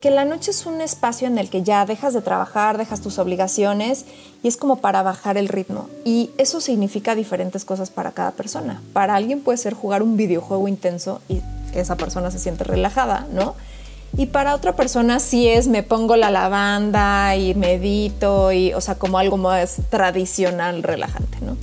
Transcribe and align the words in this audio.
Que 0.00 0.12
la 0.12 0.24
noche 0.24 0.52
es 0.52 0.64
un 0.64 0.80
espacio 0.80 1.26
en 1.26 1.38
el 1.38 1.50
que 1.50 1.64
ya 1.64 1.84
dejas 1.84 2.14
de 2.14 2.22
trabajar, 2.22 2.78
dejas 2.78 3.00
tus 3.00 3.18
obligaciones 3.18 4.04
y 4.44 4.46
es 4.46 4.56
como 4.56 4.76
para 4.76 5.02
bajar 5.02 5.36
el 5.36 5.48
ritmo. 5.48 5.88
Y 6.04 6.30
eso 6.38 6.60
significa 6.60 7.16
diferentes 7.16 7.64
cosas 7.64 7.90
para 7.90 8.12
cada 8.12 8.30
persona. 8.30 8.80
Para 8.92 9.16
alguien 9.16 9.40
puede 9.40 9.58
ser 9.58 9.74
jugar 9.74 10.04
un 10.04 10.16
videojuego 10.16 10.68
intenso 10.68 11.20
y 11.28 11.42
esa 11.74 11.96
persona 11.96 12.30
se 12.30 12.38
siente 12.38 12.62
relajada, 12.62 13.26
¿no? 13.32 13.56
Y 14.16 14.26
para 14.26 14.54
otra 14.54 14.76
persona 14.76 15.18
sí 15.18 15.48
es 15.48 15.66
me 15.66 15.82
pongo 15.82 16.14
la 16.14 16.30
lavanda 16.30 17.34
y 17.34 17.56
medito 17.56 18.52
y, 18.52 18.72
o 18.74 18.80
sea, 18.80 18.94
como 18.94 19.18
algo 19.18 19.36
más 19.36 19.78
tradicional, 19.90 20.84
relajante, 20.84 21.38
¿no? 21.40 21.56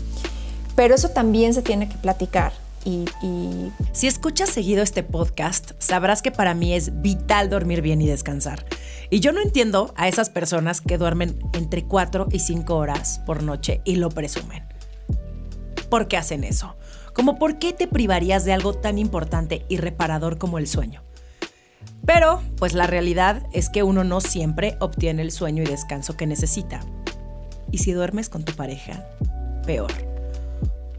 Pero 0.75 0.95
eso 0.95 1.07
también 1.07 1.54
se 1.54 1.61
tiene 1.61 1.88
que 1.88 1.95
platicar 1.95 2.64
y, 2.86 3.71
Si 3.93 4.07
escuchas 4.07 4.49
seguido 4.49 4.83
este 4.83 5.04
podcast, 5.04 5.71
sabrás 5.79 6.21
que 6.21 6.31
para 6.31 6.54
mí 6.54 6.73
es 6.73 7.02
vital 7.02 7.49
dormir 7.49 7.81
bien 7.81 8.02
y 8.02 8.07
descansar. 8.07 8.65
Y 9.09 9.20
yo 9.20 9.31
no 9.31 9.41
entiendo 9.41 9.93
a 9.97 10.07
esas 10.07 10.29
personas 10.29 10.81
que 10.81 10.98
duermen 10.98 11.39
entre 11.53 11.85
4 11.85 12.27
y 12.31 12.39
5 12.39 12.75
horas 12.75 13.21
por 13.25 13.44
noche 13.44 13.81
y 13.85 13.95
lo 13.95 14.09
presumen. 14.09 14.63
¿Por 15.89 16.08
qué 16.08 16.17
hacen 16.17 16.44
eso? 16.44 16.75
Como 17.13 17.39
por 17.39 17.58
qué 17.58 17.73
te 17.73 17.88
privarías 17.88 18.45
de 18.45 18.53
algo 18.53 18.73
tan 18.73 18.97
importante 18.97 19.66
y 19.67 19.77
reparador 19.77 20.38
como 20.38 20.58
el 20.58 20.67
sueño. 20.67 21.03
Pero, 22.05 22.41
pues 22.58 22.73
la 22.73 22.88
realidad 22.88 23.47
es 23.52 23.70
que 23.70 23.83
uno 23.83 24.03
no 24.03 24.22
siempre 24.22 24.77
obtiene 24.80 25.23
el 25.23 25.31
sueño 25.31 25.63
y 25.63 25.66
descanso 25.66 26.17
que 26.17 26.27
necesita. 26.27 26.81
Y 27.72 27.80
si 27.80 27.94
duermes 27.94 28.30
con 28.30 28.45
tu 28.45 28.53
pareja, 28.53 29.08
peor 29.66 30.14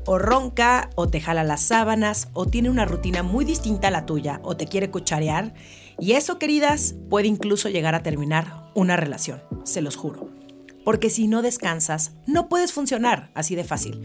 o 0.07 0.19
ronca, 0.19 0.91
o 0.95 1.09
te 1.09 1.21
jala 1.21 1.45
las 1.45 1.61
sábanas, 1.61 2.29
o 2.33 2.47
tiene 2.47 2.71
una 2.71 2.85
rutina 2.85 3.23
muy 3.23 3.45
distinta 3.45 3.89
a 3.89 3.91
la 3.91 4.07
tuya, 4.07 4.41
o 4.43 4.57
te 4.57 4.67
quiere 4.67 4.91
cucharear. 4.91 5.53
Y 5.99 6.13
eso, 6.13 6.39
queridas, 6.39 6.95
puede 7.11 7.27
incluso 7.27 7.69
llegar 7.69 7.95
a 7.95 8.03
terminar 8.03 8.71
una 8.75 8.97
relación, 8.97 9.43
se 9.65 9.83
los 9.83 9.97
juro. 9.97 10.31
Porque 10.85 11.11
si 11.11 11.27
no 11.27 11.43
descansas, 11.43 12.13
no 12.27 12.49
puedes 12.49 12.73
funcionar 12.73 13.31
así 13.35 13.57
de 13.57 13.65
fácil. 13.65 14.01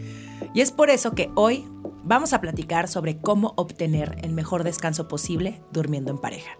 Y 0.52 0.60
es 0.60 0.72
por 0.72 0.90
eso 0.90 1.12
que 1.12 1.30
hoy 1.36 1.64
vamos 2.02 2.32
a 2.32 2.40
platicar 2.40 2.88
sobre 2.88 3.18
cómo 3.18 3.54
obtener 3.56 4.18
el 4.22 4.32
mejor 4.32 4.64
descanso 4.64 5.06
posible 5.06 5.60
durmiendo 5.72 6.10
en 6.10 6.18
pareja. 6.18 6.50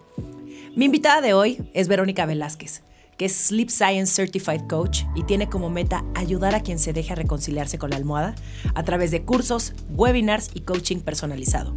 Mi 0.75 0.85
invitada 0.85 1.21
de 1.21 1.33
hoy 1.33 1.69
es 1.73 1.87
Verónica 1.87 2.25
Velázquez 2.25 2.83
que 3.23 3.27
es 3.27 3.47
Sleep 3.47 3.69
Science 3.69 4.13
Certified 4.13 4.67
Coach 4.67 5.03
y 5.15 5.23
tiene 5.23 5.47
como 5.47 5.69
meta 5.69 6.03
ayudar 6.13 6.55
a 6.55 6.59
quien 6.59 6.77
se 6.77 6.91
deje 6.91 7.15
reconciliarse 7.15 7.77
con 7.77 7.91
la 7.91 7.95
almohada 7.95 8.35
a 8.75 8.83
través 8.83 9.11
de 9.11 9.23
cursos, 9.23 9.73
webinars 9.91 10.51
y 10.53 10.59
coaching 10.59 10.97
personalizado. 10.97 11.73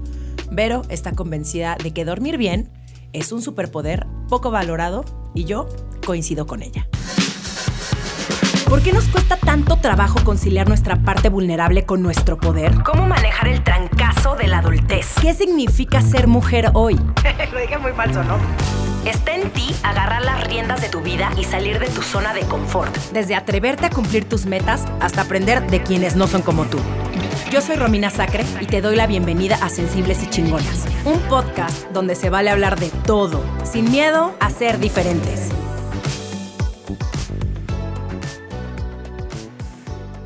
Vero 0.50 0.82
está 0.88 1.12
convencida 1.12 1.76
de 1.80 1.92
que 1.92 2.04
dormir 2.04 2.36
bien 2.36 2.68
es 3.12 3.30
un 3.30 3.42
superpoder 3.42 4.08
poco 4.28 4.50
valorado 4.50 5.04
y 5.34 5.44
yo 5.44 5.68
coincido 6.04 6.48
con 6.48 6.64
ella. 6.64 6.88
¿Por 8.68 8.82
qué 8.82 8.92
nos 8.92 9.04
cuesta 9.04 9.36
tanto 9.36 9.76
trabajo 9.76 10.18
conciliar 10.24 10.66
nuestra 10.66 11.00
parte 11.04 11.28
vulnerable 11.28 11.86
con 11.86 12.02
nuestro 12.02 12.38
poder? 12.38 12.82
¿Cómo 12.82 13.06
manejar 13.06 13.46
el 13.46 13.62
trancazo 13.62 14.34
de 14.34 14.48
la 14.48 14.58
adultez? 14.58 15.14
¿Qué 15.22 15.32
significa 15.32 16.02
ser 16.02 16.26
mujer 16.26 16.72
hoy? 16.74 16.96
Lo 17.52 17.60
dije 17.60 17.78
muy 17.78 17.92
falso, 17.92 18.24
¿no? 18.24 18.36
Está 19.06 19.36
en 19.36 19.52
ti 19.52 19.72
agarrar 19.84 20.24
las 20.24 20.44
riendas 20.48 20.80
de 20.80 20.88
tu 20.88 21.00
vida 21.00 21.30
y 21.38 21.44
salir 21.44 21.78
de 21.78 21.86
tu 21.86 22.02
zona 22.02 22.34
de 22.34 22.40
confort. 22.40 22.92
Desde 23.12 23.36
atreverte 23.36 23.86
a 23.86 23.90
cumplir 23.90 24.24
tus 24.24 24.46
metas 24.46 24.84
hasta 24.98 25.22
aprender 25.22 25.64
de 25.68 25.80
quienes 25.80 26.16
no 26.16 26.26
son 26.26 26.42
como 26.42 26.64
tú. 26.64 26.78
Yo 27.52 27.60
soy 27.60 27.76
Romina 27.76 28.10
Sacre 28.10 28.44
y 28.60 28.66
te 28.66 28.80
doy 28.80 28.96
la 28.96 29.06
bienvenida 29.06 29.58
a 29.62 29.68
Sensibles 29.68 30.24
y 30.24 30.26
Chingonas, 30.28 30.86
un 31.04 31.20
podcast 31.28 31.88
donde 31.92 32.16
se 32.16 32.30
vale 32.30 32.50
hablar 32.50 32.80
de 32.80 32.90
todo, 33.06 33.40
sin 33.62 33.92
miedo 33.92 34.34
a 34.40 34.50
ser 34.50 34.80
diferentes. 34.80 35.50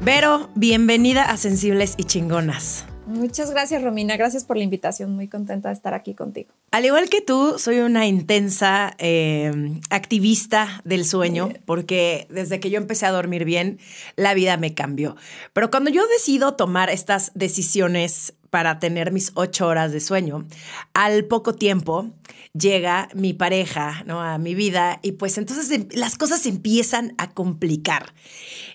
Vero, 0.00 0.48
bienvenida 0.54 1.24
a 1.24 1.36
Sensibles 1.36 1.96
y 1.98 2.04
Chingonas. 2.04 2.86
Muchas 3.10 3.50
gracias, 3.50 3.82
Romina. 3.82 4.16
Gracias 4.16 4.44
por 4.44 4.56
la 4.56 4.62
invitación. 4.62 5.16
Muy 5.16 5.26
contenta 5.26 5.69
de 5.69 5.75
estar 5.75 5.94
aquí 5.94 6.15
contigo. 6.15 6.50
Al 6.71 6.84
igual 6.84 7.09
que 7.09 7.21
tú, 7.21 7.59
soy 7.59 7.81
una 7.81 8.06
intensa 8.06 8.94
eh, 8.98 9.50
activista 9.91 10.81
del 10.84 11.04
sueño, 11.04 11.50
porque 11.65 12.28
desde 12.31 12.60
que 12.60 12.70
yo 12.70 12.78
empecé 12.78 13.06
a 13.06 13.10
dormir 13.10 13.44
bien, 13.44 13.81
la 14.15 14.32
vida 14.34 14.56
me 14.59 14.75
cambió. 14.75 15.16
Pero 15.53 15.70
cuando 15.70 15.91
yo 15.91 16.06
decido 16.06 16.54
tomar 16.54 16.88
estas 16.88 17.32
decisiones 17.34 18.34
para 18.49 18.78
tener 18.78 19.10
mis 19.10 19.32
ocho 19.34 19.66
horas 19.66 19.91
de 19.91 19.99
sueño, 19.99 20.47
al 20.94 21.25
poco 21.25 21.56
tiempo 21.56 22.10
llega 22.53 23.09
mi 23.15 23.32
pareja 23.32 24.04
¿no? 24.06 24.22
a 24.22 24.38
mi 24.38 24.54
vida 24.54 25.00
y 25.03 25.12
pues 25.12 25.37
entonces 25.37 25.70
em, 25.72 25.88
las 25.93 26.16
cosas 26.16 26.47
empiezan 26.47 27.15
a 27.19 27.32
complicar. 27.32 28.15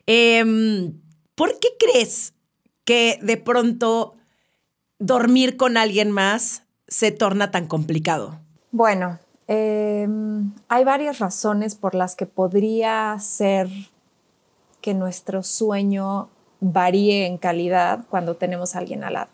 Em, 0.05 0.93
¿Por 1.35 1.57
qué 1.59 1.69
crees 1.79 2.33
que 2.85 3.19
de 3.21 3.37
pronto 3.37 4.15
dormir 4.99 5.57
con 5.57 5.77
alguien 5.77 6.11
más 6.11 6.63
se 6.87 7.11
torna 7.11 7.51
tan 7.51 7.67
complicado? 7.67 8.39
Bueno, 8.71 9.19
em, 9.47 10.51
hay 10.67 10.83
varias 10.83 11.19
razones 11.19 11.75
por 11.75 11.95
las 11.95 12.15
que 12.15 12.25
podría 12.25 13.17
ser 13.19 13.69
que 14.81 14.93
nuestro 14.93 15.43
sueño 15.43 16.29
varíe 16.59 17.25
en 17.25 17.37
calidad 17.37 18.05
cuando 18.09 18.35
tenemos 18.35 18.75
a 18.75 18.79
alguien 18.79 19.03
al 19.03 19.13
lado. 19.13 19.29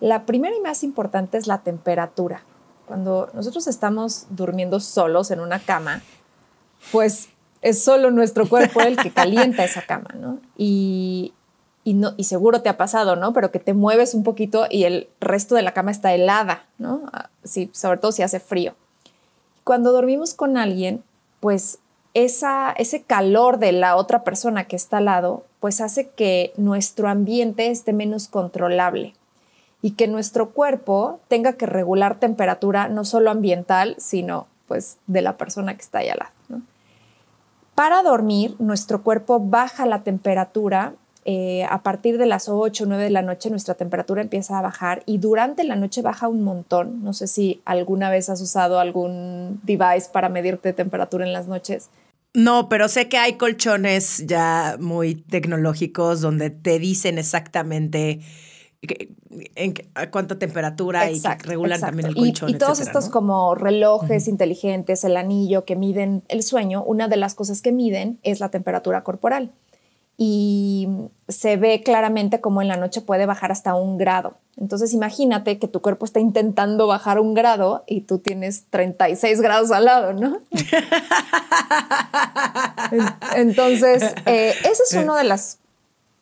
La 0.00 0.26
primera 0.26 0.54
y 0.54 0.60
más 0.60 0.82
importante 0.82 1.38
es 1.38 1.46
la 1.46 1.62
temperatura. 1.62 2.42
Cuando 2.86 3.30
nosotros 3.32 3.66
estamos 3.66 4.26
durmiendo 4.30 4.80
solos 4.80 5.30
en 5.30 5.40
una 5.40 5.58
cama, 5.58 6.02
pues 6.92 7.28
es 7.62 7.82
solo 7.82 8.10
nuestro 8.10 8.48
cuerpo 8.48 8.80
el 8.80 8.96
que 8.96 9.10
calienta 9.10 9.64
esa 9.64 9.82
cama, 9.82 10.14
¿no? 10.14 10.38
Y 10.56 11.32
y, 11.86 11.94
no, 11.94 12.14
y 12.16 12.24
seguro 12.24 12.62
te 12.62 12.68
ha 12.68 12.76
pasado, 12.76 13.14
¿no? 13.14 13.32
Pero 13.32 13.52
que 13.52 13.60
te 13.60 13.72
mueves 13.72 14.12
un 14.12 14.24
poquito 14.24 14.66
y 14.68 14.82
el 14.82 15.08
resto 15.20 15.54
de 15.54 15.62
la 15.62 15.72
cama 15.72 15.92
está 15.92 16.12
helada, 16.12 16.64
¿no? 16.78 17.02
Ah, 17.12 17.30
sí, 17.44 17.70
sobre 17.72 17.98
todo 17.98 18.10
si 18.10 18.24
hace 18.24 18.40
frío. 18.40 18.74
Cuando 19.62 19.92
dormimos 19.92 20.34
con 20.34 20.56
alguien, 20.56 21.04
pues 21.38 21.78
esa, 22.12 22.72
ese 22.72 23.04
calor 23.04 23.60
de 23.60 23.70
la 23.70 23.94
otra 23.94 24.24
persona 24.24 24.64
que 24.64 24.74
está 24.74 24.96
al 24.96 25.04
lado, 25.04 25.44
pues 25.60 25.80
hace 25.80 26.08
que 26.08 26.52
nuestro 26.56 27.08
ambiente 27.08 27.70
esté 27.70 27.92
menos 27.92 28.26
controlable 28.26 29.14
y 29.80 29.92
que 29.92 30.08
nuestro 30.08 30.50
cuerpo 30.50 31.20
tenga 31.28 31.52
que 31.52 31.66
regular 31.66 32.18
temperatura 32.18 32.88
no 32.88 33.04
solo 33.04 33.30
ambiental, 33.30 33.94
sino 33.98 34.48
pues 34.66 34.98
de 35.06 35.22
la 35.22 35.36
persona 35.36 35.76
que 35.76 35.82
está 35.82 35.98
ahí 35.98 36.08
al 36.08 36.18
lado. 36.18 36.62
Para 37.76 38.02
dormir, 38.02 38.56
nuestro 38.58 39.04
cuerpo 39.04 39.38
baja 39.38 39.86
la 39.86 40.02
temperatura 40.02 40.94
eh, 41.28 41.64
a 41.68 41.82
partir 41.82 42.18
de 42.18 42.26
las 42.26 42.48
8 42.48 42.84
o 42.84 42.86
9 42.86 43.02
de 43.02 43.10
la 43.10 43.20
noche 43.20 43.50
nuestra 43.50 43.74
temperatura 43.74 44.22
empieza 44.22 44.56
a 44.56 44.62
bajar 44.62 45.02
y 45.06 45.18
durante 45.18 45.64
la 45.64 45.74
noche 45.74 46.00
baja 46.00 46.28
un 46.28 46.44
montón. 46.44 47.02
No 47.02 47.12
sé 47.12 47.26
si 47.26 47.60
alguna 47.64 48.10
vez 48.10 48.28
has 48.30 48.40
usado 48.40 48.78
algún 48.78 49.60
device 49.64 50.08
para 50.12 50.28
medirte 50.28 50.72
temperatura 50.72 51.26
en 51.26 51.32
las 51.32 51.48
noches. 51.48 51.90
No, 52.32 52.68
pero 52.68 52.86
sé 52.88 53.08
que 53.08 53.18
hay 53.18 53.32
colchones 53.32 54.24
ya 54.28 54.76
muy 54.78 55.16
tecnológicos 55.16 56.20
donde 56.20 56.50
te 56.50 56.78
dicen 56.78 57.18
exactamente 57.18 58.20
en, 59.56 59.74
a 59.94 60.10
cuánta 60.12 60.38
temperatura 60.38 61.10
y 61.10 61.20
regulan 61.40 61.80
también 61.80 62.06
el 62.06 62.14
colchón. 62.14 62.50
Y, 62.50 62.54
todos 62.54 62.78
estos 62.78 63.08
como 63.08 63.56
relojes 63.56 64.28
inteligentes, 64.28 65.02
el 65.02 65.16
anillo 65.16 65.64
que 65.64 65.74
miden 65.74 66.22
el 66.28 66.44
sueño, 66.44 66.84
una 66.84 67.08
de 67.08 67.16
las 67.16 67.34
cosas 67.34 67.62
que 67.62 67.72
miden 67.72 68.20
es 68.22 68.38
la 68.38 68.50
temperatura 68.50 69.02
corporal 69.02 69.50
y 70.18 70.88
se 71.28 71.56
ve 71.56 71.82
claramente 71.82 72.40
cómo 72.40 72.62
en 72.62 72.68
la 72.68 72.76
noche 72.76 73.02
puede 73.02 73.26
bajar 73.26 73.52
hasta 73.52 73.74
un 73.74 73.98
grado. 73.98 74.34
Entonces 74.56 74.94
imagínate 74.94 75.58
que 75.58 75.68
tu 75.68 75.82
cuerpo 75.82 76.06
está 76.06 76.20
intentando 76.20 76.86
bajar 76.86 77.20
un 77.20 77.34
grado 77.34 77.84
y 77.86 78.02
tú 78.02 78.18
tienes 78.18 78.64
36 78.70 79.42
grados 79.42 79.70
al 79.70 79.84
lado, 79.84 80.14
¿no? 80.14 80.38
Entonces, 83.36 84.14
eh, 84.24 84.54
ese 84.60 84.82
es 84.88 84.92
uno 84.94 85.16
de 85.16 85.24
los 85.24 85.58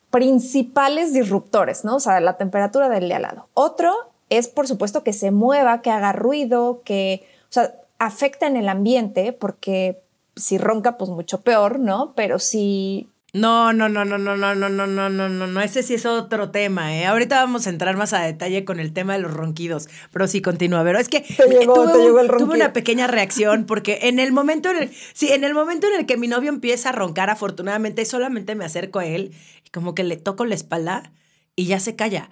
principales 0.09 1.13
disruptores, 1.13 1.85
¿no? 1.85 1.95
O 1.95 1.99
sea, 2.01 2.19
la 2.19 2.37
temperatura 2.37 2.89
del 2.89 3.07
de 3.07 3.15
al 3.15 3.21
lado. 3.21 3.47
Otro 3.53 3.93
es, 4.29 4.49
por 4.49 4.67
supuesto, 4.67 5.03
que 5.03 5.13
se 5.13 5.31
mueva, 5.31 5.81
que 5.81 5.91
haga 5.91 6.11
ruido, 6.11 6.81
que, 6.83 7.25
o 7.43 7.53
sea, 7.53 7.73
afecta 7.99 8.47
en 8.47 8.57
el 8.57 8.67
ambiente 8.67 9.31
porque 9.31 10.01
si 10.35 10.57
ronca, 10.57 10.97
pues 10.97 11.09
mucho 11.09 11.41
peor, 11.41 11.79
¿no? 11.79 12.13
Pero 12.15 12.39
si 12.39 13.09
no, 13.35 13.73
no, 13.73 13.89
no, 13.89 14.05
no, 14.05 14.17
no, 14.17 14.37
no, 14.37 14.55
no, 14.55 14.69
no, 14.69 14.87
no, 14.87 15.09
no, 15.09 15.27
no, 15.27 15.47
no. 15.47 15.61
Ese 15.61 15.83
sí 15.83 15.95
es 15.95 16.05
otro 16.05 16.51
tema, 16.51 16.95
¿eh? 16.95 17.05
Ahorita 17.05 17.35
vamos 17.35 17.67
a 17.67 17.69
entrar 17.69 17.97
más 17.97 18.13
a 18.13 18.21
detalle 18.21 18.63
con 18.63 18.79
el 18.79 18.93
tema 18.93 19.11
de 19.11 19.19
los 19.19 19.33
ronquidos. 19.33 19.89
Pero 20.13 20.25
sí, 20.29 20.41
continúa. 20.41 20.85
Pero 20.85 20.99
es 20.99 21.09
que 21.09 21.19
tuve, 21.19 22.45
una 22.45 22.71
pequeña 22.71 23.07
reacción 23.07 23.65
porque 23.65 23.99
en 24.03 24.19
el 24.19 24.31
momento 24.31 24.69
en 24.69 24.83
el, 24.83 24.95
sí, 25.13 25.33
en 25.33 25.43
el 25.43 25.53
momento 25.53 25.85
en 25.87 25.99
el 25.99 26.05
que 26.05 26.15
mi 26.15 26.29
novio 26.29 26.47
empieza 26.47 26.89
a 26.89 26.91
roncar, 26.93 27.29
afortunadamente, 27.29 28.05
solamente 28.05 28.55
me 28.55 28.63
acerco 28.63 28.99
a 28.99 29.05
él 29.05 29.33
y 29.65 29.69
como 29.69 29.95
que 29.95 30.05
le 30.05 30.15
toco 30.15 30.45
la 30.45 30.55
espalda 30.55 31.11
y 31.57 31.65
ya 31.65 31.81
se 31.81 31.97
calla. 31.97 32.29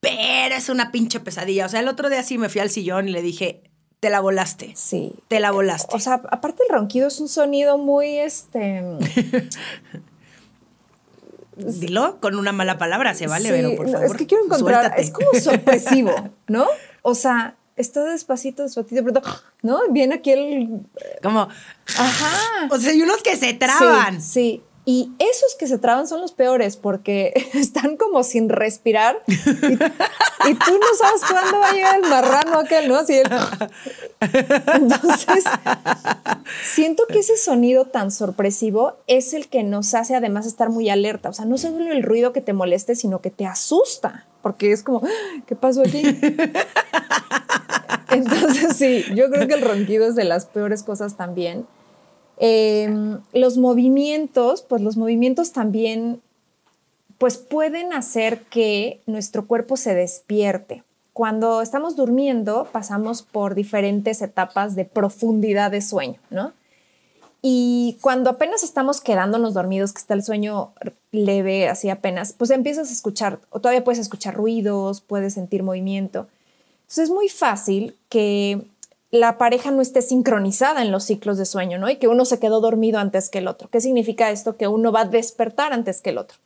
Pero 0.00 0.56
es 0.56 0.68
una 0.68 0.90
pinche 0.90 1.20
pesadilla. 1.20 1.66
O 1.66 1.68
sea, 1.68 1.78
el 1.78 1.86
otro 1.86 2.10
día 2.10 2.24
sí 2.24 2.38
me 2.38 2.48
fui 2.48 2.60
al 2.60 2.70
sillón 2.70 3.08
y 3.08 3.12
le 3.12 3.22
dije, 3.22 3.62
te 4.00 4.10
la 4.10 4.18
volaste. 4.18 4.72
Sí. 4.74 5.12
Te 5.28 5.38
la 5.38 5.52
volaste. 5.52 5.94
O 5.94 6.00
sea, 6.00 6.14
aparte 6.30 6.64
el 6.68 6.74
ronquido 6.74 7.06
es 7.06 7.20
un 7.20 7.28
sonido 7.28 7.78
muy, 7.78 8.18
este... 8.18 8.82
Dilo 11.58 12.20
con 12.20 12.36
una 12.36 12.52
mala 12.52 12.78
palabra, 12.78 13.14
se 13.14 13.26
vale, 13.26 13.48
Sí, 13.48 13.54
pero 13.54 13.76
por 13.76 13.86
no, 13.86 13.92
favor. 13.92 14.06
es 14.06 14.14
que 14.14 14.26
quiero 14.26 14.44
encontrar, 14.44 14.84
suéltate. 14.84 15.02
es 15.02 15.10
como 15.10 15.34
sorpresivo, 15.40 16.30
¿no? 16.48 16.66
O 17.02 17.14
sea, 17.14 17.56
está 17.76 18.04
despacito, 18.04 18.62
despacito, 18.62 19.02
pero 19.04 19.20
¿no? 19.62 19.80
Viene 19.90 20.16
aquí 20.16 20.32
el... 20.32 20.80
Como, 21.22 21.48
Ajá. 21.96 22.68
o 22.70 22.78
sea, 22.78 22.90
hay 22.92 23.02
unos 23.02 23.22
que 23.22 23.36
se 23.36 23.54
traban. 23.54 24.20
Sí, 24.20 24.30
sí. 24.32 24.62
Y 24.90 25.12
esos 25.18 25.54
que 25.58 25.66
se 25.66 25.76
traban 25.76 26.08
son 26.08 26.22
los 26.22 26.32
peores 26.32 26.78
porque 26.78 27.34
están 27.52 27.98
como 27.98 28.22
sin 28.22 28.48
respirar 28.48 29.22
y, 29.26 29.32
y 29.34 30.54
tú 30.54 30.78
no 30.78 30.86
sabes 30.98 31.20
cuándo 31.28 31.58
va 31.58 31.68
a 31.68 31.72
llegar 31.74 31.96
el 32.02 32.08
marrano 32.08 32.58
aquel, 32.58 32.88
¿no? 32.88 32.96
Así 32.96 33.12
el- 33.18 33.30
Entonces, 34.74 35.44
siento 36.72 37.04
que 37.06 37.18
ese 37.18 37.36
sonido 37.36 37.84
tan 37.84 38.10
sorpresivo 38.10 38.94
es 39.06 39.34
el 39.34 39.48
que 39.48 39.62
nos 39.62 39.92
hace 39.94 40.14
además 40.16 40.46
estar 40.46 40.70
muy 40.70 40.88
alerta. 40.88 41.28
O 41.28 41.32
sea, 41.34 41.44
no 41.44 41.58
solo 41.58 41.92
el 41.92 42.02
ruido 42.02 42.32
que 42.32 42.40
te 42.40 42.54
moleste, 42.54 42.94
sino 42.94 43.20
que 43.20 43.30
te 43.30 43.44
asusta 43.44 44.24
porque 44.40 44.72
es 44.72 44.82
como, 44.82 45.02
"Ah, 45.04 45.42
¿qué 45.46 45.54
pasó 45.54 45.82
aquí? 45.82 46.02
Entonces, 48.10 48.74
sí, 48.76 49.04
yo 49.14 49.30
creo 49.30 49.46
que 49.46 49.54
el 49.54 49.60
ronquido 49.60 50.06
es 50.08 50.14
de 50.14 50.24
las 50.24 50.46
peores 50.46 50.82
cosas 50.82 51.16
también. 51.16 51.66
Eh, 52.40 53.18
los 53.32 53.56
movimientos, 53.56 54.62
pues 54.62 54.82
los 54.82 54.96
movimientos 54.96 55.52
también, 55.52 56.20
pues 57.18 57.36
pueden 57.36 57.92
hacer 57.92 58.42
que 58.42 59.00
nuestro 59.06 59.46
cuerpo 59.46 59.76
se 59.76 59.94
despierte. 59.94 60.84
Cuando 61.12 61.62
estamos 61.62 61.96
durmiendo, 61.96 62.68
pasamos 62.70 63.22
por 63.22 63.56
diferentes 63.56 64.22
etapas 64.22 64.76
de 64.76 64.84
profundidad 64.84 65.72
de 65.72 65.82
sueño, 65.82 66.20
¿no? 66.30 66.52
Y 67.42 67.98
cuando 68.00 68.30
apenas 68.30 68.62
estamos 68.62 69.00
quedándonos 69.00 69.54
dormidos, 69.54 69.92
que 69.92 70.00
está 70.00 70.14
el 70.14 70.24
sueño 70.24 70.72
leve, 71.12 71.68
así 71.68 71.88
apenas, 71.88 72.32
pues 72.32 72.50
empiezas 72.50 72.90
a 72.90 72.92
escuchar, 72.92 73.40
o 73.50 73.60
todavía 73.60 73.84
puedes 73.84 74.00
escuchar 74.00 74.34
ruidos, 74.34 75.00
puedes 75.00 75.34
sentir 75.34 75.62
movimiento. 75.62 76.28
Entonces 76.82 77.04
es 77.04 77.10
muy 77.10 77.28
fácil 77.28 77.96
que 78.08 78.66
la 79.10 79.38
pareja 79.38 79.70
no 79.70 79.80
esté 79.80 80.02
sincronizada 80.02 80.82
en 80.82 80.92
los 80.92 81.04
ciclos 81.04 81.38
de 81.38 81.46
sueño, 81.46 81.78
¿no? 81.78 81.88
Y 81.88 81.96
que 81.96 82.08
uno 82.08 82.24
se 82.24 82.38
quedó 82.38 82.60
dormido 82.60 82.98
antes 82.98 83.30
que 83.30 83.38
el 83.38 83.48
otro. 83.48 83.68
¿Qué 83.70 83.80
significa 83.80 84.30
esto? 84.30 84.56
Que 84.56 84.68
uno 84.68 84.92
va 84.92 85.02
a 85.02 85.04
despertar 85.06 85.72
antes 85.72 86.02
que 86.02 86.10
el 86.10 86.18
otro. 86.18 86.38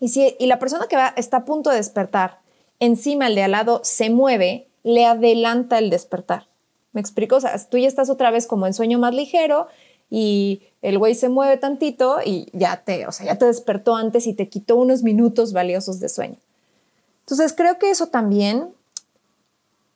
Y 0.00 0.08
si 0.08 0.34
y 0.38 0.46
la 0.46 0.58
persona 0.58 0.86
que 0.88 0.96
va, 0.96 1.12
está 1.16 1.38
a 1.38 1.44
punto 1.44 1.70
de 1.70 1.76
despertar, 1.76 2.40
encima 2.80 3.26
el 3.26 3.34
de 3.34 3.42
al 3.42 3.52
lado 3.52 3.80
se 3.84 4.10
mueve, 4.10 4.68
le 4.82 5.04
adelanta 5.04 5.78
el 5.78 5.90
despertar. 5.90 6.48
¿Me 6.92 7.00
explico? 7.00 7.36
O 7.36 7.40
sea, 7.40 7.56
tú 7.68 7.78
ya 7.78 7.88
estás 7.88 8.10
otra 8.10 8.30
vez 8.30 8.46
como 8.46 8.66
en 8.66 8.74
sueño 8.74 8.98
más 8.98 9.14
ligero 9.14 9.68
y 10.10 10.62
el 10.82 10.98
güey 10.98 11.14
se 11.14 11.28
mueve 11.28 11.56
tantito 11.56 12.18
y 12.24 12.48
ya 12.52 12.82
te, 12.84 13.06
o 13.06 13.12
sea, 13.12 13.26
ya 13.26 13.38
te 13.38 13.46
despertó 13.46 13.96
antes 13.96 14.26
y 14.26 14.34
te 14.34 14.48
quitó 14.48 14.76
unos 14.76 15.02
minutos 15.02 15.52
valiosos 15.52 16.00
de 16.00 16.08
sueño. 16.08 16.36
Entonces 17.20 17.54
creo 17.54 17.78
que 17.78 17.90
eso 17.90 18.08
también 18.08 18.74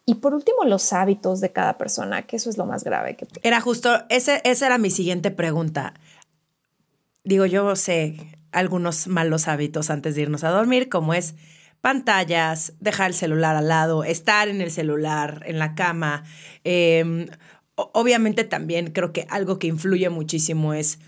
y 0.07 0.15
por 0.15 0.35
último, 0.35 0.65
los 0.65 0.93
hábitos 0.93 1.41
de 1.41 1.51
cada 1.51 1.77
persona, 1.77 2.23
que 2.23 2.37
eso 2.37 2.49
es 2.49 2.57
lo 2.57 2.65
más 2.65 2.85
grave. 2.85 3.17
Que... 3.17 3.27
Era 3.43 3.61
justo, 3.61 4.05
ese, 4.09 4.41
esa 4.45 4.67
era 4.67 4.79
mi 4.79 4.91
siguiente 4.91 5.33
pregunta. 5.33 5.95
Digo, 7.25 7.45
yo 7.45 7.75
sé 7.75 8.17
algunos 8.53 9.09
malos 9.09 9.49
hábitos 9.49 9.91
antes 9.91 10.15
de 10.15 10.23
irnos 10.23 10.45
a 10.45 10.51
dormir, 10.51 10.89
como 10.89 11.13
es 11.13 11.35
pantallas, 11.81 12.75
dejar 12.79 13.09
el 13.09 13.15
celular 13.15 13.57
al 13.57 13.67
lado, 13.67 14.05
estar 14.05 14.49
en 14.49 14.61
el 14.61 14.71
celular, 14.71 15.43
en 15.45 15.59
la 15.59 15.75
cama. 15.75 16.23
Eh, 16.63 17.29
obviamente 17.75 18.45
también 18.45 18.93
creo 18.93 19.13
que 19.13 19.27
algo 19.29 19.59
que 19.59 19.67
influye 19.67 20.09
muchísimo 20.09 20.73
es 20.73 21.01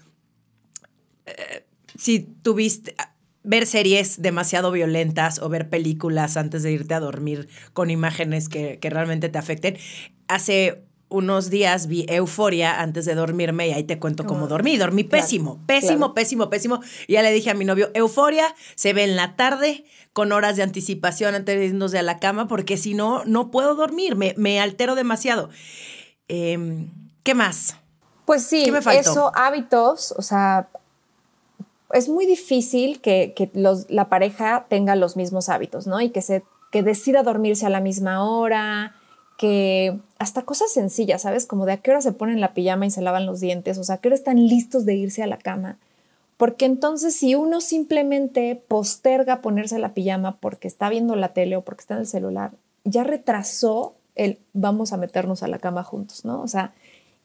eh, 1.27 1.65
si 1.97 2.21
tuviste 2.21 2.95
ver 3.43 3.67
series 3.67 4.21
demasiado 4.21 4.71
violentas 4.71 5.41
o 5.41 5.49
ver 5.49 5.69
películas 5.69 6.37
antes 6.37 6.63
de 6.63 6.73
irte 6.73 6.95
a 6.95 7.01
dormir 7.01 7.49
con 7.73 7.91
imágenes 7.91 8.49
que, 8.49 8.79
que 8.79 8.91
realmente 8.91 9.29
te 9.29 9.39
afecten. 9.39 9.79
Hace 10.29 10.85
unos 11.11 11.49
días 11.49 11.87
vi 11.87 12.05
Euforia 12.09 12.81
antes 12.81 13.07
de 13.07 13.15
dormirme 13.15 13.69
y 13.69 13.73
ahí 13.73 13.85
te 13.85 13.99
cuento 13.99 14.27
cómo 14.27 14.47
dormí. 14.47 14.77
Dormí 14.77 15.05
pésimo, 15.05 15.55
claro, 15.55 15.67
pésimo, 15.67 15.99
claro. 15.99 16.15
pésimo, 16.15 16.51
pésimo. 16.51 16.81
Y 17.07 17.15
ya 17.15 17.23
le 17.23 17.33
dije 17.33 17.51
a 17.51 17.55
mi 17.55 17.65
novio, 17.65 17.91
Euforia 17.95 18.55
se 18.75 18.93
ve 18.93 19.05
en 19.05 19.17
la 19.17 19.37
tarde 19.37 19.85
con 20.13 20.33
horas 20.33 20.57
de 20.57 20.63
anticipación 20.63 21.35
antes 21.35 21.59
de 21.59 21.67
irnos 21.67 21.95
a 21.95 22.03
la 22.03 22.19
cama 22.19 22.47
porque 22.49 22.77
si 22.77 22.95
no, 22.95 23.25
no 23.25 23.51
puedo 23.51 23.75
dormir, 23.75 24.17
me, 24.17 24.35
me 24.37 24.61
altero 24.61 24.95
demasiado. 24.95 25.49
Eh, 26.29 26.87
¿Qué 27.23 27.35
más? 27.35 27.77
Pues 28.27 28.45
sí, 28.45 28.65
¿Qué 28.65 28.73
me 28.73 28.83
faltó? 28.83 29.11
eso, 29.11 29.33
hábitos, 29.35 30.13
o 30.13 30.23
sea, 30.23 30.69
es 31.93 32.09
muy 32.09 32.27
difícil 32.27 33.01
que, 33.01 33.33
que 33.35 33.51
los, 33.55 33.91
la 33.91 34.09
pareja 34.09 34.67
tenga 34.69 34.97
los 34.97 35.17
mismos 35.17 35.49
hábitos, 35.49 35.87
¿no? 35.87 36.01
Y 36.01 36.11
que, 36.11 36.23
se, 36.23 36.43
que 36.71 36.83
decida 36.83 37.23
dormirse 37.23 37.67
a 37.67 37.71
la 37.71 37.81
misma 37.81 38.25
hora, 38.25 38.95
que 39.39 39.99
hasta 40.19 40.43
cosas 40.43 40.73
sencillas, 40.73 41.23
¿sabes? 41.23 41.47
Como 41.47 41.65
de 41.65 41.73
a 41.73 41.77
qué 41.79 41.91
hora 41.91 42.01
se 42.01 42.13
ponen 42.13 42.41
la 42.41 42.55
pijama 42.55 42.87
y 42.87 42.91
se 42.91 43.03
lavan 43.03 43.25
los 43.25 43.41
dientes, 43.41 43.79
o 43.79 43.85
sea, 43.85 43.97
a 43.97 43.99
qué 43.99 44.09
hora 44.09 44.17
están 44.17 44.49
listos 44.49 44.85
de 44.85 44.95
irse 44.97 45.23
a 45.23 45.27
la 45.27 45.39
cama. 45.39 45.79
Porque 46.37 46.67
entonces 46.67 47.15
si 47.15 47.35
uno 47.35 47.61
simplemente 47.61 48.55
posterga 48.69 49.41
ponerse 49.41 49.79
la 49.79 49.95
pijama 49.95 50.39
porque 50.41 50.69
está 50.69 50.89
viendo 50.89 51.17
la 51.17 51.33
tele 51.33 51.57
o 51.57 51.63
porque 51.63 51.81
está 51.81 51.95
en 51.95 52.01
el 52.01 52.07
celular, 52.07 52.53
ya 52.85 53.05
retrasó 53.05 53.95
el 54.15 54.39
vamos 54.53 54.93
a 54.93 54.97
meternos 54.97 55.43
a 55.43 55.49
la 55.49 55.59
cama 55.59 55.85
juntos, 55.85 56.25
¿no? 56.25 56.43
O 56.43 56.49
sea, 56.49 56.75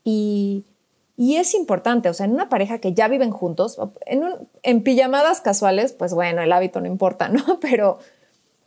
y, 0.04 0.66
y 1.16 1.36
es 1.36 1.54
importante, 1.54 2.10
o 2.10 2.14
sea, 2.14 2.26
en 2.26 2.34
una 2.34 2.50
pareja 2.50 2.80
que 2.80 2.94
ya 2.94 3.08
viven 3.08 3.32
juntos, 3.32 3.78
en, 4.06 4.24
un, 4.24 4.48
en 4.64 4.82
pijamadas 4.84 5.42
casuales, 5.42 5.94
pues 5.94 6.14
bueno, 6.14 6.42
el 6.42 6.52
hábito 6.52 6.82
no 6.82 6.88
importa, 6.88 7.30
¿no? 7.30 7.60
Pero, 7.60 8.00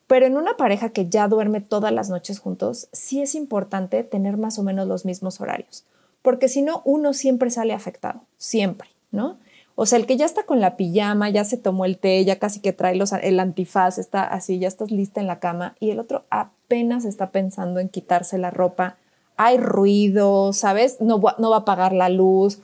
pero 0.06 0.26
en 0.26 0.36
una 0.36 0.56
pareja 0.56 0.90
que 0.90 1.08
ya 1.08 1.28
duerme 1.28 1.60
todas 1.60 1.92
las 1.92 2.08
noches 2.08 2.38
juntos, 2.38 2.88
sí 2.92 3.20
es 3.20 3.34
importante 3.34 4.04
tener 4.04 4.36
más 4.36 4.58
o 4.58 4.62
menos 4.62 4.86
los 4.86 5.04
mismos 5.04 5.40
horarios, 5.40 5.84
porque 6.22 6.48
si 6.48 6.62
no, 6.62 6.82
uno 6.84 7.14
siempre 7.14 7.50
sale 7.50 7.72
afectado, 7.72 8.22
siempre, 8.36 8.88
¿no? 9.10 9.38
O 9.78 9.84
sea, 9.84 9.98
el 9.98 10.06
que 10.06 10.16
ya 10.16 10.24
está 10.24 10.44
con 10.44 10.60
la 10.60 10.76
pijama, 10.76 11.28
ya 11.28 11.44
se 11.44 11.58
tomó 11.58 11.84
el 11.84 11.98
té, 11.98 12.24
ya 12.24 12.38
casi 12.38 12.60
que 12.60 12.72
trae 12.72 12.94
los, 12.96 13.12
el 13.12 13.38
antifaz, 13.38 13.98
está 13.98 14.22
así, 14.24 14.58
ya 14.58 14.68
estás 14.68 14.90
lista 14.90 15.20
en 15.20 15.26
la 15.26 15.38
cama, 15.38 15.76
y 15.80 15.90
el 15.90 16.00
otro 16.00 16.24
apenas 16.30 17.04
está 17.04 17.30
pensando 17.30 17.78
en 17.78 17.90
quitarse 17.90 18.38
la 18.38 18.50
ropa. 18.50 18.96
Hay 19.36 19.58
ruido, 19.58 20.52
¿sabes? 20.52 21.00
No, 21.00 21.20
no 21.38 21.50
va 21.50 21.56
a 21.56 21.60
apagar 21.60 21.92
la 21.92 22.08
luz. 22.08 22.58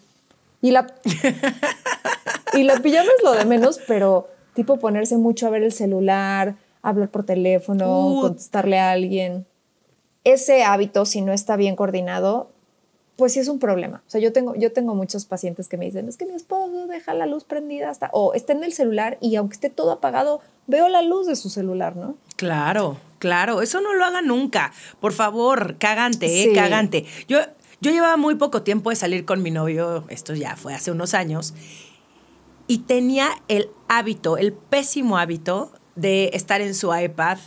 Y 0.60 0.70
la, 0.70 0.86
y 2.54 2.62
la 2.62 2.76
pijama 2.80 3.10
es 3.16 3.24
lo 3.24 3.32
de 3.32 3.44
menos, 3.44 3.80
pero 3.86 4.28
tipo 4.54 4.78
ponerse 4.78 5.16
mucho 5.16 5.46
a 5.46 5.50
ver 5.50 5.62
el 5.62 5.72
celular, 5.72 6.56
hablar 6.82 7.08
por 7.08 7.24
teléfono, 7.24 8.08
uh. 8.08 8.20
contestarle 8.20 8.78
a 8.78 8.92
alguien. 8.92 9.46
Ese 10.24 10.62
hábito, 10.62 11.04
si 11.04 11.20
no 11.20 11.32
está 11.32 11.56
bien 11.56 11.74
coordinado, 11.74 12.50
pues 13.16 13.32
sí 13.32 13.40
es 13.40 13.48
un 13.48 13.58
problema. 13.58 14.02
O 14.06 14.10
sea, 14.10 14.20
yo 14.20 14.32
tengo, 14.32 14.54
yo 14.54 14.72
tengo 14.72 14.94
muchos 14.94 15.26
pacientes 15.26 15.68
que 15.68 15.76
me 15.76 15.84
dicen, 15.84 16.08
es 16.08 16.16
que 16.16 16.26
mi 16.26 16.34
esposo 16.34 16.86
deja 16.86 17.14
la 17.14 17.26
luz 17.26 17.44
prendida 17.44 17.90
hasta, 17.90 18.10
o 18.12 18.34
está 18.34 18.52
en 18.52 18.64
el 18.64 18.72
celular 18.72 19.18
y 19.20 19.36
aunque 19.36 19.54
esté 19.54 19.70
todo 19.70 19.92
apagado, 19.92 20.40
veo 20.66 20.88
la 20.88 21.02
luz 21.02 21.26
de 21.26 21.36
su 21.36 21.50
celular, 21.50 21.96
¿no? 21.96 22.16
Claro, 22.42 22.98
claro, 23.20 23.62
eso 23.62 23.80
no 23.80 23.94
lo 23.94 24.04
haga 24.04 24.20
nunca. 24.20 24.72
Por 24.98 25.12
favor, 25.12 25.76
cagante, 25.78 26.26
¿eh? 26.26 26.48
Sí. 26.48 26.52
Cagante. 26.52 27.06
Yo, 27.28 27.38
yo 27.80 27.92
llevaba 27.92 28.16
muy 28.16 28.34
poco 28.34 28.62
tiempo 28.62 28.90
de 28.90 28.96
salir 28.96 29.24
con 29.24 29.42
mi 29.42 29.52
novio, 29.52 30.04
esto 30.08 30.34
ya 30.34 30.56
fue 30.56 30.74
hace 30.74 30.90
unos 30.90 31.14
años, 31.14 31.54
y 32.66 32.78
tenía 32.78 33.30
el 33.46 33.70
hábito, 33.86 34.38
el 34.38 34.52
pésimo 34.52 35.18
hábito 35.18 35.70
de 35.94 36.30
estar 36.32 36.60
en 36.60 36.74
su 36.74 36.92
iPad 36.92 37.38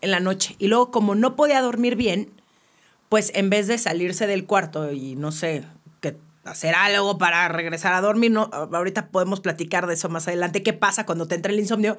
en 0.00 0.10
la 0.10 0.18
noche. 0.18 0.56
Y 0.58 0.66
luego, 0.66 0.90
como 0.90 1.14
no 1.14 1.36
podía 1.36 1.60
dormir 1.60 1.94
bien, 1.94 2.32
pues 3.08 3.30
en 3.36 3.48
vez 3.48 3.68
de 3.68 3.78
salirse 3.78 4.26
del 4.26 4.44
cuarto 4.44 4.90
y 4.90 5.14
no 5.14 5.30
sé, 5.30 5.64
que 6.00 6.16
hacer 6.42 6.74
algo 6.74 7.16
para 7.16 7.46
regresar 7.46 7.94
a 7.94 8.00
dormir, 8.00 8.32
no, 8.32 8.50
ahorita 8.52 9.06
podemos 9.06 9.38
platicar 9.38 9.86
de 9.86 9.94
eso 9.94 10.08
más 10.08 10.26
adelante, 10.26 10.64
qué 10.64 10.72
pasa 10.72 11.06
cuando 11.06 11.28
te 11.28 11.36
entra 11.36 11.52
el 11.52 11.60
insomnio, 11.60 11.96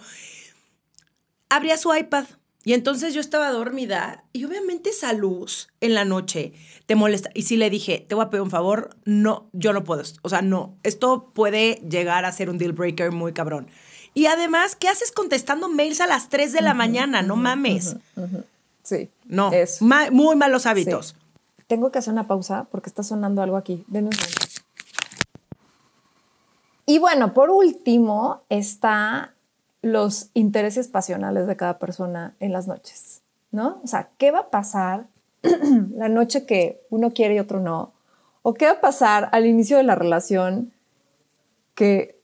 abría 1.56 1.78
su 1.78 1.94
iPad 1.94 2.26
y 2.66 2.74
entonces 2.74 3.14
yo 3.14 3.22
estaba 3.22 3.52
dormida 3.52 4.24
y 4.32 4.46
obviamente 4.46 4.90
esa 4.90 5.14
luz 5.14 5.68
en 5.82 5.94
la 5.94 6.06
noche 6.06 6.54
te 6.86 6.96
molesta. 6.96 7.30
Y 7.34 7.44
sí 7.44 7.58
le 7.58 7.70
dije, 7.70 8.06
te 8.08 8.16
voy 8.16 8.26
a 8.26 8.30
pedir 8.30 8.42
un 8.42 8.50
favor, 8.50 8.96
no, 9.06 9.50
yo 9.52 9.74
no 9.74 9.84
puedo, 9.84 10.02
o 10.22 10.30
sea, 10.30 10.42
no, 10.42 10.78
esto 10.84 11.32
puede 11.34 11.82
llegar 11.90 12.26
a 12.26 12.32
ser 12.32 12.50
un 12.50 12.58
deal 12.58 12.72
breaker 12.72 13.12
muy 13.12 13.34
cabrón. 13.34 13.68
Y 14.14 14.28
además, 14.28 14.76
¿qué 14.76 14.88
haces 14.88 15.12
contestando 15.12 15.70
mails 15.70 16.00
a 16.00 16.08
las 16.08 16.30
3 16.30 16.54
de 16.54 16.62
la 16.62 16.70
uh 16.70 16.74
-huh, 16.74 16.78
mañana? 16.78 17.22
No 17.24 17.36
mames. 17.36 17.96
Uh 18.16 18.22
-huh, 18.22 18.24
uh 18.24 18.28
-huh. 18.28 18.44
Sí. 18.84 19.10
No, 19.26 19.52
ma 19.82 20.12
muy 20.12 20.36
malos 20.36 20.66
hábitos. 20.66 21.08
Sí. 21.08 21.64
Tengo 21.68 21.92
que 21.92 22.00
hacer 22.00 22.14
una 22.14 22.28
pausa 22.28 22.68
porque 22.70 22.90
está 22.90 23.02
sonando 23.02 23.42
algo 23.42 23.58
aquí. 23.58 23.84
Momento. 23.88 24.18
Y 26.86 27.00
bueno, 27.00 27.34
por 27.34 27.50
último 27.50 28.44
está 28.50 29.34
los 29.84 30.30
intereses 30.34 30.88
pasionales 30.88 31.46
de 31.46 31.56
cada 31.56 31.78
persona 31.78 32.36
en 32.40 32.52
las 32.52 32.68
noches, 32.68 33.22
¿no? 33.52 33.82
O 33.84 33.88
sea, 33.88 34.10
¿qué 34.18 34.32
va 34.32 34.40
a 34.40 34.50
pasar 34.50 35.06
la 35.96 36.10
noche 36.10 36.46
que 36.48 36.82
uno 36.90 37.12
quiere 37.12 37.36
y 37.36 37.40
otro 37.40 37.60
no? 37.60 37.92
¿O 38.42 38.56
qué 38.56 38.66
va 38.66 38.72
a 38.72 38.82
pasar 38.82 39.30
al 39.34 39.46
inicio 39.46 39.78
de 39.78 39.84
la 39.84 39.96
relación 39.96 40.74
que 41.76 42.20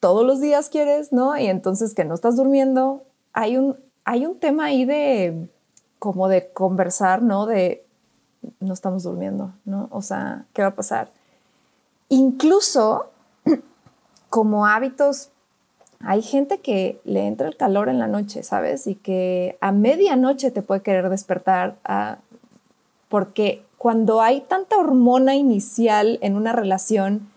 todos 0.00 0.26
los 0.26 0.40
días 0.40 0.70
quieres, 0.70 1.12
¿no? 1.12 1.36
Y 1.36 1.46
entonces 1.46 1.94
que 1.94 2.04
no 2.04 2.14
estás 2.14 2.36
durmiendo. 2.36 3.04
Hay 3.32 3.56
un, 3.56 3.76
hay 4.04 4.26
un 4.26 4.38
tema 4.40 4.64
ahí 4.64 4.84
de 4.86 5.48
como 5.98 6.28
de 6.28 6.50
conversar, 6.52 7.22
¿no? 7.22 7.44
De 7.44 7.84
no 8.58 8.72
estamos 8.72 9.02
durmiendo, 9.02 9.52
¿no? 9.66 9.88
O 9.92 10.00
sea, 10.00 10.46
¿qué 10.54 10.62
va 10.62 10.68
a 10.68 10.74
pasar? 10.74 11.10
Incluso 12.08 13.10
como 14.30 14.66
hábitos, 14.66 15.29
hay 16.02 16.22
gente 16.22 16.60
que 16.60 17.00
le 17.04 17.26
entra 17.26 17.48
el 17.48 17.56
calor 17.56 17.88
en 17.88 17.98
la 17.98 18.06
noche, 18.06 18.42
¿sabes? 18.42 18.86
Y 18.86 18.94
que 18.94 19.58
a 19.60 19.70
medianoche 19.72 20.50
te 20.50 20.62
puede 20.62 20.82
querer 20.82 21.08
despertar 21.10 21.76
porque 23.08 23.62
cuando 23.76 24.22
hay 24.22 24.40
tanta 24.42 24.76
hormona 24.76 25.34
inicial 25.34 26.18
en 26.22 26.36
una 26.36 26.52
relación 26.52 27.28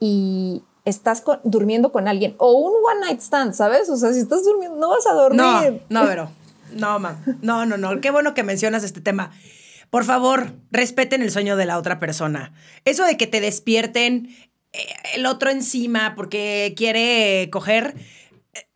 y 0.00 0.62
estás 0.84 1.24
durmiendo 1.44 1.92
con 1.92 2.08
alguien 2.08 2.34
o 2.38 2.52
un 2.52 2.72
one 2.84 3.00
night 3.06 3.20
stand, 3.20 3.54
¿sabes? 3.54 3.88
O 3.88 3.96
sea, 3.96 4.12
si 4.12 4.20
estás 4.20 4.44
durmiendo, 4.44 4.76
no 4.78 4.90
vas 4.90 5.06
a 5.06 5.12
dormir. 5.14 5.82
No, 5.88 6.02
no, 6.02 6.08
pero 6.08 6.30
no, 6.74 6.98
mam. 6.98 7.16
No, 7.40 7.64
no, 7.64 7.76
no. 7.76 8.00
Qué 8.00 8.10
bueno 8.10 8.34
que 8.34 8.42
mencionas 8.42 8.84
este 8.84 9.00
tema. 9.00 9.30
Por 9.90 10.04
favor, 10.04 10.52
respeten 10.70 11.22
el 11.22 11.30
sueño 11.30 11.56
de 11.56 11.66
la 11.66 11.78
otra 11.78 12.00
persona. 12.00 12.52
Eso 12.84 13.04
de 13.04 13.16
que 13.16 13.26
te 13.26 13.40
despierten 13.40 14.28
el 15.14 15.26
otro 15.26 15.50
encima 15.50 16.14
porque 16.14 16.74
quiere 16.76 17.48
coger, 17.50 17.94
eh, 18.54 18.66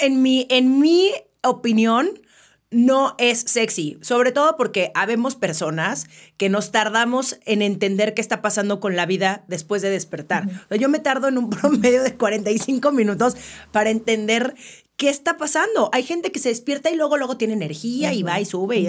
en 0.00 0.22
mi, 0.22 0.46
en 0.50 0.80
mi 0.80 1.12
opinión, 1.42 2.20
no 2.74 3.14
es 3.18 3.40
sexy, 3.40 3.98
sobre 4.02 4.32
todo 4.32 4.56
porque 4.56 4.90
habemos 4.94 5.36
personas 5.36 6.06
que 6.36 6.48
nos 6.48 6.72
tardamos 6.72 7.38
en 7.44 7.62
entender 7.62 8.14
qué 8.14 8.20
está 8.20 8.42
pasando 8.42 8.80
con 8.80 8.96
la 8.96 9.06
vida 9.06 9.44
después 9.46 9.80
de 9.80 9.90
despertar. 9.90 10.48
Yo 10.70 10.88
me 10.88 10.98
tardo 10.98 11.28
en 11.28 11.38
un 11.38 11.50
promedio 11.50 12.02
de 12.02 12.16
45 12.16 12.90
minutos 12.90 13.36
para 13.70 13.90
entender 13.90 14.56
qué 14.96 15.08
está 15.08 15.36
pasando. 15.36 15.88
Hay 15.92 16.02
gente 16.02 16.32
que 16.32 16.40
se 16.40 16.48
despierta 16.48 16.90
y 16.90 16.96
luego 16.96 17.16
luego 17.16 17.36
tiene 17.36 17.54
energía 17.54 18.12
y 18.12 18.24
va 18.24 18.40
y 18.40 18.44
sube 18.44 18.78
y 18.78 18.88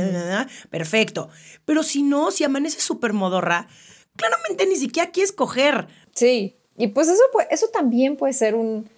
perfecto. 0.72 1.30
Pero 1.66 1.84
si 1.84 2.02
no, 2.02 2.32
si 2.32 2.44
amanece 2.44 2.82
súper 2.82 3.14
modorra, 3.14 3.68
claramente 4.16 4.66
ni 4.66 4.78
siquiera 4.78 5.12
quieres 5.12 5.32
coger. 5.32 5.88
Sí, 6.16 6.56
y 6.78 6.88
pues 6.88 7.08
eso, 7.08 7.22
eso 7.52 7.68
también 7.68 8.18
puede 8.18 8.34
ser 8.34 8.56
un, 8.56 8.90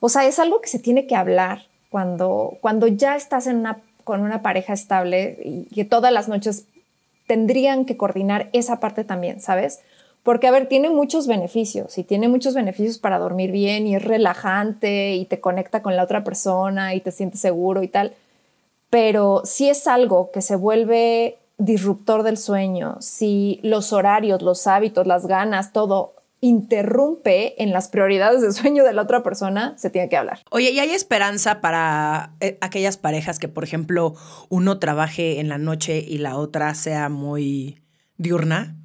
o 0.00 0.08
sea, 0.08 0.26
es 0.26 0.38
algo 0.38 0.60
que 0.60 0.68
se 0.68 0.78
tiene 0.78 1.06
que 1.06 1.14
hablar 1.14 1.62
cuando, 1.90 2.58
cuando 2.60 2.86
ya 2.86 3.16
estás 3.16 3.46
en 3.46 3.56
una, 3.56 3.80
con 4.02 4.20
una 4.22 4.42
pareja 4.42 4.72
estable 4.72 5.38
y 5.44 5.66
que 5.74 5.84
todas 5.84 6.12
las 6.12 6.28
noches 6.28 6.66
tendrían 7.26 7.84
que 7.84 7.96
coordinar 7.96 8.50
esa 8.52 8.80
parte 8.80 9.04
también, 9.04 9.40
¿sabes? 9.40 9.80
Porque, 10.22 10.46
a 10.46 10.50
ver, 10.50 10.68
tiene 10.68 10.88
muchos 10.88 11.26
beneficios 11.26 11.98
y 11.98 12.04
tiene 12.04 12.28
muchos 12.28 12.54
beneficios 12.54 12.98
para 12.98 13.18
dormir 13.18 13.50
bien 13.50 13.86
y 13.86 13.94
es 13.94 14.02
relajante 14.02 15.14
y 15.14 15.26
te 15.26 15.40
conecta 15.40 15.82
con 15.82 15.96
la 15.96 16.02
otra 16.02 16.24
persona 16.24 16.94
y 16.94 17.00
te 17.00 17.12
sientes 17.12 17.40
seguro 17.40 17.82
y 17.82 17.88
tal. 17.88 18.14
Pero 18.88 19.42
si 19.44 19.68
es 19.68 19.86
algo 19.86 20.30
que 20.30 20.40
se 20.40 20.56
vuelve 20.56 21.36
disruptor 21.58 22.22
del 22.22 22.38
sueño, 22.38 22.96
si 23.00 23.60
los 23.62 23.92
horarios, 23.92 24.40
los 24.40 24.66
hábitos, 24.66 25.06
las 25.06 25.26
ganas, 25.26 25.72
todo 25.72 26.13
interrumpe 26.44 27.62
en 27.62 27.72
las 27.72 27.88
prioridades 27.88 28.42
de 28.42 28.52
sueño 28.52 28.84
de 28.84 28.92
la 28.92 29.02
otra 29.02 29.22
persona, 29.22 29.74
se 29.78 29.88
tiene 29.88 30.10
que 30.10 30.16
hablar. 30.18 30.40
Oye, 30.50 30.70
¿y 30.72 30.78
hay 30.78 30.90
esperanza 30.90 31.62
para 31.62 32.34
eh, 32.40 32.58
aquellas 32.60 32.98
parejas 32.98 33.38
que, 33.38 33.48
por 33.48 33.64
ejemplo, 33.64 34.14
uno 34.50 34.78
trabaje 34.78 35.40
en 35.40 35.48
la 35.48 35.56
noche 35.56 36.04
y 36.06 36.18
la 36.18 36.36
otra 36.36 36.74
sea 36.74 37.08
muy 37.08 37.82
diurna? 38.18 38.76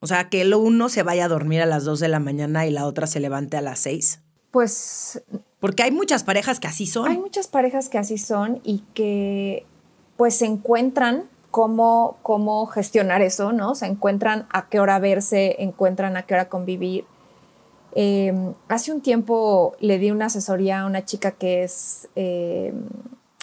O 0.00 0.08
sea, 0.08 0.28
que 0.28 0.40
el 0.40 0.52
uno 0.52 0.88
se 0.88 1.04
vaya 1.04 1.26
a 1.26 1.28
dormir 1.28 1.62
a 1.62 1.66
las 1.66 1.84
2 1.84 2.00
de 2.00 2.08
la 2.08 2.18
mañana 2.18 2.66
y 2.66 2.70
la 2.70 2.86
otra 2.86 3.06
se 3.06 3.20
levante 3.20 3.56
a 3.56 3.60
las 3.60 3.78
6. 3.80 4.20
Pues... 4.50 5.22
Porque 5.60 5.84
hay 5.84 5.92
muchas 5.92 6.24
parejas 6.24 6.58
que 6.58 6.66
así 6.66 6.86
son. 6.86 7.10
Hay 7.10 7.18
muchas 7.18 7.46
parejas 7.46 7.88
que 7.88 7.98
así 7.98 8.18
son 8.18 8.60
y 8.64 8.82
que 8.94 9.64
pues 10.16 10.34
se 10.36 10.46
encuentran 10.46 11.24
cómo, 11.50 12.18
cómo 12.22 12.66
gestionar 12.66 13.22
eso, 13.22 13.52
¿no? 13.52 13.74
Se 13.74 13.86
encuentran 13.86 14.46
a 14.50 14.68
qué 14.68 14.80
hora 14.80 14.98
verse, 14.98 15.56
encuentran 15.58 16.16
a 16.16 16.22
qué 16.22 16.34
hora 16.34 16.48
convivir. 16.48 17.04
Em, 17.94 18.52
hace 18.68 18.92
un 18.92 19.00
tiempo 19.00 19.74
le 19.80 19.98
di 19.98 20.10
una 20.10 20.26
asesoría 20.26 20.82
a 20.82 20.86
una 20.86 21.04
chica 21.04 21.30
que 21.30 21.62
es 21.62 22.08
em, 22.14 22.74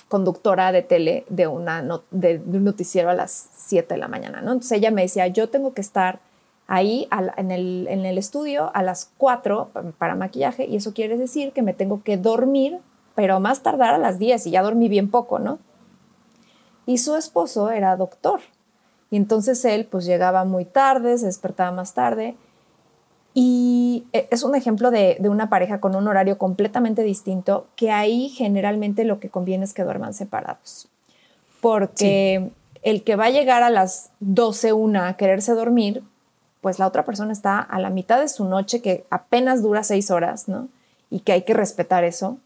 conductora 0.10 0.72
de 0.72 0.84
tele 0.84 1.26
de, 1.28 1.48
una 1.48 1.82
de, 2.12 2.40
un 2.46 2.64
noticiero 2.64 3.10
a 3.10 3.16
las 3.16 3.50
7 3.56 3.96
de 3.96 4.00
la 4.00 4.08
mañana, 4.08 4.42
¿no? 4.42 4.52
Entonces 4.52 4.78
ella 4.78 4.92
me 4.92 5.02
decía, 5.02 5.26
yo 5.26 5.50
tengo 5.50 5.74
que 5.74 5.82
estar 5.82 6.20
ahí 6.68 7.08
en, 7.36 7.50
el, 7.50 7.88
en, 7.90 8.06
el, 8.06 8.20
estudio 8.20 8.70
a 8.76 8.84
las 8.84 9.10
4 9.18 9.72
para 9.98 10.14
maquillaje 10.14 10.66
y 10.68 10.76
eso 10.76 10.94
quiere 10.94 11.18
decir 11.18 11.52
que 11.52 11.64
me 11.64 11.74
tengo 11.74 12.04
que 12.04 12.18
dormir, 12.18 12.78
pero 13.16 13.40
más 13.40 13.64
tardar 13.64 13.96
a 13.96 13.98
las 13.98 14.20
10 14.20 14.46
y 14.46 14.52
ya 14.52 14.62
dormí 14.62 14.88
bien 14.88 15.10
poco, 15.10 15.40
¿no? 15.40 15.58
Y 16.86 16.98
su 16.98 17.16
esposo 17.16 17.72
era 17.72 17.96
doctor 17.96 18.42
y 19.10 19.18
entonces 19.18 19.64
él 19.66 19.88
pues 19.90 20.06
llegaba 20.06 20.44
muy 20.44 20.66
tarde, 20.66 21.18
se 21.18 21.28
despertaba 21.28 21.72
más 21.72 21.94
tarde 21.94 22.36
y 23.34 24.06
e, 24.14 24.28
es 24.32 24.44
un 24.44 24.56
ejemplo 24.56 24.92
de, 24.92 25.18
de 25.20 25.30
una 25.30 25.50
pareja 25.50 25.80
con 25.80 25.96
un 25.96 26.08
horario 26.08 26.38
completamente 26.38 27.04
distinto 27.04 27.68
que 27.76 27.92
ahí 27.92 28.30
generalmente 28.30 29.06
lo 29.06 29.20
que 29.20 29.30
conviene 29.30 29.66
es 29.66 29.74
que 29.74 29.84
duerman 29.84 30.14
separados. 30.14 30.88
Porque 31.62 32.52
el 32.84 33.04
que 33.04 33.16
va 33.16 33.26
a 33.26 33.30
llegar 33.30 33.64
a 33.64 33.70
las 33.70 34.12
12, 34.20 34.74
una 34.74 35.08
a 35.08 35.18
quererse 35.18 35.54
dormir, 35.54 36.04
pues 36.62 36.80
la 36.80 36.88
otra 36.88 37.06
persona 37.06 37.32
está 37.32 37.60
a 37.60 37.80
la 37.80 37.90
mitad 37.90 38.20
de 38.20 38.28
su 38.28 38.46
noche, 38.46 38.82
que 38.82 39.06
apenas 39.10 39.62
dura 39.62 39.84
seis 39.84 40.12
horas, 40.12 40.48
¿no? 40.48 40.68
Y 41.10 41.22
que 41.22 41.34
hay 41.34 41.42
que 41.44 41.54
respetar 41.54 42.04
eso. 42.04 42.38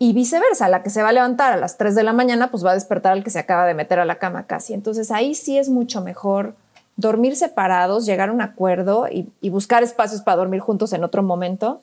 Y 0.00 0.14
viceversa, 0.14 0.68
la 0.68 0.82
que 0.82 0.90
se 0.90 1.02
va 1.02 1.10
a 1.10 1.12
levantar 1.12 1.52
a 1.52 1.56
las 1.56 1.76
3 1.76 1.94
de 1.94 2.02
la 2.02 2.12
mañana, 2.12 2.50
pues 2.50 2.64
va 2.64 2.72
a 2.72 2.74
despertar 2.74 3.12
al 3.12 3.22
que 3.22 3.30
se 3.30 3.38
acaba 3.38 3.66
de 3.66 3.74
meter 3.74 4.00
a 4.00 4.04
la 4.04 4.18
cama 4.18 4.46
casi. 4.48 4.74
Entonces 4.74 5.12
ahí 5.12 5.36
sí 5.36 5.58
es 5.58 5.68
mucho 5.68 6.00
mejor 6.00 6.56
dormir 6.96 7.36
separados, 7.36 8.04
llegar 8.04 8.30
a 8.30 8.32
un 8.32 8.40
acuerdo 8.40 9.06
y, 9.08 9.30
y 9.40 9.50
buscar 9.50 9.84
espacios 9.84 10.22
para 10.22 10.38
dormir 10.38 10.60
juntos 10.60 10.92
en 10.92 11.04
otro 11.04 11.22
momento, 11.22 11.80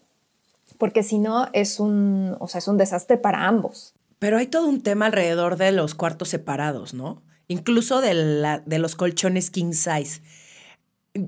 porque 0.77 1.01
si 1.03 1.17
no 1.17 1.47
es 1.53 1.79
un, 1.79 2.36
o 2.39 2.50
sea, 2.50 2.59
es 2.59 2.67
un 2.67 2.77
desastre 2.77 3.17
para 3.17 3.47
ambos. 3.47 3.93
Pero 4.19 4.38
hay 4.38 4.47
todo 4.47 4.67
un 4.67 4.81
tema 4.81 5.05
alrededor 5.05 5.55
de 5.55 5.71
los 5.71 5.95
cuartos 5.95 6.27
separados, 6.27 6.93
¿no? 6.93 7.21
Incluso 7.47 8.01
de, 8.01 8.13
la, 8.13 8.59
de 8.65 8.79
los 8.79 8.95
colchones 8.95 9.50
king 9.50 9.71
size 9.71 10.21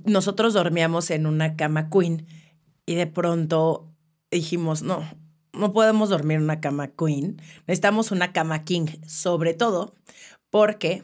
nosotros 0.05 0.53
dormíamos 0.53 1.11
en 1.11 1.25
una 1.25 1.55
cama 1.55 1.89
queen 1.89 2.25
y 2.85 2.95
de 2.95 3.07
pronto 3.07 3.87
dijimos, 4.31 4.81
no, 4.81 5.03
no 5.59 5.73
podemos 5.73 6.09
dormir 6.09 6.37
en 6.37 6.43
una 6.43 6.61
cama 6.61 6.87
queen, 6.87 7.41
necesitamos 7.67 8.11
una 8.11 8.33
cama 8.33 8.63
king, 8.63 8.87
sobre 9.05 9.53
todo 9.53 9.93
porque 10.49 11.03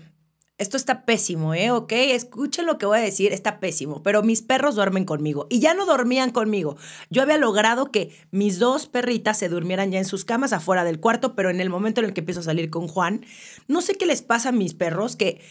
esto 0.58 0.78
está 0.78 1.04
pésimo, 1.04 1.54
¿eh? 1.54 1.72
Ok, 1.72 1.92
escuchen 1.92 2.66
lo 2.66 2.78
que 2.78 2.86
voy 2.86 3.00
a 3.00 3.02
decir, 3.02 3.34
está 3.34 3.60
pésimo, 3.60 4.02
pero 4.04 4.24
mis 4.24 4.42
perros 4.42 4.76
duermen 4.76 5.04
conmigo 5.04 5.48
y 5.50 5.60
ya 5.60 5.74
no 5.74 5.86
dormían 5.86 6.32
conmigo. 6.32 6.78
Yo 7.10 7.22
había 7.22 7.38
logrado 7.38 7.92
que 7.92 8.16
mis 8.32 8.58
dos 8.58 8.88
perritas 8.88 9.38
se 9.38 9.50
durmieran 9.50 9.92
ya 9.92 10.00
en 10.00 10.06
sus 10.06 10.24
camas 10.24 10.54
afuera 10.54 10.86
del 10.86 11.02
cuarto, 11.02 11.36
pero 11.36 11.50
en 11.50 11.60
el 11.60 11.70
momento 11.70 12.00
en 12.00 12.06
el 12.06 12.14
que 12.14 12.22
empiezo 12.22 12.40
a 12.40 12.44
salir 12.44 12.70
con 12.70 12.88
Juan, 12.88 13.26
no 13.68 13.82
sé 13.82 13.96
qué 13.96 14.06
les 14.06 14.22
pasa 14.22 14.50
a 14.50 14.54
mis 14.54 14.74
perros 14.74 15.18
que 15.18 15.42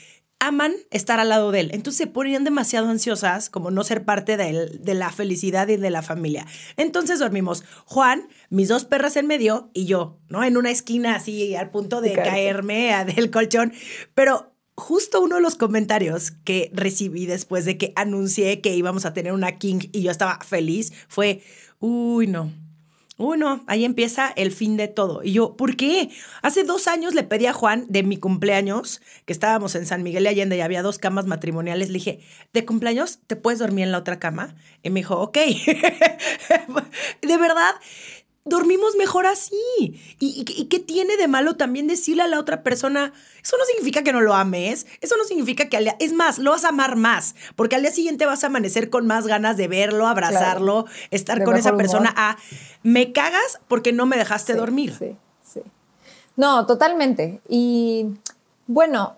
aman 0.46 0.74
estar 0.90 1.20
al 1.20 1.28
lado 1.28 1.50
de 1.52 1.60
él. 1.60 1.70
Entonces 1.72 1.98
se 1.98 2.06
ponían 2.06 2.44
demasiado 2.44 2.88
ansiosas 2.88 3.50
como 3.50 3.70
no 3.70 3.84
ser 3.84 4.04
parte 4.04 4.36
de, 4.36 4.50
él, 4.50 4.80
de 4.82 4.94
la 4.94 5.10
felicidad 5.10 5.68
y 5.68 5.76
de 5.76 5.90
la 5.90 6.02
familia. 6.02 6.46
Entonces 6.76 7.18
dormimos 7.18 7.64
Juan, 7.86 8.28
mis 8.50 8.68
dos 8.68 8.84
perras 8.84 9.16
en 9.16 9.26
medio 9.26 9.70
y 9.74 9.86
yo, 9.86 10.18
¿no? 10.28 10.44
En 10.44 10.56
una 10.56 10.70
esquina 10.70 11.16
así 11.16 11.54
al 11.56 11.70
punto 11.70 12.00
de 12.00 12.12
caerme 12.12 12.92
del 13.14 13.30
colchón. 13.30 13.72
Pero 14.14 14.54
justo 14.76 15.22
uno 15.22 15.36
de 15.36 15.42
los 15.42 15.56
comentarios 15.56 16.32
que 16.32 16.70
recibí 16.72 17.26
después 17.26 17.64
de 17.64 17.78
que 17.78 17.92
anuncié 17.96 18.60
que 18.60 18.74
íbamos 18.74 19.04
a 19.04 19.14
tener 19.14 19.32
una 19.32 19.56
King 19.56 19.80
y 19.92 20.02
yo 20.02 20.10
estaba 20.10 20.38
feliz 20.40 20.92
fue, 21.08 21.42
uy, 21.78 22.26
no 22.26 22.63
uno, 23.16 23.62
ahí 23.68 23.84
empieza 23.84 24.32
el 24.34 24.50
fin 24.50 24.76
de 24.76 24.88
todo. 24.88 25.22
Y 25.22 25.32
yo, 25.32 25.56
¿por 25.56 25.76
qué? 25.76 26.10
Hace 26.42 26.64
dos 26.64 26.88
años 26.88 27.14
le 27.14 27.22
pedí 27.22 27.46
a 27.46 27.52
Juan 27.52 27.86
de 27.88 28.02
mi 28.02 28.16
cumpleaños, 28.16 29.00
que 29.24 29.32
estábamos 29.32 29.76
en 29.76 29.86
San 29.86 30.02
Miguel 30.02 30.24
de 30.24 30.30
Allende 30.30 30.56
y 30.56 30.60
había 30.60 30.82
dos 30.82 30.98
camas 30.98 31.26
matrimoniales, 31.26 31.88
le 31.88 31.94
dije, 31.94 32.20
¿de 32.52 32.64
cumpleaños 32.64 33.20
te 33.26 33.36
puedes 33.36 33.60
dormir 33.60 33.84
en 33.84 33.92
la 33.92 33.98
otra 33.98 34.18
cama? 34.18 34.56
Y 34.82 34.90
me 34.90 35.00
dijo, 35.00 35.20
ok. 35.20 35.38
de 37.22 37.36
verdad, 37.38 37.74
dormimos 38.44 38.94
mejor 38.96 39.26
así. 39.26 39.56
¿Y, 40.18 40.44
qué 40.66 40.78
tiene 40.78 41.16
de 41.16 41.28
malo 41.28 41.56
también 41.56 41.86
decirle 41.86 42.22
a 42.22 42.28
la 42.28 42.38
otra 42.38 42.62
persona? 42.62 43.12
Eso 43.42 43.56
no 43.56 43.64
significa 43.64 44.02
que 44.02 44.12
no 44.12 44.20
lo 44.20 44.34
ames, 44.34 44.86
eso 45.00 45.16
no 45.16 45.24
significa 45.24 45.68
que 45.68 45.76
al 45.76 45.84
día, 45.84 45.96
es 45.98 46.12
más, 46.12 46.38
lo 46.38 46.50
vas 46.50 46.64
a 46.64 46.68
amar 46.68 46.96
más, 46.96 47.34
porque 47.56 47.76
al 47.76 47.82
día 47.82 47.90
siguiente 47.90 48.26
vas 48.26 48.44
a 48.44 48.48
amanecer 48.48 48.90
con 48.90 49.06
más 49.06 49.26
ganas 49.26 49.56
de 49.56 49.68
verlo, 49.68 50.06
abrazarlo, 50.06 50.86
estar 51.10 51.42
con 51.44 51.56
esa 51.56 51.76
persona. 51.76 52.12
A, 52.16 52.36
me 52.82 53.12
cagas 53.12 53.60
porque 53.68 53.92
no 53.92 54.06
me 54.06 54.16
dejaste 54.16 54.54
dormir. 54.54 54.94
Sí, 54.98 55.16
sí. 55.42 55.60
No, 56.36 56.66
totalmente. 56.66 57.40
Y 57.48 58.06
bueno, 58.66 59.16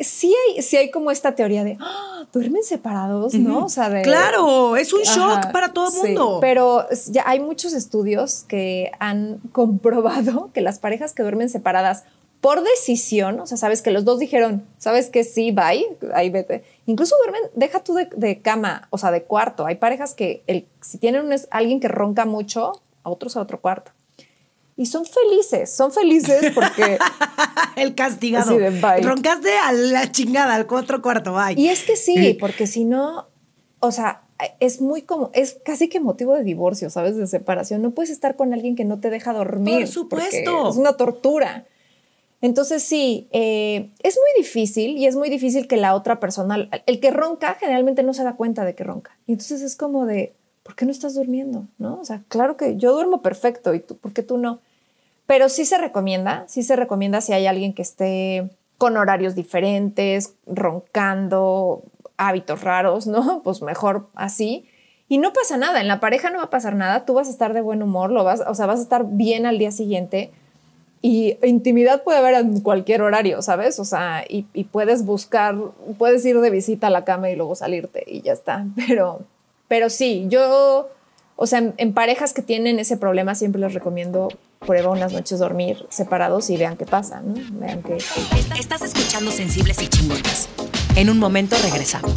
sí 0.00 0.34
hay, 0.34 0.62
sí 0.62 0.76
hay 0.76 0.90
como 0.90 1.10
esta 1.10 1.34
teoría 1.34 1.64
de, 1.64 1.76
¡Ah! 1.80 2.24
duermen 2.32 2.62
separados, 2.62 3.34
¿no? 3.34 3.66
O 3.66 3.68
sea, 3.68 3.88
de, 3.90 4.02
claro, 4.02 4.76
es 4.76 4.92
un 4.92 5.02
shock 5.02 5.52
para 5.52 5.72
todo 5.72 5.88
el 5.88 6.08
mundo. 6.08 6.38
pero 6.40 6.86
ya 7.08 7.24
hay 7.26 7.40
muchos 7.40 7.72
estudios 7.72 8.44
que 8.48 8.90
han 8.98 9.38
comprobado 9.52 10.50
que 10.52 10.60
las 10.60 10.78
parejas 10.78 11.12
que 11.12 11.22
duermen 11.22 11.48
separadas 11.48 12.04
por 12.40 12.62
decisión, 12.62 13.38
o 13.40 13.46
sea, 13.46 13.58
sabes 13.58 13.82
que 13.82 13.90
los 13.90 14.04
dos 14.06 14.18
dijeron, 14.18 14.66
sabes 14.78 15.10
que 15.10 15.24
sí, 15.24 15.52
bye, 15.52 15.86
ahí 16.14 16.30
vete. 16.30 16.64
Incluso 16.86 17.14
duermen, 17.22 17.42
deja 17.54 17.84
tú 17.84 17.94
de, 17.94 18.40
cama, 18.40 18.88
o 18.88 18.96
sea, 18.96 19.10
de 19.10 19.24
cuarto. 19.24 19.66
Hay 19.66 19.74
parejas 19.74 20.14
que 20.14 20.42
el, 20.46 20.66
si 20.80 20.96
tienen 20.96 21.26
un, 21.26 21.34
alguien 21.50 21.80
que 21.80 21.88
ronca 21.88 22.24
mucho, 22.24 22.80
a 23.02 23.10
otros 23.10 23.36
a 23.36 23.42
otro 23.42 23.60
cuarto. 23.60 23.92
Y 24.76 24.86
son 24.86 25.04
felices, 25.04 25.74
son 25.74 25.92
felices 25.92 26.52
porque... 26.54 26.98
el 27.76 27.94
castigado. 27.94 28.56
Roncaste 29.02 29.56
a 29.58 29.72
la 29.72 30.10
chingada, 30.10 30.54
al 30.54 30.66
cuatro 30.66 31.02
cuarto, 31.02 31.34
bye. 31.34 31.60
Y 31.60 31.68
es 31.68 31.82
que 31.82 31.96
sí, 31.96 32.36
porque 32.40 32.66
si 32.66 32.84
no, 32.84 33.28
o 33.80 33.92
sea, 33.92 34.22
es 34.58 34.80
muy 34.80 35.02
como, 35.02 35.30
es 35.34 35.58
casi 35.64 35.88
que 35.88 36.00
motivo 36.00 36.34
de 36.34 36.44
divorcio, 36.44 36.90
¿sabes? 36.90 37.16
De 37.16 37.26
separación. 37.26 37.82
No 37.82 37.90
puedes 37.90 38.10
estar 38.10 38.36
con 38.36 38.54
alguien 38.54 38.76
que 38.76 38.84
no 38.84 39.00
te 39.00 39.10
deja 39.10 39.32
dormir. 39.32 39.80
Por 39.80 39.88
supuesto. 39.88 40.70
Es 40.70 40.76
una 40.76 40.94
tortura. 40.94 41.66
Entonces 42.42 42.82
sí, 42.82 43.28
eh, 43.32 43.90
es 44.02 44.16
muy 44.16 44.42
difícil 44.42 44.96
y 44.96 45.06
es 45.06 45.14
muy 45.14 45.28
difícil 45.28 45.68
que 45.68 45.76
la 45.76 45.94
otra 45.94 46.20
persona, 46.20 46.70
el 46.86 47.00
que 47.00 47.10
ronca 47.10 47.56
generalmente 47.60 48.02
no 48.02 48.14
se 48.14 48.24
da 48.24 48.36
cuenta 48.36 48.64
de 48.64 48.74
que 48.74 48.82
ronca. 48.82 49.18
Y 49.26 49.32
entonces 49.32 49.60
es 49.60 49.76
como 49.76 50.06
de, 50.06 50.34
¿por 50.70 50.76
qué 50.76 50.84
no 50.84 50.92
estás 50.92 51.14
durmiendo? 51.16 51.66
¿No? 51.78 51.98
O 52.00 52.04
sea, 52.04 52.22
claro 52.28 52.56
que 52.56 52.76
yo 52.76 52.92
duermo 52.92 53.22
perfecto 53.22 53.74
y 53.74 53.80
tú, 53.80 53.96
¿por 53.96 54.12
qué 54.12 54.22
tú 54.22 54.38
no? 54.38 54.60
Pero 55.26 55.48
sí 55.48 55.64
se 55.64 55.78
recomienda, 55.78 56.44
sí 56.46 56.62
se 56.62 56.76
recomienda 56.76 57.20
si 57.20 57.32
hay 57.32 57.48
alguien 57.48 57.74
que 57.74 57.82
esté 57.82 58.48
con 58.78 58.96
horarios 58.96 59.34
diferentes, 59.34 60.34
roncando, 60.46 61.82
hábitos 62.16 62.62
raros, 62.62 63.08
¿no? 63.08 63.42
Pues 63.44 63.62
mejor 63.62 64.06
así. 64.14 64.64
Y 65.08 65.18
no 65.18 65.32
pasa 65.32 65.56
nada, 65.56 65.80
en 65.80 65.88
la 65.88 65.98
pareja 65.98 66.30
no 66.30 66.38
va 66.38 66.44
a 66.44 66.50
pasar 66.50 66.76
nada, 66.76 67.04
tú 67.04 67.14
vas 67.14 67.26
a 67.26 67.32
estar 67.32 67.52
de 67.52 67.62
buen 67.62 67.82
humor, 67.82 68.12
lo 68.12 68.22
vas, 68.22 68.40
o 68.46 68.54
sea, 68.54 68.66
vas 68.66 68.78
a 68.78 68.82
estar 68.82 69.04
bien 69.08 69.46
al 69.46 69.58
día 69.58 69.72
siguiente 69.72 70.30
y 71.02 71.36
intimidad 71.42 72.04
puede 72.04 72.18
haber 72.18 72.34
en 72.34 72.60
cualquier 72.60 73.02
horario, 73.02 73.42
¿sabes? 73.42 73.80
O 73.80 73.84
sea, 73.84 74.24
y, 74.28 74.44
puedes 74.70 75.04
buscar, 75.04 75.56
puedes 75.98 76.24
ir 76.24 76.38
de 76.40 76.50
visita 76.50 76.86
a 76.86 76.90
la 76.90 77.04
cama 77.04 77.28
y 77.28 77.34
luego 77.34 77.56
salirte 77.56 78.04
y 78.06 78.20
ya 78.20 78.34
está. 78.34 78.66
Pero, 78.86 79.22
pero 79.70 79.88
sí, 79.88 80.26
yo, 80.28 80.88
o 81.36 81.46
sea, 81.46 81.62
en, 81.76 81.94
parejas 81.94 82.32
que 82.32 82.42
tienen 82.42 82.80
ese 82.80 82.96
problema 82.96 83.36
siempre 83.36 83.60
les 83.60 83.72
recomiendo 83.72 84.26
prueba 84.66 84.90
unas 84.90 85.12
noches 85.12 85.38
dormir 85.38 85.86
separados 85.90 86.50
y 86.50 86.56
vean 86.56 86.76
qué 86.76 86.86
pasa, 86.86 87.20
¿no? 87.20 87.34
Vean 87.52 87.80
qué. 87.84 87.98
Estás 88.58 88.82
escuchando 88.82 89.30
sensibles 89.30 89.80
y 89.80 89.86
chingonas. 89.86 90.48
En 90.96 91.08
un 91.08 91.20
momento 91.20 91.54
regresamos. 91.62 92.12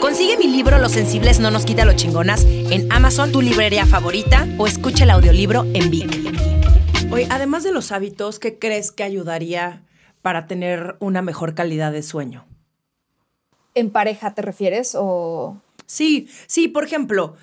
Consigue 0.00 0.36
mi 0.38 0.48
libro 0.48 0.78
Los 0.78 0.90
sensibles 0.90 1.38
no 1.38 1.52
nos 1.52 1.64
quita 1.64 1.84
lo 1.84 1.92
chingonas 1.92 2.44
en 2.44 2.90
Amazon, 2.90 3.30
tu 3.30 3.40
librería 3.40 3.86
favorita, 3.86 4.48
o 4.58 4.66
escucha 4.66 5.04
el 5.04 5.10
audiolibro 5.10 5.66
en 5.72 5.88
Vic. 5.88 7.12
Oye, 7.12 7.28
además 7.30 7.62
de 7.62 7.70
los 7.70 7.92
hábitos, 7.92 8.40
¿qué 8.40 8.58
crees 8.58 8.90
que 8.90 9.04
ayudaría 9.04 9.84
para 10.20 10.48
tener 10.48 10.96
una 10.98 11.22
mejor 11.22 11.54
calidad 11.54 11.92
de 11.92 12.02
sueño? 12.02 12.44
¿En 13.74 13.90
pareja 13.90 14.34
te 14.34 14.42
refieres 14.42 14.96
o...? 14.98 15.60
Sí, 15.86 16.28
sí, 16.46 16.68
por 16.68 16.84
ejemplo, 16.84 17.36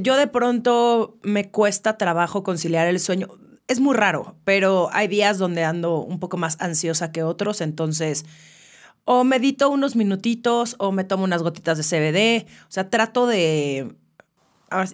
yo 0.00 0.16
de 0.16 0.26
pronto 0.26 1.16
me 1.22 1.50
cuesta 1.50 1.98
trabajo 1.98 2.42
conciliar 2.42 2.86
el 2.86 3.00
sueño. 3.00 3.28
Es 3.66 3.80
muy 3.80 3.96
raro, 3.96 4.36
pero 4.44 4.88
hay 4.92 5.08
días 5.08 5.38
donde 5.38 5.64
ando 5.64 6.00
un 6.00 6.20
poco 6.20 6.36
más 6.36 6.56
ansiosa 6.60 7.12
que 7.12 7.22
otros, 7.22 7.60
entonces 7.60 8.24
o 9.04 9.24
medito 9.24 9.70
unos 9.70 9.96
minutitos 9.96 10.76
o 10.78 10.92
me 10.92 11.04
tomo 11.04 11.24
unas 11.24 11.42
gotitas 11.42 11.78
de 11.78 11.84
CBD, 11.84 12.46
o 12.68 12.70
sea, 12.70 12.90
trato 12.90 13.26
de 13.26 13.94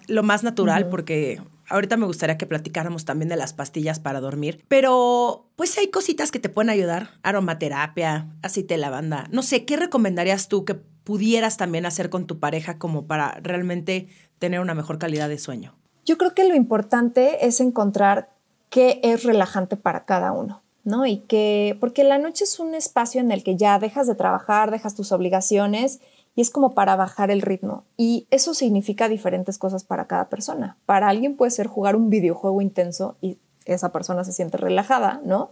lo 0.07 0.23
más 0.23 0.43
natural 0.43 0.89
porque 0.89 1.41
Ahorita 1.69 1.97
me 1.97 2.05
gustaría 2.05 2.37
que 2.37 2.45
platicáramos 2.45 3.05
también 3.05 3.29
de 3.29 3.35
las 3.35 3.53
pastillas 3.53 3.99
para 3.99 4.21
dormir, 4.21 4.63
pero 4.67 5.49
pues 5.55 5.77
hay 5.77 5.89
cositas 5.89 6.31
que 6.31 6.39
te 6.39 6.49
pueden 6.49 6.69
ayudar, 6.69 7.11
aromaterapia, 7.23 8.27
aceite 8.41 8.75
de 8.75 8.79
lavanda. 8.79 9.27
No 9.31 9.43
sé, 9.43 9.65
¿qué 9.65 9.75
recomendarías 9.75 10.47
tú 10.47 10.63
que 10.63 10.75
pudieras 10.75 11.57
también 11.57 11.85
hacer 11.85 12.09
con 12.09 12.25
tu 12.25 12.39
pareja 12.39 12.77
como 12.77 13.05
para 13.05 13.39
realmente 13.41 14.07
tener 14.39 14.59
una 14.59 14.75
mejor 14.75 14.97
calidad 14.97 15.29
de 15.29 15.39
sueño? 15.39 15.75
Yo 16.05 16.17
creo 16.17 16.33
que 16.33 16.47
lo 16.47 16.55
importante 16.55 17.45
es 17.45 17.59
encontrar 17.59 18.29
qué 18.69 18.99
es 19.03 19.23
relajante 19.23 19.75
para 19.75 20.05
cada 20.05 20.31
uno. 20.31 20.63
¿no? 20.87 21.05
Y 21.05 21.17
que, 21.17 21.75
porque 21.81 22.05
la 22.05 22.17
noche 22.17 22.45
es 22.45 22.61
un 22.61 22.73
espacio 22.73 23.19
en 23.19 23.33
el 23.33 23.43
que 23.43 23.57
ya 23.57 23.77
dejas 23.77 24.07
de 24.07 24.15
trabajar, 24.15 24.71
dejas 24.71 24.95
tus 24.95 25.11
obligaciones 25.11 25.99
y 26.37 26.41
es 26.41 26.51
como 26.51 26.75
para 26.75 26.95
bajar 26.95 27.31
el 27.31 27.41
ritmo. 27.41 27.83
Y 27.97 28.27
eso 28.29 28.53
significa 28.53 29.09
diferentes 29.09 29.57
cosas 29.57 29.83
para 29.83 30.05
cada 30.05 30.29
persona. 30.29 30.77
Para 30.85 31.07
alguien 31.07 31.35
puede 31.35 31.49
ser 31.49 31.65
jugar 31.65 31.95
un 31.95 32.11
videojuego 32.11 32.61
intenso 32.61 33.17
y 33.21 33.39
esa 33.65 33.91
persona 33.91 34.23
se 34.23 34.33
siente 34.33 34.55
relajada, 34.55 35.19
¿no? 35.25 35.49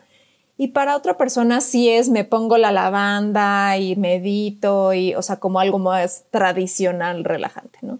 Y 0.57 0.67
para 0.67 0.95
otra 0.95 1.17
persona 1.17 1.59
sí 1.59 1.89
es 1.89 2.09
me 2.09 2.23
pongo 2.23 2.59
la 2.59 2.71
lavanda 2.71 3.75
y 3.79 3.95
medito 3.95 4.93
y, 4.93 5.15
o 5.15 5.23
sea, 5.23 5.37
como 5.37 5.59
algo 5.59 5.79
más 5.79 6.25
tradicional, 6.29 7.23
relajante, 7.23 7.79
¿no? 7.81 7.97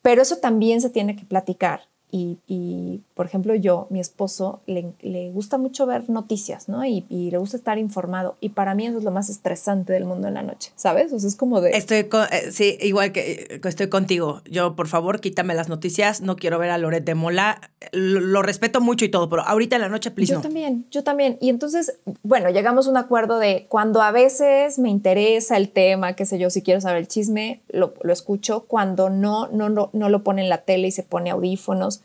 Pero 0.00 0.22
eso 0.22 0.38
también 0.38 0.80
se 0.80 0.88
tiene 0.88 1.14
que 1.14 1.26
platicar 1.26 1.82
y, 2.10 3.02
por 3.14 3.26
ejemplo, 3.26 3.54
yo, 3.54 3.86
mi 3.90 4.00
esposo, 4.00 4.60
le, 4.66 5.30
gusta 5.30 5.58
mucho 5.58 5.86
ver 5.86 6.08
noticias, 6.08 6.68
¿no? 6.68 6.84
Y, 6.84 7.04
le 7.10 7.36
gusta 7.36 7.56
estar 7.56 7.78
informado. 7.78 8.36
Y 8.40 8.50
para 8.50 8.74
mí 8.74 8.86
eso 8.86 8.98
es 8.98 9.04
lo 9.04 9.10
más 9.10 9.28
estresante 9.28 9.92
del 9.92 10.04
mundo 10.04 10.28
en 10.28 10.34
la 10.34 10.42
noche, 10.42 10.72
¿sabes? 10.74 11.12
O 11.12 11.18
sea, 11.18 11.28
es 11.28 11.36
como 11.36 11.60
de... 11.60 11.70
Estoy, 11.70 12.08
eh, 12.30 12.50
sí, 12.50 12.78
igual 12.80 13.12
que, 13.12 13.60
estoy 13.62 13.88
contigo. 13.88 14.40
Yo, 14.50 14.74
por 14.74 14.88
favor, 14.88 15.20
quítame 15.20 15.54
las 15.54 15.68
noticias. 15.68 16.22
No 16.22 16.36
quiero 16.36 16.58
ver 16.58 16.70
a 16.70 16.78
Loret 16.78 17.04
de 17.04 17.14
Mola. 17.14 17.60
Lo, 17.92 18.42
respeto 18.42 18.80
mucho 18.80 19.04
y 19.04 19.10
todo, 19.10 19.28
pero 19.28 19.42
ahorita 19.42 19.76
en 19.76 19.82
la 19.82 19.88
noche, 19.88 20.10
please 20.10 20.32
Yo 20.32 20.40
también, 20.40 20.86
yo 20.90 21.04
también. 21.04 21.36
Y 21.40 21.50
entonces, 21.50 21.98
bueno, 22.22 22.48
llegamos 22.48 22.86
a 22.86 22.90
un 22.90 22.96
acuerdo 22.96 23.38
de 23.38 23.66
cuando 23.68 24.00
a 24.00 24.10
veces 24.12 24.78
me 24.78 24.88
interesa 24.88 25.56
el 25.56 25.68
tema, 25.68 26.14
qué 26.14 26.24
sé 26.24 26.38
yo, 26.38 26.48
si 26.48 26.62
quiero 26.62 26.80
saber 26.80 26.98
el 26.98 27.08
chisme, 27.08 27.60
lo, 27.68 27.92
lo 28.02 28.12
escucho. 28.12 28.64
Cuando 28.66 29.10
no, 29.10 29.48
no, 29.48 29.68
no, 29.68 29.90
no 29.92 30.08
lo 30.08 30.24
pone 30.24 30.42
en 30.42 30.48
la 30.48 30.58
tele 30.58 30.88
y 30.88 30.92
se 30.92 31.02
pone 31.02 31.30
audífonos 31.30 31.97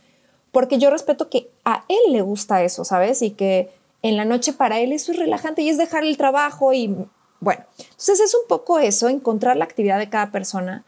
porque 0.53 0.77
yo 0.77 0.91
respeto 0.91 1.29
que 1.29 1.49
a 1.65 1.83
él 1.89 2.13
le 2.13 2.21
gusta 2.21 2.63
eso, 2.63 2.85
¿sabes? 2.85 3.23
Y 3.23 3.31
que 3.31 3.71
en 4.03 4.15
la 4.15 4.23
noche 4.23 4.53
para 4.53 4.79
él 4.79 4.93
eso 4.93 5.11
es 5.11 5.17
relajante 5.17 5.63
y 5.63 5.69
es 5.69 5.79
dejar 5.79 6.03
el 6.03 6.15
trabajo 6.15 6.73
y 6.73 6.95
bueno, 7.39 7.63
entonces 7.79 8.19
es 8.21 8.35
un 8.35 8.47
poco 8.47 8.77
eso, 8.77 9.09
encontrar 9.09 9.57
la 9.57 9.65
actividad 9.65 9.97
de 9.97 10.09
cada 10.09 10.31
persona. 10.31 10.85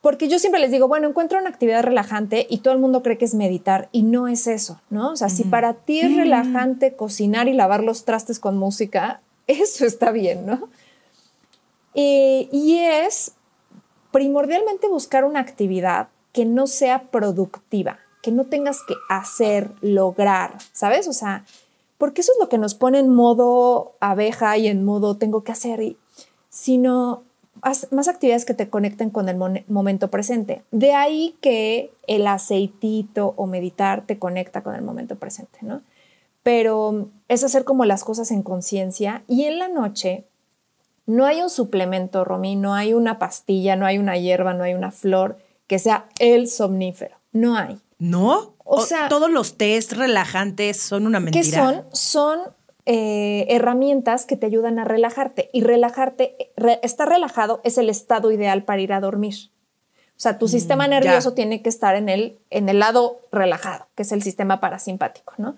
Porque 0.00 0.26
yo 0.26 0.40
siempre 0.40 0.60
les 0.60 0.72
digo, 0.72 0.88
bueno, 0.88 1.08
encuentro 1.08 1.38
una 1.38 1.48
actividad 1.48 1.84
relajante 1.84 2.44
y 2.50 2.58
todo 2.58 2.74
el 2.74 2.80
mundo 2.80 3.04
cree 3.04 3.18
que 3.18 3.24
es 3.24 3.34
meditar 3.34 3.88
y 3.92 4.02
no 4.02 4.26
es 4.26 4.48
eso, 4.48 4.80
¿no? 4.90 5.12
O 5.12 5.16
sea, 5.16 5.28
si 5.28 5.44
para 5.44 5.74
ti 5.74 6.00
es 6.00 6.16
relajante 6.16 6.94
cocinar 6.96 7.46
y 7.46 7.52
lavar 7.52 7.84
los 7.84 8.04
trastes 8.04 8.40
con 8.40 8.58
música, 8.58 9.20
eso 9.46 9.86
está 9.86 10.10
bien, 10.10 10.44
¿no? 10.44 10.68
Eh, 11.94 12.48
y 12.50 12.78
es 12.78 13.34
primordialmente 14.10 14.88
buscar 14.88 15.24
una 15.24 15.38
actividad 15.38 16.08
que 16.32 16.46
no 16.46 16.66
sea 16.66 17.04
productiva 17.04 18.00
que 18.22 18.32
no 18.32 18.44
tengas 18.44 18.82
que 18.82 18.94
hacer, 19.08 19.70
lograr, 19.82 20.56
¿sabes? 20.72 21.08
O 21.08 21.12
sea, 21.12 21.44
porque 21.98 22.22
eso 22.22 22.32
es 22.32 22.38
lo 22.40 22.48
que 22.48 22.58
nos 22.58 22.74
pone 22.74 23.00
en 23.00 23.10
modo 23.10 23.92
abeja 24.00 24.56
y 24.56 24.68
en 24.68 24.84
modo 24.84 25.16
tengo 25.16 25.44
que 25.44 25.52
hacer, 25.52 25.96
sino 26.48 27.24
más 27.90 28.08
actividades 28.08 28.44
que 28.44 28.54
te 28.54 28.70
conecten 28.70 29.10
con 29.10 29.28
el 29.28 29.36
momento 29.68 30.08
presente. 30.08 30.62
De 30.70 30.94
ahí 30.94 31.36
que 31.40 31.92
el 32.06 32.26
aceitito 32.26 33.34
o 33.36 33.46
meditar 33.46 34.06
te 34.06 34.18
conecta 34.18 34.62
con 34.62 34.74
el 34.74 34.82
momento 34.82 35.16
presente, 35.16 35.58
¿no? 35.62 35.82
Pero 36.42 37.08
es 37.28 37.44
hacer 37.44 37.64
como 37.64 37.84
las 37.84 38.02
cosas 38.02 38.30
en 38.30 38.42
conciencia 38.42 39.22
y 39.28 39.44
en 39.44 39.58
la 39.58 39.68
noche 39.68 40.24
no 41.06 41.24
hay 41.26 41.40
un 41.40 41.50
suplemento, 41.50 42.24
Romy, 42.24 42.56
no 42.56 42.74
hay 42.74 42.94
una 42.94 43.18
pastilla, 43.18 43.76
no 43.76 43.86
hay 43.86 43.98
una 43.98 44.16
hierba, 44.16 44.54
no 44.54 44.64
hay 44.64 44.74
una 44.74 44.90
flor 44.90 45.38
que 45.66 45.78
sea 45.78 46.06
el 46.18 46.48
somnífero. 46.48 47.16
No 47.32 47.56
hay. 47.56 47.78
¿No? 48.02 48.56
O, 48.58 48.84
sea, 48.84 49.08
todos 49.08 49.30
los 49.30 49.56
test 49.56 49.92
relajantes 49.92 50.76
son 50.76 51.06
una 51.06 51.20
mentira. 51.20 51.44
¿Qué 51.44 51.52
son? 51.52 51.84
Son 51.92 52.40
eh, 52.84 53.46
herramientas 53.48 54.26
que 54.26 54.36
te 54.36 54.44
ayudan 54.44 54.80
a 54.80 54.84
relajarte. 54.84 55.50
Y 55.52 55.62
relajarte, 55.62 56.52
estar 56.82 57.08
relajado 57.08 57.60
es 57.62 57.78
el 57.78 57.88
estado 57.88 58.32
ideal 58.32 58.64
para 58.64 58.80
ir 58.80 58.92
a 58.92 58.98
dormir. 58.98 59.52
O 60.16 60.20
sea, 60.22 60.36
tu 60.36 60.46
mm, 60.46 60.48
sistema 60.48 60.88
nervioso 60.88 61.34
tiene 61.34 61.62
que 61.62 61.68
estar 61.68 61.94
en 61.94 62.08
el, 62.08 62.40
en 62.50 62.68
el 62.68 62.80
lado 62.80 63.20
relajado, 63.30 63.86
que 63.94 64.02
es 64.02 64.10
el 64.10 64.20
sistema 64.20 64.58
parasimpático, 64.58 65.34
¿no? 65.38 65.54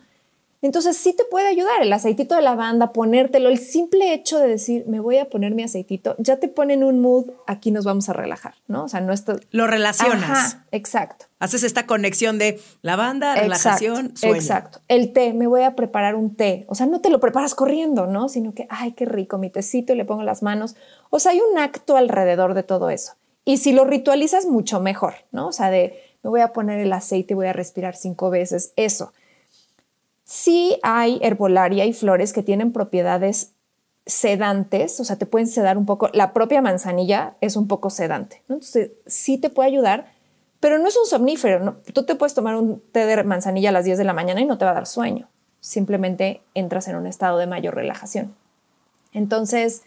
Entonces 0.65 0.97
sí 0.97 1.13
te 1.13 1.25
puede 1.25 1.47
ayudar 1.47 1.83
el 1.83 1.93
aceitito 1.93 2.35
de 2.35 2.41
lavanda, 2.41 2.91
ponértelo, 2.95 3.51
el 3.51 3.59
simple 3.59 4.15
hecho 4.15 4.39
de 4.39 4.49
decir, 4.49 4.85
me 4.87 4.99
voy 4.99 5.19
a 5.19 5.29
poner 5.29 5.55
mi 5.55 5.63
aceitito, 5.63 6.17
ya 6.17 6.39
te 6.39 6.49
pone 6.49 6.73
en 6.73 6.85
un 6.85 7.03
mood, 7.03 7.33
aquí 7.47 7.71
nos 7.71 7.85
vamos 7.85 8.09
a 8.09 8.15
relajar, 8.15 8.55
¿no? 8.67 8.85
O 8.85 8.89
sea, 8.89 9.03
no 9.03 9.13
esto... 9.13 9.37
Lo 9.51 9.67
relacionas. 9.67 10.57
exacto. 10.71 11.27
Haces 11.39 11.65
esta 11.65 11.85
conexión 11.85 12.39
de 12.39 12.63
lavanda, 12.81 13.35
relajación, 13.35 14.17
sueño. 14.17 14.37
Exacto. 14.37 14.81
El 14.89 15.13
té, 15.13 15.35
me 15.35 15.47
voy 15.47 15.65
a 15.65 15.77
preparar 15.77 16.15
un 16.15 16.35
té. 16.35 16.65
O 16.71 16.75
sea, 16.75 16.87
no 16.87 17.03
te 17.03 17.11
lo 17.11 17.21
preparas 17.21 17.55
corriendo, 17.55 18.07
¿no? 18.07 18.31
Sino 18.31 18.55
que, 18.55 18.67
ay, 18.71 18.93
qué 18.93 19.05
rico, 19.05 19.37
mi 19.37 19.51
tecito 19.51 19.93
y 19.93 19.97
le 19.97 20.07
pongo 20.07 20.23
las 20.23 20.43
manos. 20.43 20.77
O 21.11 21.19
sea, 21.19 21.33
hay 21.33 21.43
un 21.43 21.59
acto 21.59 21.99
alrededor 21.99 22.55
de 22.55 22.63
todo 22.63 22.89
eso. 22.89 23.17
Y 23.45 23.59
si 23.59 23.73
lo 23.73 23.85
ritualizas, 23.85 24.47
mucho 24.47 24.81
mejor, 24.81 25.13
¿no? 25.31 25.49
O 25.49 25.53
sea, 25.53 25.69
de 25.69 26.01
me 26.23 26.31
voy 26.31 26.41
a 26.41 26.55
poner 26.55 26.81
el 26.81 26.95
aceite 26.95 27.35
y 27.35 27.37
voy 27.37 27.49
a 27.49 27.53
respirar 27.53 27.97
cinco 27.97 28.31
veces, 28.31 28.73
eso. 28.77 29.13
Sí 30.25 30.79
hay 30.83 31.19
herbolaria 31.23 31.85
y 31.85 31.93
flores 31.93 32.33
que 32.33 32.43
tienen 32.43 32.73
propiedades 32.73 33.53
sedantes, 34.07 35.01
o 35.01 35.05
sea, 35.05 35.17
te 35.17 35.27
pueden 35.27 35.49
sedar 35.49 35.79
un 35.79 35.87
poco. 35.87 36.11
La 36.13 36.33
propia 36.33 36.61
manzanilla 36.61 37.37
es 37.41 37.57
un 37.57 37.69
poco 37.69 37.91
sedante. 37.91 38.43
Entonces, 38.49 38.91
sí 39.07 39.39
te 39.39 39.51
puede 39.51 39.69
ayudar, 39.69 40.13
pero 40.61 40.79
no 40.79 40.89
es 40.89 40.97
un 40.97 41.07
somnífero. 41.07 41.61
¿no? 41.61 41.77
Tú 41.93 42.05
te 42.05 42.15
puedes 42.15 42.35
tomar 42.35 42.57
un 42.57 42.81
té 42.93 43.07
de 43.07 43.23
manzanilla 43.25 43.71
a 43.71 43.73
las 43.73 43.85
10 43.85 43.99
de 43.99 44.05
la 44.05 44.13
mañana 44.13 44.41
y 44.41 44.47
no 44.47 44.59
te 44.59 44.65
va 44.65 44.73
a 44.73 44.75
dar 44.75 44.87
sueño. 44.87 45.29
Simplemente 45.61 46.43
entras 46.55 46.89
en 46.89 46.97
un 46.97 47.07
estado 47.07 47.39
de 47.39 47.47
mayor 47.47 47.75
relajación. 47.75 48.35
Entonces, 49.13 49.83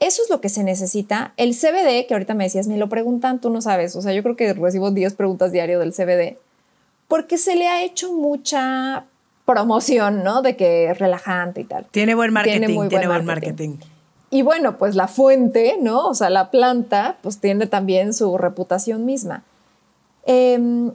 eso 0.00 0.22
es 0.22 0.30
lo 0.30 0.40
que 0.40 0.48
se 0.48 0.62
necesita. 0.62 1.32
El 1.36 1.54
CBD, 1.54 2.06
que 2.06 2.14
ahorita 2.14 2.34
me 2.34 2.44
decías, 2.44 2.68
me 2.68 2.76
lo 2.76 2.88
preguntan, 2.88 3.40
tú 3.40 3.50
no 3.50 3.62
sabes. 3.62 3.96
O 3.96 4.02
sea, 4.02 4.12
yo 4.12 4.22
creo 4.22 4.36
que 4.36 4.52
recibo 4.52 4.90
10 4.90 5.14
preguntas 5.14 5.52
diario 5.52 5.78
del 5.78 5.92
CBD, 5.92 6.38
porque 7.08 7.38
se 7.38 7.56
le 7.56 7.66
ha 7.66 7.82
hecho 7.82 8.12
mucha 8.12 9.06
promoción, 9.48 10.22
¿no? 10.22 10.42
De 10.42 10.56
que 10.56 10.90
es 10.90 10.98
relajante 10.98 11.62
y 11.62 11.64
tal. 11.64 11.86
Tiene 11.90 12.14
buen 12.14 12.34
marketing, 12.34 12.58
tiene, 12.58 12.74
muy 12.74 12.88
buen, 12.88 13.24
marketing. 13.24 13.76
Y 14.28 14.42
bueno, 14.42 14.76
pues 14.76 14.94
la 14.94 15.08
fuente, 15.08 15.78
¿no? 15.80 16.06
O 16.06 16.14
sea, 16.14 16.28
la 16.28 16.50
planta, 16.50 17.16
pues 17.22 17.38
tiene 17.38 17.66
también 17.66 18.12
su 18.12 18.36
reputación 18.36 19.06
misma. 19.06 19.44
Em, 20.26 20.92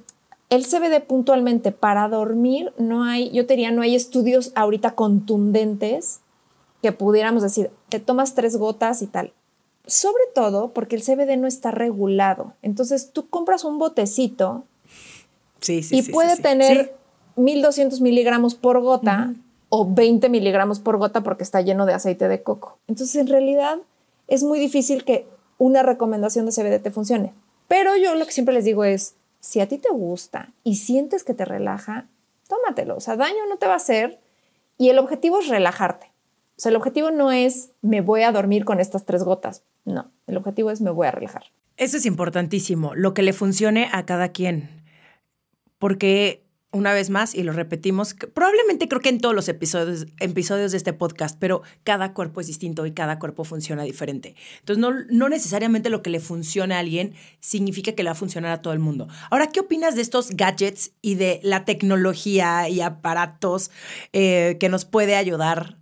el 0.51 0.65
CBD 0.65 1.01
puntualmente 1.01 1.71
para 1.71 2.07
dormir 2.07 2.71
no 2.77 3.03
hay, 3.03 3.31
yo 3.31 3.47
te 3.47 3.55
diría, 3.55 3.71
no 3.71 3.81
hay 3.81 3.95
estudios 3.95 4.51
ahorita 4.53 4.91
contundentes 4.91 6.19
que 6.83 6.91
pudiéramos 6.91 7.41
decir, 7.41 7.71
te 7.89 7.99
tomas 7.99 8.35
tres 8.35 8.55
gotas 8.57 9.01
y 9.01 9.07
tal. 9.07 9.33
Sobre 9.87 10.25
todo 10.35 10.73
porque 10.73 10.95
el 10.95 11.01
CBD 11.01 11.37
no 11.37 11.47
está 11.47 11.71
regulado. 11.71 12.53
Entonces 12.61 13.09
tú 13.13 13.27
compras 13.29 13.63
un 13.63 13.79
botecito 13.79 14.63
y 15.67 16.03
puede 16.03 16.37
tener 16.37 16.93
1200 17.35 18.01
miligramos 18.01 18.55
por 18.55 18.79
gota 18.81 19.33
o 19.69 19.91
20 19.91 20.29
miligramos 20.29 20.79
por 20.79 20.97
gota 20.97 21.21
porque 21.21 21.43
está 21.43 21.61
lleno 21.61 21.85
de 21.85 21.93
aceite 21.93 22.27
de 22.27 22.43
coco. 22.43 22.77
Entonces 22.87 23.15
en 23.15 23.27
realidad 23.27 23.79
es 24.27 24.43
muy 24.43 24.59
difícil 24.59 25.03
que 25.03 25.27
una 25.57 25.83
recomendación 25.83 26.45
de 26.45 26.51
CBD 26.51 26.81
te 26.81 26.91
funcione. 26.91 27.33
Pero 27.67 27.95
yo 27.97 28.15
lo 28.15 28.25
que 28.25 28.31
siempre 28.31 28.53
les 28.53 28.65
digo 28.65 28.83
es, 28.83 29.15
si 29.39 29.59
a 29.59 29.67
ti 29.67 29.77
te 29.77 29.89
gusta 29.89 30.51
y 30.63 30.75
sientes 30.75 31.23
que 31.23 31.33
te 31.33 31.45
relaja, 31.45 32.07
tómatelo. 32.47 32.95
O 32.95 32.99
sea, 32.99 33.15
daño 33.15 33.47
no 33.49 33.57
te 33.57 33.65
va 33.65 33.73
a 33.73 33.77
hacer 33.77 34.19
y 34.77 34.89
el 34.89 34.99
objetivo 34.99 35.39
es 35.39 35.47
relajarte. 35.47 36.11
O 36.55 36.61
sea, 36.61 36.69
el 36.69 36.75
objetivo 36.75 37.11
no 37.11 37.31
es 37.31 37.71
me 37.81 38.01
voy 38.01 38.21
a 38.21 38.31
dormir 38.31 38.65
con 38.65 38.79
estas 38.79 39.05
tres 39.05 39.23
gotas. 39.23 39.63
No, 39.85 40.11
el 40.27 40.37
objetivo 40.37 40.71
es 40.71 40.81
me 40.81 40.91
voy 40.91 41.07
a 41.07 41.11
relajar. 41.11 41.45
Eso 41.77 41.97
es 41.97 42.05
importantísimo, 42.05 42.93
lo 42.93 43.13
que 43.13 43.23
le 43.23 43.33
funcione 43.33 43.89
a 43.91 44.05
cada 44.05 44.29
quien. 44.29 44.69
Porque 45.79 46.42
una 46.73 46.91
vez 46.91 47.09
más, 47.09 47.35
y 47.35 47.43
lo 47.43 47.53
repetimos, 47.53 48.15
probablemente 48.33 48.87
creo 48.87 48.99
que 48.99 49.09
en 49.09 49.19
todos 49.19 49.35
los 49.35 49.47
episodios, 49.47 50.07
episodios 50.19 50.71
de 50.71 50.77
este 50.77 50.91
podcast, 50.91 51.37
pero 51.39 51.61
cada 51.83 52.13
cuerpo 52.13 52.41
es 52.41 52.47
distinto 52.47 52.85
y 52.85 52.91
cada 52.91 53.19
cuerpo 53.19 53.43
funciona 53.43 53.83
diferente. 53.83 54.35
Entonces, 54.59 54.81
no, 54.81 54.91
no 55.09 55.29
necesariamente 55.29 55.89
lo 55.89 56.01
que 56.01 56.09
le 56.09 56.19
funcione 56.19 56.75
a 56.75 56.79
alguien 56.79 57.13
significa 57.39 57.93
que 57.93 58.03
le 58.03 58.09
va 58.09 58.13
a 58.13 58.15
funcionar 58.15 58.51
a 58.51 58.61
todo 58.61 58.73
el 58.73 58.79
mundo. 58.79 59.07
Ahora, 59.29 59.47
¿qué 59.47 59.59
opinas 59.59 59.95
de 59.95 60.01
estos 60.01 60.31
gadgets 60.31 60.91
y 61.01 61.15
de 61.15 61.39
la 61.43 61.63
tecnología 61.63 62.67
y 62.67 62.81
aparatos 62.81 63.69
eh, 64.11 64.57
que 64.59 64.69
nos 64.69 64.85
puede 64.85 65.15
ayudar 65.15 65.77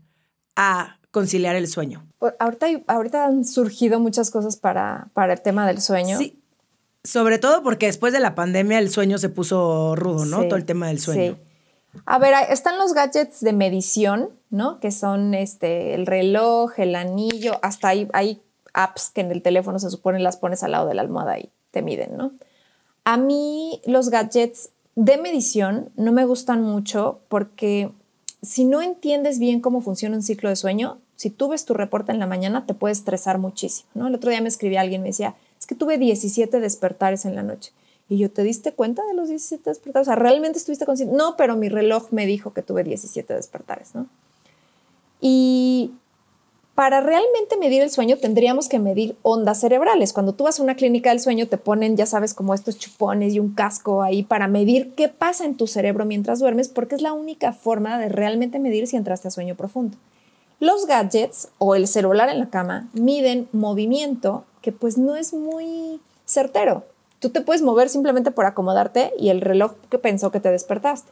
a 0.58 1.00
conciliar 1.12 1.56
el 1.56 1.68
sueño? 1.68 2.06
Pues, 2.20 2.34
ahorita, 2.40 2.68
ahorita 2.88 3.26
han 3.26 3.46
surgido 3.46 4.00
muchas 4.00 4.30
cosas 4.30 4.58
para, 4.58 5.10
para 5.14 5.34
el 5.34 5.42
tema 5.42 5.66
del 5.66 5.82
sueño. 5.82 6.18
Sí. 6.18 6.41
Sobre 7.04 7.40
todo 7.40 7.64
porque 7.64 7.88
después 7.88 8.14
de 8.14 8.20
la 8.20 8.36
pandemia 8.36 8.80
el 8.80 8.90
sueño 8.90 9.18
se 9.18 9.30
puso 9.30 9.96
rudo, 9.96 10.26
¿no? 10.26 10.44
Todo 10.44 10.56
el 10.56 10.66
tema 10.66 10.88
del 10.88 11.00
sueño. 11.00 11.34
Sí. 11.34 12.02
A 12.06 12.20
ver, 12.20 12.34
están 12.50 12.78
los 12.78 12.94
gadgets 12.94 13.42
de 13.42 13.54
medición, 13.54 14.30
¿no? 14.50 14.80
Que 14.80 14.92
son 14.92 15.34
este, 15.34 15.94
el 15.94 16.06
reloj, 16.06 16.80
el 16.80 16.96
anillo, 16.96 17.60
hasta 17.62 17.90
hay, 17.90 18.08
hay 18.14 18.42
apps 18.74 19.10
que 19.10 19.22
en 19.22 19.32
el 19.32 19.42
teléfono 19.42 19.80
se 19.80 19.90
supone 19.90 20.20
las 20.20 20.38
pones 20.38 20.64
al 20.64 20.72
lado 20.72 20.88
de 20.88 20.94
la 20.94 21.02
almohada 21.02 21.40
y 21.40 21.50
te 21.72 21.82
miden, 21.82 22.16
¿no? 22.16 22.34
A 23.04 23.18
mí 23.18 23.82
los 23.86 24.10
gadgets 24.10 24.70
de 24.96 25.18
medición 25.18 25.90
no 25.96 26.12
me 26.12 26.26
gustan 26.26 26.62
mucho 26.62 27.22
porque 27.28 27.92
si 28.42 28.64
no 28.64 28.82
entiendes 28.82 29.40
bien 29.40 29.60
cómo 29.60 29.82
funciona 29.82 30.16
un 30.16 30.24
ciclo 30.24 30.50
de 30.50 30.56
sueño, 30.56 31.00
si 31.16 31.30
tú 31.30 31.50
ves 31.50 31.66
tu 31.66 31.74
reporte 31.74 32.12
en 32.12 32.20
la 32.20 32.28
mañana 32.28 32.66
te 32.66 32.74
puede 32.74 32.94
estresar 32.94 33.38
muchísimo, 33.38 33.90
¿no? 33.94 34.08
El 34.08 34.16
otro 34.16 34.30
día 34.30 34.42
me 34.42 34.48
escribía 34.48 34.82
alguien, 34.82 35.02
me 35.02 35.10
decía, 35.10 35.36
es 35.62 35.68
que 35.68 35.76
tuve 35.76 36.00
17 36.00 36.60
despertares 36.60 37.24
en 37.26 37.36
la 37.36 37.44
noche. 37.44 37.72
Y 38.10 38.18
yo, 38.18 38.32
¿te 38.32 38.42
diste 38.44 38.74
cuenta 38.74 39.06
de 39.06 39.14
los 39.14 39.30
17 39.30 39.70
despertares? 39.70 40.08
O 40.08 40.10
sea, 40.10 40.16
¿realmente 40.16 40.58
estuviste 40.58 40.86
consciente? 40.86 41.16
No, 41.16 41.38
pero 41.38 41.56
mi 41.56 41.70
reloj 41.70 42.08
me 42.12 42.26
dijo 42.26 42.52
que 42.52 42.64
tuve 42.64 42.84
17 42.84 43.34
despertares, 43.36 43.94
¿no? 43.94 44.08
Y 45.22 45.92
para 46.74 47.00
realmente 47.00 47.58
medir 47.58 47.84
el 47.84 47.92
sueño 47.92 48.18
tendríamos 48.18 48.68
que 48.68 48.80
medir 48.80 49.16
ondas 49.22 49.60
cerebrales. 49.60 50.14
Cuando 50.14 50.34
tú 50.34 50.46
vas 50.46 50.60
a 50.60 50.64
una 50.64 50.76
clínica 50.76 51.12
del 51.12 51.20
sueño 51.20 51.48
te 51.48 51.58
ponen, 51.58 51.96
ya 51.96 52.08
sabes, 52.08 52.34
como 52.34 52.56
estos 52.56 52.80
chupones 52.80 53.34
y 53.34 53.40
un 53.40 53.54
casco 53.54 54.02
ahí 54.02 54.24
para 54.24 54.48
medir 54.48 54.96
qué 54.96 55.08
pasa 55.08 55.46
en 55.46 55.56
tu 55.56 55.68
cerebro 55.68 56.06
mientras 56.06 56.40
duermes, 56.40 56.70
porque 56.70 56.96
es 56.96 57.04
la 57.04 57.14
única 57.14 57.54
forma 57.54 58.00
de 58.00 58.10
realmente 58.10 58.58
medir 58.58 58.88
si 58.88 58.98
entraste 58.98 59.28
a 59.28 59.32
sueño 59.32 59.54
profundo. 59.54 59.96
Los 60.60 60.88
gadgets 60.88 61.50
o 61.60 61.76
el 61.76 61.88
celular 61.88 62.30
en 62.30 62.40
la 62.40 62.50
cama 62.50 62.90
miden 62.94 63.48
movimiento 63.52 64.44
que 64.62 64.72
pues 64.72 64.98
no 64.98 65.16
es 65.16 65.34
muy 65.34 66.00
certero. 66.26 66.84
Tú 67.20 67.30
te 67.30 67.42
puedes 67.42 67.62
mover 67.62 67.90
simplemente 67.90 68.32
por 68.32 68.46
acomodarte 68.46 69.14
y 69.20 69.30
el 69.30 69.42
reloj 69.42 69.74
que 69.90 70.00
pensó 70.00 70.32
que 70.32 70.40
te 70.40 70.50
despertaste. 70.50 71.12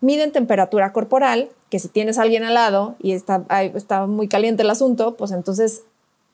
Miden 0.00 0.32
temperatura 0.32 0.92
corporal, 0.92 1.50
que 1.70 1.78
si 1.78 1.88
tienes 1.88 2.18
a 2.18 2.22
alguien 2.22 2.44
al 2.44 2.54
lado 2.54 2.94
y 3.00 3.12
está, 3.12 4.06
muy 4.06 4.28
caliente 4.28 4.62
el 4.62 4.70
asunto, 4.70 5.16
pues 5.16 5.32
entonces 5.32 5.82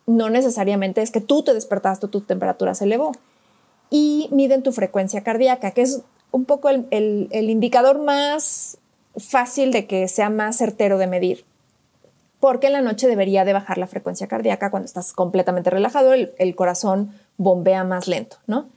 no 0.06 0.28
necesariamente 0.28 1.02
es 1.02 1.10
que 1.10 1.20
tú 1.20 1.42
te 1.42 1.54
despertaste 1.54 2.06
o 2.06 2.10
tu 2.10 2.20
temperatura 2.20 2.74
se 2.74 2.84
elevó. 2.84 3.12
Y 3.90 4.28
miden 4.30 4.62
tu 4.62 4.72
frecuencia 4.72 5.22
cardíaca, 5.22 5.70
que 5.70 5.82
es 5.82 6.02
un 6.30 6.44
poco 6.44 6.68
el 6.68 7.28
indicador 7.50 8.00
más 8.00 8.78
fácil 9.16 9.72
de 9.72 9.86
que 9.86 10.08
sea 10.08 10.30
más 10.30 10.56
certero 10.56 10.98
de 10.98 11.06
medir 11.06 11.44
porque 12.44 12.66
en 12.66 12.74
la 12.74 12.82
noche 12.82 13.08
debería 13.08 13.46
de 13.46 13.54
bajar 13.54 13.78
la 13.78 13.86
frecuencia 13.86 14.28
cardíaca 14.28 14.70
cuando 14.70 14.84
estás 14.84 15.14
completamente 15.14 15.70
relajado, 15.70 16.12
el, 16.12 16.54
corazón 16.54 17.14
bombea 17.38 17.84
más 17.84 18.06
lento, 18.06 18.36
¿no? 18.46 18.68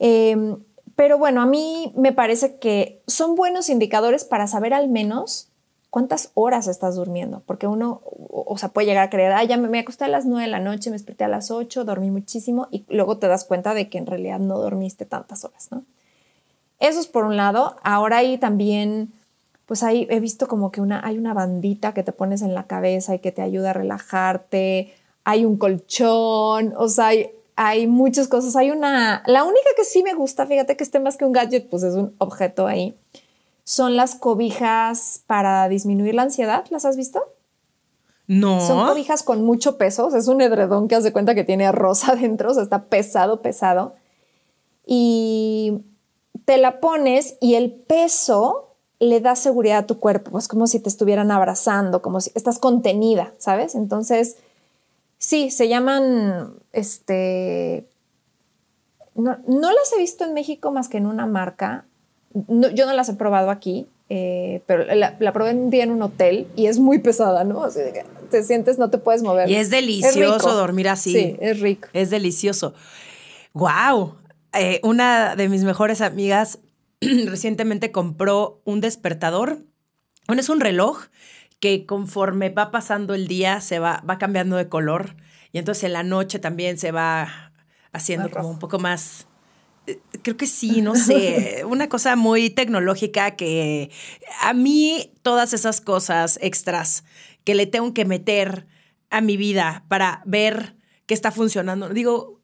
Em, 0.00 0.56
pero 0.96 1.16
bueno, 1.16 1.40
a 1.40 1.46
mí 1.46 1.92
me 1.94 2.12
parece 2.12 2.56
que 2.56 3.00
son 3.06 3.36
buenos 3.36 3.68
indicadores 3.68 4.24
para 4.24 4.48
saber 4.48 4.74
al 4.74 4.88
menos 4.88 5.46
cuántas 5.90 6.32
horas 6.34 6.66
estás 6.66 6.96
durmiendo, 6.96 7.44
porque 7.46 7.68
uno, 7.68 8.00
o, 8.02 8.58
sea, 8.58 8.70
puede 8.70 8.88
llegar 8.88 9.04
a 9.04 9.10
creer, 9.10 9.46
ya 9.46 9.58
me, 9.58 9.68
me, 9.68 9.78
acosté 9.78 10.06
a 10.06 10.08
las 10.08 10.26
9 10.26 10.46
de 10.46 10.50
la 10.50 10.58
noche, 10.58 10.90
me 10.90 10.94
desperté 10.94 11.22
a 11.22 11.28
las 11.28 11.52
8, 11.52 11.84
dormí 11.84 12.10
muchísimo 12.10 12.66
y 12.72 12.84
luego 12.88 13.18
te 13.18 13.28
das 13.28 13.44
cuenta 13.44 13.74
de 13.74 13.88
que 13.88 13.98
en 13.98 14.06
realidad 14.06 14.40
no 14.40 14.58
dormiste 14.58 15.04
tantas 15.04 15.44
horas, 15.44 15.68
¿no? 15.70 15.84
Eso 16.80 16.98
es 16.98 17.06
por 17.06 17.26
un 17.26 17.36
lado. 17.36 17.76
Ahora 17.84 18.16
hay 18.16 18.38
también 18.38 19.12
pues 19.68 19.82
ahí 19.82 20.06
he 20.08 20.18
visto 20.18 20.48
como 20.48 20.72
que 20.72 20.80
una, 20.80 21.06
hay 21.06 21.18
una 21.18 21.34
bandita 21.34 21.92
que 21.92 22.02
te 22.02 22.12
pones 22.12 22.40
en 22.40 22.54
la 22.54 22.66
cabeza 22.66 23.14
y 23.14 23.18
que 23.18 23.32
te 23.32 23.42
ayuda 23.42 23.70
a 23.70 23.74
relajarte, 23.74 24.94
hay 25.24 25.44
un 25.44 25.58
colchón, 25.58 26.72
o 26.78 26.88
sea, 26.88 27.08
hay, 27.08 27.30
hay 27.54 27.86
muchas 27.86 28.28
cosas. 28.28 28.56
Hay 28.56 28.70
una, 28.70 29.22
la 29.26 29.44
única 29.44 29.68
que 29.76 29.84
sí 29.84 30.02
me 30.02 30.14
gusta, 30.14 30.46
fíjate 30.46 30.74
que 30.74 30.82
esté 30.82 31.00
más 31.00 31.18
que 31.18 31.26
un 31.26 31.32
gadget, 31.32 31.68
pues 31.68 31.82
es 31.82 31.94
un 31.96 32.14
objeto 32.16 32.66
ahí, 32.66 32.96
son 33.62 33.94
las 33.94 34.14
cobijas 34.14 35.20
para 35.26 35.68
disminuir 35.68 36.14
la 36.14 36.22
ansiedad. 36.22 36.64
¿Las 36.70 36.86
has 36.86 36.96
visto? 36.96 37.22
No. 38.26 38.66
Son 38.66 38.86
cobijas 38.86 39.22
con 39.22 39.44
mucho 39.44 39.76
peso, 39.76 40.16
es 40.16 40.28
un 40.28 40.40
edredón 40.40 40.88
que 40.88 40.94
hace 40.94 41.12
cuenta 41.12 41.34
que 41.34 41.44
tiene 41.44 41.70
rosa 41.72 42.12
adentro, 42.12 42.52
o 42.52 42.54
sea, 42.54 42.62
está 42.62 42.84
pesado, 42.84 43.42
pesado. 43.42 43.96
Y 44.86 45.82
te 46.46 46.56
la 46.56 46.80
pones 46.80 47.36
y 47.42 47.56
el 47.56 47.70
peso 47.70 48.67
le 49.00 49.20
da 49.20 49.36
seguridad 49.36 49.78
a 49.78 49.86
tu 49.86 49.98
cuerpo, 49.98 50.30
pues 50.30 50.48
como 50.48 50.66
si 50.66 50.80
te 50.80 50.88
estuvieran 50.88 51.30
abrazando, 51.30 52.02
como 52.02 52.20
si 52.20 52.32
estás 52.34 52.58
contenida, 52.58 53.32
¿sabes? 53.38 53.74
Entonces, 53.74 54.36
sí, 55.18 55.50
se 55.50 55.68
llaman, 55.68 56.54
este, 56.72 57.86
no, 59.14 59.36
las 59.46 59.92
he 59.96 59.98
visto 59.98 60.24
en 60.24 60.34
México 60.34 60.72
más 60.72 60.88
que 60.88 60.98
en 60.98 61.06
una 61.06 61.26
marca, 61.26 61.84
yo 62.32 62.86
no 62.86 62.92
las 62.92 63.08
he 63.08 63.14
probado 63.14 63.50
aquí, 63.50 63.86
eh, 64.10 64.62
pero 64.66 64.84
la, 64.94 65.32
probé 65.32 65.52
un 65.52 65.70
día 65.70 65.84
en 65.84 65.90
un 65.90 66.02
hotel 66.02 66.48
y 66.56 66.66
es 66.66 66.78
muy 66.78 66.98
pesada, 66.98 67.44
¿no? 67.44 67.62
Así 67.62 67.80
que 67.92 68.04
te 68.30 68.42
sientes, 68.42 68.78
no 68.78 68.90
te 68.90 68.98
puedes 68.98 69.22
mover. 69.22 69.48
Y 69.48 69.56
es 69.56 69.70
delicioso 69.70 70.54
dormir 70.54 70.88
así. 70.88 71.12
Sí, 71.12 71.36
es 71.40 71.60
rico. 71.60 71.88
Es 71.92 72.10
delicioso. 72.10 72.74
¡Wow! 73.52 74.14
eh, 74.52 74.80
una 74.82 75.36
de 75.36 75.48
mis 75.48 75.64
mejores 75.64 76.00
amigas 76.00 76.58
recientemente 77.26 77.92
compró 77.92 78.60
un 78.64 78.80
despertador. 78.80 79.64
Bueno, 80.26 80.40
es 80.40 80.48
un 80.48 80.60
reloj 80.60 81.06
que 81.60 81.86
conforme 81.86 82.50
va 82.50 82.70
pasando 82.70 83.14
el 83.14 83.26
día 83.26 83.60
se 83.60 83.78
va, 83.78 84.02
va 84.08 84.18
cambiando 84.18 84.56
de 84.56 84.68
color 84.68 85.16
y 85.52 85.58
entonces 85.58 85.84
en 85.84 85.92
la 85.92 86.02
noche 86.02 86.38
también 86.38 86.78
se 86.78 86.92
va 86.92 87.52
haciendo 87.92 88.30
como 88.30 88.50
un 88.50 88.58
poco 88.58 88.78
más 88.78 89.26
eh, 89.86 89.98
creo 90.22 90.36
que 90.36 90.46
sí, 90.46 90.82
no 90.82 90.94
sé, 90.94 91.64
una 91.66 91.88
cosa 91.88 92.14
muy 92.16 92.50
tecnológica 92.50 93.32
que 93.32 93.90
a 94.40 94.52
mí 94.52 95.12
todas 95.22 95.52
esas 95.52 95.80
cosas 95.80 96.38
extras 96.42 97.04
que 97.44 97.54
le 97.54 97.66
tengo 97.66 97.94
que 97.94 98.04
meter 98.04 98.66
a 99.10 99.20
mi 99.20 99.36
vida 99.36 99.84
para 99.88 100.22
ver 100.26 100.76
que 101.06 101.14
está 101.14 101.32
funcionando, 101.32 101.88
digo, 101.88 102.37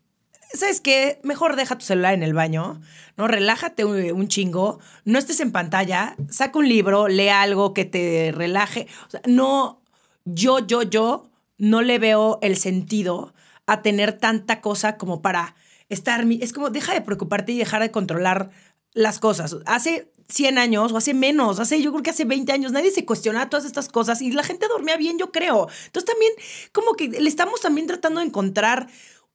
¿sabes 0.54 0.80
qué? 0.80 1.20
Mejor 1.22 1.56
deja 1.56 1.78
tu 1.78 1.84
celular 1.84 2.14
en 2.14 2.22
el 2.22 2.34
baño, 2.34 2.80
¿no? 3.16 3.28
Relájate 3.28 3.84
un, 3.84 4.28
chingo, 4.28 4.78
no 5.04 5.18
estés 5.18 5.40
en 5.40 5.52
pantalla, 5.52 6.16
saca 6.30 6.58
un 6.58 6.68
libro, 6.68 7.08
lee 7.08 7.28
algo 7.28 7.74
que 7.74 7.84
te 7.84 8.32
relaje. 8.34 8.86
No, 9.26 9.82
yo, 10.24 10.60
yo, 10.60 10.82
yo 10.82 11.28
no 11.58 11.82
le 11.82 11.98
veo 11.98 12.38
el 12.42 12.56
sentido 12.56 13.34
a 13.66 13.82
tener 13.82 14.12
tanta 14.12 14.60
cosa 14.60 14.96
como 14.96 15.22
para 15.22 15.54
estar, 15.88 16.24
es 16.40 16.52
como, 16.52 16.70
deja 16.70 16.94
de 16.94 17.00
preocuparte 17.00 17.52
y 17.52 17.58
dejar 17.58 17.82
de 17.82 17.90
controlar 17.90 18.50
las 18.92 19.18
cosas. 19.18 19.56
Hace 19.66 20.10
100 20.28 20.58
años 20.58 20.92
o 20.92 20.96
hace 20.96 21.14
menos, 21.14 21.60
hace 21.60 21.82
yo 21.82 21.90
creo 21.92 22.02
que 22.02 22.10
hace 22.10 22.24
20 22.24 22.52
años 22.52 22.72
nadie 22.72 22.90
se 22.90 23.04
cuestionaba 23.04 23.50
todas 23.50 23.66
estas 23.66 23.88
cosas 23.88 24.22
y 24.22 24.30
la 24.32 24.42
gente 24.42 24.68
dormía 24.68 24.96
bien, 24.96 25.18
yo 25.18 25.30
creo. 25.30 25.68
Entonces 25.86 26.04
también 26.04 26.32
como 26.72 26.94
que 26.94 27.08
le 27.08 27.28
estamos 27.28 27.60
también 27.60 27.86
tratando 27.86 28.20
de 28.20 28.26
encontrar 28.26 28.88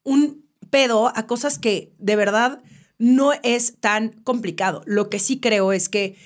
un 0.04 0.49
pedo 0.70 1.12
a 1.16 1.28
cosas 1.28 1.60
que 1.60 1.94
de 1.98 2.16
verdad 2.16 2.62
no 2.98 3.32
es 3.44 3.78
tan 3.80 4.10
complicado. 4.24 4.84
Lo 4.86 5.10
que 5.10 5.20
sí 5.20 5.40
creo 5.40 5.72
es 5.72 5.90
que 5.90 6.18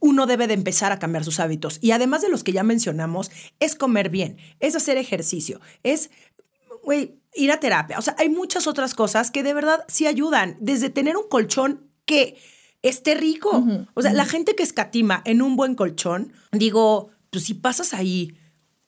uno 0.00 0.26
debe 0.26 0.46
de 0.46 0.54
empezar 0.54 0.92
a 0.92 0.98
cambiar 0.98 1.24
sus 1.24 1.40
hábitos. 1.40 1.78
Y 1.82 1.90
además 1.90 2.22
de 2.22 2.30
los 2.30 2.42
que 2.42 2.52
ya 2.52 2.62
mencionamos, 2.62 3.30
es 3.58 3.74
comer 3.74 4.08
bien, 4.08 4.38
es 4.60 4.74
hacer 4.74 4.96
ejercicio, 4.96 5.60
es, 5.82 6.10
ir 7.34 7.52
a 7.52 7.60
terapia. 7.60 7.98
O 7.98 8.02
sea, 8.02 8.16
hay 8.18 8.28
muchas 8.28 8.66
otras 8.66 8.94
cosas 8.94 9.30
que 9.30 9.42
de 9.42 9.54
verdad 9.54 9.84
sí 9.88 10.06
ayudan. 10.06 10.56
Desde 10.60 10.88
tener 10.90 11.16
un 11.16 11.28
colchón 11.28 11.90
que 12.06 12.38
esté 12.82 13.14
rico. 13.14 13.64
o 13.94 14.02
sea, 14.02 14.12
la 14.12 14.24
gente 14.24 14.54
que 14.54 14.62
escatima 14.62 15.22
en 15.24 15.42
un 15.42 15.56
buen 15.56 15.74
colchón, 15.74 16.32
digo, 16.52 17.10
pues 17.30 17.44
si 17.44 17.54
pasas 17.54 17.92
ahí 17.92 18.36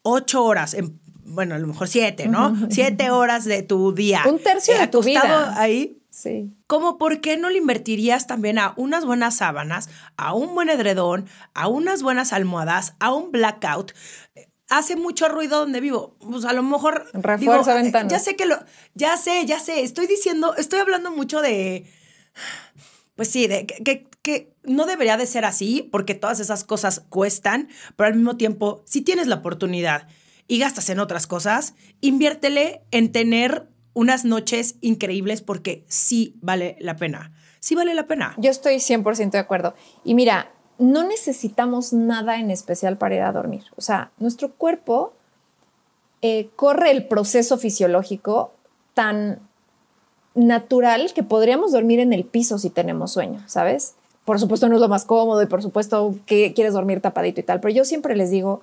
ocho 0.02 0.44
horas 0.44 0.74
en 0.74 0.98
bueno, 1.24 1.54
a 1.54 1.58
lo 1.58 1.66
mejor 1.66 1.88
siete, 1.88 2.28
¿no? 2.28 2.54
Siete 2.70 3.10
horas 3.10 3.44
de 3.44 3.62
tu 3.62 3.92
día. 3.94 4.22
Un 4.28 4.38
tercio 4.38 4.78
de 4.78 4.86
tu 4.86 5.02
vida. 5.02 5.58
ahí. 5.60 5.98
Sí. 6.10 6.52
¿Cómo 6.66 6.98
por 6.98 7.20
qué 7.22 7.38
no 7.38 7.48
le 7.48 7.56
invertirías 7.56 8.26
también 8.26 8.58
a 8.58 8.74
unas 8.76 9.06
buenas 9.06 9.36
sábanas, 9.36 9.88
a 10.18 10.34
un 10.34 10.54
buen 10.54 10.68
edredón, 10.68 11.26
a 11.54 11.68
unas 11.68 12.02
buenas 12.02 12.34
almohadas, 12.34 12.94
a 12.98 13.14
un 13.14 13.32
blackout? 13.32 13.92
Hace 14.68 14.96
mucho 14.96 15.28
ruido 15.28 15.60
donde 15.60 15.80
vivo. 15.80 16.16
Pues 16.20 16.44
a 16.44 16.52
lo 16.52 16.62
mejor. 16.62 17.06
Refuerza 17.14 17.72
eh, 17.78 17.82
ventanas. 17.82 18.12
Ya 18.12 18.18
sé 18.18 18.36
que 18.36 18.46
lo. 18.46 18.58
Ya 18.94 19.16
sé, 19.16 19.44
ya 19.46 19.58
sé. 19.58 19.82
Estoy 19.82 20.06
diciendo, 20.06 20.54
estoy 20.56 20.80
hablando 20.80 21.10
mucho 21.10 21.40
de. 21.40 21.86
Pues 23.14 23.28
sí, 23.28 23.46
de 23.46 23.66
que, 23.66 24.06
que 24.22 24.54
no 24.64 24.86
debería 24.86 25.16
de 25.16 25.26
ser 25.26 25.44
así, 25.44 25.88
porque 25.90 26.14
todas 26.14 26.40
esas 26.40 26.64
cosas 26.64 27.00
cuestan, 27.00 27.68
pero 27.96 28.08
al 28.08 28.14
mismo 28.14 28.36
tiempo, 28.36 28.82
si 28.86 29.02
tienes 29.02 29.26
la 29.26 29.36
oportunidad 29.36 30.08
y 30.52 30.58
gastas 30.58 30.90
en 30.90 31.00
otras 31.00 31.26
cosas, 31.26 31.72
inviértele 32.02 32.82
en 32.90 33.10
tener 33.10 33.68
unas 33.94 34.26
noches 34.26 34.74
increíbles 34.82 35.40
porque 35.40 35.82
sí 35.88 36.36
vale 36.42 36.76
la 36.78 36.96
pena. 36.96 37.32
Sí 37.58 37.74
vale 37.74 37.94
la 37.94 38.06
pena. 38.06 38.34
Yo 38.36 38.50
estoy 38.50 38.74
100% 38.74 39.30
de 39.30 39.38
acuerdo. 39.38 39.72
Y 40.04 40.12
mira, 40.12 40.52
no 40.76 41.04
necesitamos 41.04 41.94
nada 41.94 42.38
en 42.38 42.50
especial 42.50 42.98
para 42.98 43.14
ir 43.14 43.22
a 43.22 43.32
dormir. 43.32 43.64
O 43.76 43.80
sea, 43.80 44.10
nuestro 44.18 44.52
cuerpo 44.52 45.14
eh, 46.20 46.50
corre 46.54 46.90
el 46.90 47.08
proceso 47.08 47.56
fisiológico 47.56 48.52
tan 48.92 49.40
natural 50.34 51.14
que 51.14 51.22
podríamos 51.22 51.72
dormir 51.72 51.98
en 51.98 52.12
el 52.12 52.26
piso 52.26 52.58
si 52.58 52.68
tenemos 52.68 53.10
sueño, 53.12 53.42
¿sabes? 53.46 53.94
Por 54.26 54.38
supuesto 54.38 54.68
no 54.68 54.74
es 54.74 54.82
lo 54.82 54.88
más 54.88 55.06
cómodo 55.06 55.42
y 55.42 55.46
por 55.46 55.62
supuesto 55.62 56.14
que 56.26 56.52
quieres 56.52 56.74
dormir 56.74 57.00
tapadito 57.00 57.40
y 57.40 57.42
tal, 57.42 57.60
pero 57.60 57.72
yo 57.72 57.86
siempre 57.86 58.16
les 58.16 58.30
digo, 58.30 58.60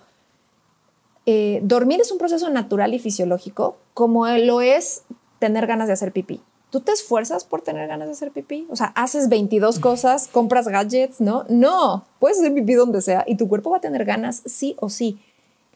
eh, 1.25 1.59
dormir 1.63 2.01
es 2.01 2.11
un 2.11 2.17
proceso 2.17 2.49
natural 2.49 2.93
y 2.93 2.99
fisiológico, 2.99 3.77
como 3.93 4.27
lo 4.27 4.61
es 4.61 5.03
tener 5.39 5.67
ganas 5.67 5.87
de 5.87 5.93
hacer 5.93 6.11
pipí. 6.11 6.41
¿Tú 6.69 6.81
te 6.81 6.91
esfuerzas 6.91 7.45
por 7.45 7.61
tener 7.61 7.87
ganas 7.87 8.07
de 8.07 8.11
hacer 8.13 8.31
pipí? 8.31 8.67
O 8.69 8.75
sea, 8.75 8.87
haces 8.95 9.27
22 9.27 9.79
cosas, 9.79 10.27
compras 10.27 10.67
gadgets, 10.67 11.19
¿no? 11.19 11.45
No, 11.49 12.05
puedes 12.19 12.39
hacer 12.39 12.53
pipí 12.53 12.73
donde 12.73 13.01
sea 13.01 13.23
y 13.27 13.37
tu 13.37 13.47
cuerpo 13.47 13.71
va 13.71 13.77
a 13.77 13.81
tener 13.81 14.05
ganas 14.05 14.43
sí 14.45 14.75
o 14.79 14.89
sí. 14.89 15.19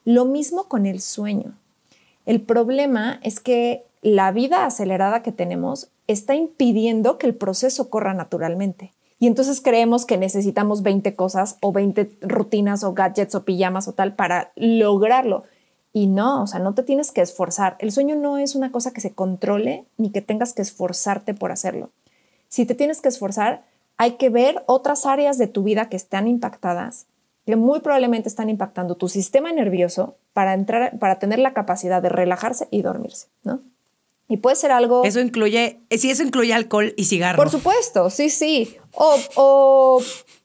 Lo 0.05 0.25
mismo 0.25 0.65
con 0.65 0.85
el 0.85 1.01
sueño. 1.01 1.57
El 2.25 2.41
problema 2.41 3.19
es 3.23 3.39
que 3.39 3.85
la 4.01 4.31
vida 4.31 4.65
acelerada 4.65 5.23
que 5.23 5.31
tenemos 5.31 5.89
está 6.07 6.35
impidiendo 6.35 7.17
que 7.17 7.25
el 7.25 7.35
proceso 7.35 7.89
corra 7.89 8.13
naturalmente. 8.13 8.91
Y 9.23 9.27
entonces 9.27 9.61
creemos 9.61 10.05
que 10.05 10.17
necesitamos 10.17 10.83
20 10.83 11.15
cosas 11.15 11.55
o 11.61 11.71
20 11.71 12.17
rutinas 12.23 12.83
o 12.83 12.93
gadgets 12.93 13.35
o 13.35 13.45
pijamas 13.45 13.87
o 13.87 13.93
tal 13.93 14.15
para 14.15 14.51
lograrlo. 14.57 15.45
Y 15.93 16.07
no, 16.07 16.43
o 16.43 16.47
sea, 16.47 16.59
no 16.59 16.73
te 16.73 16.83
tienes 16.83 17.11
que 17.11 17.21
esforzar. 17.21 17.77
El 17.79 17.93
sueño 17.93 18.17
no 18.17 18.37
es 18.37 18.53
una 18.53 18.73
cosa 18.73 18.91
que 18.91 18.99
se 18.99 19.13
controle 19.13 19.85
ni 19.95 20.11
que 20.11 20.21
tengas 20.21 20.51
que 20.51 20.61
esforzarte 20.61 21.33
por 21.33 21.53
hacerlo. 21.53 21.89
Si 22.49 22.65
te 22.65 22.75
tienes 22.75 22.99
que 22.99 23.07
esforzar, 23.07 23.63
hay 23.95 24.17
que 24.17 24.29
ver 24.29 24.61
otras 24.65 25.05
áreas 25.05 25.37
de 25.37 25.47
tu 25.47 25.63
vida 25.63 25.87
que 25.87 25.95
están 25.95 26.27
impactadas, 26.27 27.05
que 27.45 27.55
muy 27.55 27.79
probablemente 27.79 28.27
están 28.27 28.49
impactando 28.49 28.95
tu 28.95 29.07
sistema 29.07 29.53
nervioso 29.53 30.17
para 30.33 30.53
entrar, 30.53 30.99
para 30.99 31.19
tener 31.19 31.39
la 31.39 31.53
capacidad 31.53 32.01
de 32.01 32.09
relajarse 32.09 32.67
y 32.71 32.81
dormirse, 32.81 33.27
¿no? 33.45 33.61
Y 34.27 34.35
puede 34.35 34.57
ser 34.57 34.71
algo... 34.71 35.05
Eso 35.05 35.21
incluye, 35.21 35.79
sí, 35.91 36.11
eso 36.11 36.23
incluye 36.23 36.53
alcohol 36.53 36.93
y 36.97 37.05
cigarro. 37.05 37.37
Por 37.37 37.49
supuesto, 37.49 38.09
sí, 38.09 38.29
sí. 38.29 38.77
O, 38.95 40.01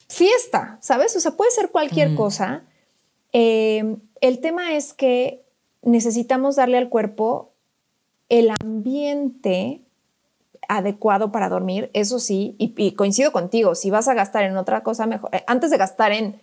fiesta, 0.09 0.79
¿sabes? 0.81 1.15
O 1.17 1.21
sea, 1.21 1.33
puede 1.33 1.51
ser 1.51 1.71
cualquier 1.71 2.11
mm. 2.11 2.17
cosa. 2.17 2.65
Eh, 3.33 3.97
el 4.21 4.41
tema 4.41 4.75
es 4.75 4.95
que 4.95 5.45
necesitamos 5.83 6.57
darle 6.57 6.79
al 6.79 6.89
cuerpo 6.89 7.53
el 8.29 8.51
ambiente 8.51 9.83
adecuado 10.69 11.33
para 11.33 11.49
dormir, 11.49 11.91
eso 11.95 12.19
sí, 12.19 12.55
y, 12.59 12.93
coincido 12.93 13.33
contigo, 13.33 13.75
si 13.75 13.91
vas 13.91 14.07
a 14.07 14.15
gastar 14.15 14.45
en 14.45 14.57
otra 14.57 14.83
cosa 14.83 15.07
mejor, 15.07 15.35
eh, 15.35 15.43
antes 15.47 15.71
de 15.71 15.79
gastar 15.79 16.13
en 16.13 16.39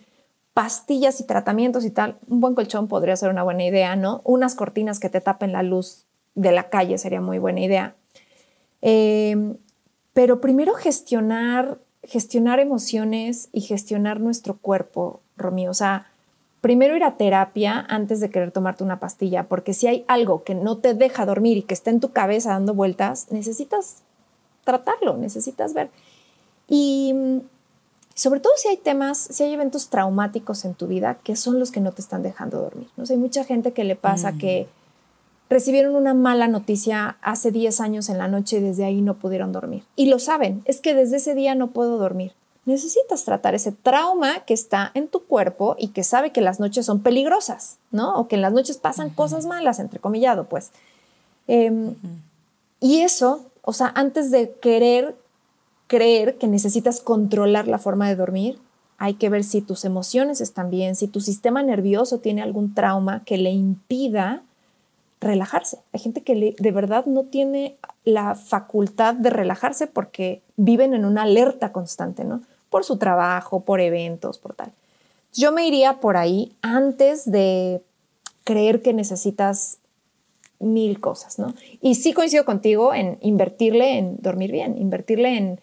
pastillas 0.52 1.20
y 1.20 1.24
tratamientos 1.24 1.84
y 1.84 1.90
tal, 1.90 2.18
un 2.28 2.40
buen 2.40 2.54
colchón 2.54 2.88
podría 2.88 3.14
ser 3.14 3.30
una 3.30 3.44
buena 3.44 3.64
idea, 3.64 3.94
¿no? 3.94 4.22
Unas 4.24 4.54
cortinas 4.54 4.98
que 4.98 5.10
te 5.10 5.20
tapen 5.20 5.52
la 5.52 5.62
luz 5.62 6.06
de 6.34 6.50
la 6.50 6.70
calle 6.70 6.98
sería 6.98 7.20
muy 7.20 7.38
buena 7.38 7.60
idea. 7.60 7.94
Eh, 8.82 9.56
pero 10.12 10.40
primero 10.40 10.74
gestionar 10.74 11.78
gestionar 12.06 12.60
emociones 12.60 13.48
y 13.52 13.60
gestionar 13.60 14.20
nuestro 14.20 14.56
cuerpo, 14.56 15.20
Romy. 15.36 15.68
O 15.68 15.74
sea, 15.74 16.06
primero 16.60 16.96
ir 16.96 17.04
a 17.04 17.16
terapia 17.16 17.84
antes 17.88 18.20
de 18.20 18.30
querer 18.30 18.50
tomarte 18.50 18.84
una 18.84 19.00
pastilla, 19.00 19.44
porque 19.44 19.74
si 19.74 19.86
hay 19.86 20.04
algo 20.08 20.42
que 20.44 20.54
no 20.54 20.78
te 20.78 20.94
deja 20.94 21.26
dormir 21.26 21.58
y 21.58 21.62
que 21.62 21.74
está 21.74 21.90
en 21.90 22.00
tu 22.00 22.12
cabeza 22.12 22.50
dando 22.50 22.74
vueltas, 22.74 23.28
necesitas 23.30 24.02
tratarlo, 24.64 25.16
necesitas 25.16 25.74
ver. 25.74 25.90
Y 26.68 27.12
mm, 27.14 27.38
sobre 28.14 28.40
todo 28.40 28.52
si 28.56 28.68
hay 28.68 28.78
temas, 28.78 29.18
si 29.18 29.44
hay 29.44 29.52
eventos 29.52 29.90
traumáticos 29.90 30.64
en 30.64 30.74
tu 30.74 30.86
vida 30.86 31.18
que 31.22 31.36
son 31.36 31.58
los 31.58 31.70
que 31.70 31.80
no 31.80 31.92
te 31.92 32.02
están 32.02 32.22
dejando 32.22 32.60
dormir. 32.60 32.88
¿no? 32.96 33.04
hay 33.08 33.16
mucha 33.16 33.44
gente 33.44 33.72
que 33.72 33.84
le 33.84 33.94
pasa 33.94 34.32
mm. 34.32 34.38
que 34.38 34.68
recibieron 35.48 35.94
una 35.94 36.14
mala 36.14 36.48
noticia 36.48 37.16
hace 37.22 37.50
10 37.50 37.80
años 37.80 38.08
en 38.08 38.18
la 38.18 38.28
noche 38.28 38.58
y 38.58 38.60
desde 38.60 38.84
ahí 38.84 39.00
no 39.00 39.14
pudieron 39.14 39.52
dormir. 39.52 39.84
Y 39.94 40.06
lo 40.06 40.18
saben, 40.18 40.62
es 40.64 40.80
que 40.80 40.94
desde 40.94 41.16
ese 41.16 41.34
día 41.34 41.54
no 41.54 41.68
puedo 41.68 41.98
dormir. 41.98 42.32
Necesitas 42.64 43.24
tratar 43.24 43.54
ese 43.54 43.70
trauma 43.70 44.40
que 44.40 44.54
está 44.54 44.90
en 44.94 45.06
tu 45.06 45.22
cuerpo 45.24 45.76
y 45.78 45.88
que 45.88 46.02
sabe 46.02 46.32
que 46.32 46.40
las 46.40 46.58
noches 46.58 46.84
son 46.84 47.00
peligrosas, 47.00 47.78
¿no? 47.92 48.16
O 48.16 48.26
que 48.26 48.34
en 48.34 48.42
las 48.42 48.52
noches 48.52 48.78
pasan 48.78 49.10
cosas 49.10 49.46
malas, 49.46 49.78
entrecomillado, 49.78 50.48
pues. 50.48 50.72
Em, 51.46 51.94
y 52.80 53.02
eso, 53.02 53.46
o 53.62 53.72
sea, 53.72 53.92
antes 53.94 54.32
de 54.32 54.50
querer 54.60 55.14
creer 55.86 56.38
que 56.38 56.48
necesitas 56.48 57.00
controlar 57.00 57.68
la 57.68 57.78
forma 57.78 58.08
de 58.08 58.16
dormir, 58.16 58.58
hay 58.98 59.14
que 59.14 59.28
ver 59.28 59.44
si 59.44 59.60
tus 59.60 59.84
emociones 59.84 60.40
están 60.40 60.70
bien, 60.70 60.96
si 60.96 61.06
tu 61.06 61.20
sistema 61.20 61.62
nervioso 61.62 62.18
tiene 62.18 62.42
algún 62.42 62.74
trauma 62.74 63.22
que 63.24 63.38
le 63.38 63.50
impida 63.50 64.42
relajarse. 65.26 65.80
Hay 65.92 66.00
gente 66.00 66.22
que 66.22 66.54
de 66.58 66.70
verdad 66.70 67.06
no 67.06 67.24
tiene 67.24 67.76
la 68.04 68.34
facultad 68.34 69.14
de 69.14 69.30
relajarse 69.30 69.86
porque 69.86 70.42
viven 70.56 70.94
en 70.94 71.04
una 71.04 71.22
alerta 71.22 71.72
constante, 71.72 72.24
¿no? 72.24 72.42
Por 72.70 72.84
su 72.84 72.96
trabajo, 72.96 73.60
por 73.60 73.80
eventos, 73.80 74.38
por 74.38 74.54
tal. 74.54 74.72
Yo 75.32 75.52
me 75.52 75.66
iría 75.66 76.00
por 76.00 76.16
ahí 76.16 76.56
antes 76.62 77.30
de 77.30 77.82
creer 78.44 78.80
que 78.80 78.92
necesitas 78.92 79.78
mil 80.58 81.00
cosas, 81.00 81.38
¿no? 81.38 81.54
Y 81.82 81.96
sí 81.96 82.12
coincido 82.12 82.44
contigo 82.44 82.94
en 82.94 83.18
invertirle 83.20 83.98
en 83.98 84.16
dormir 84.20 84.52
bien, 84.52 84.78
invertirle 84.78 85.36
en 85.36 85.60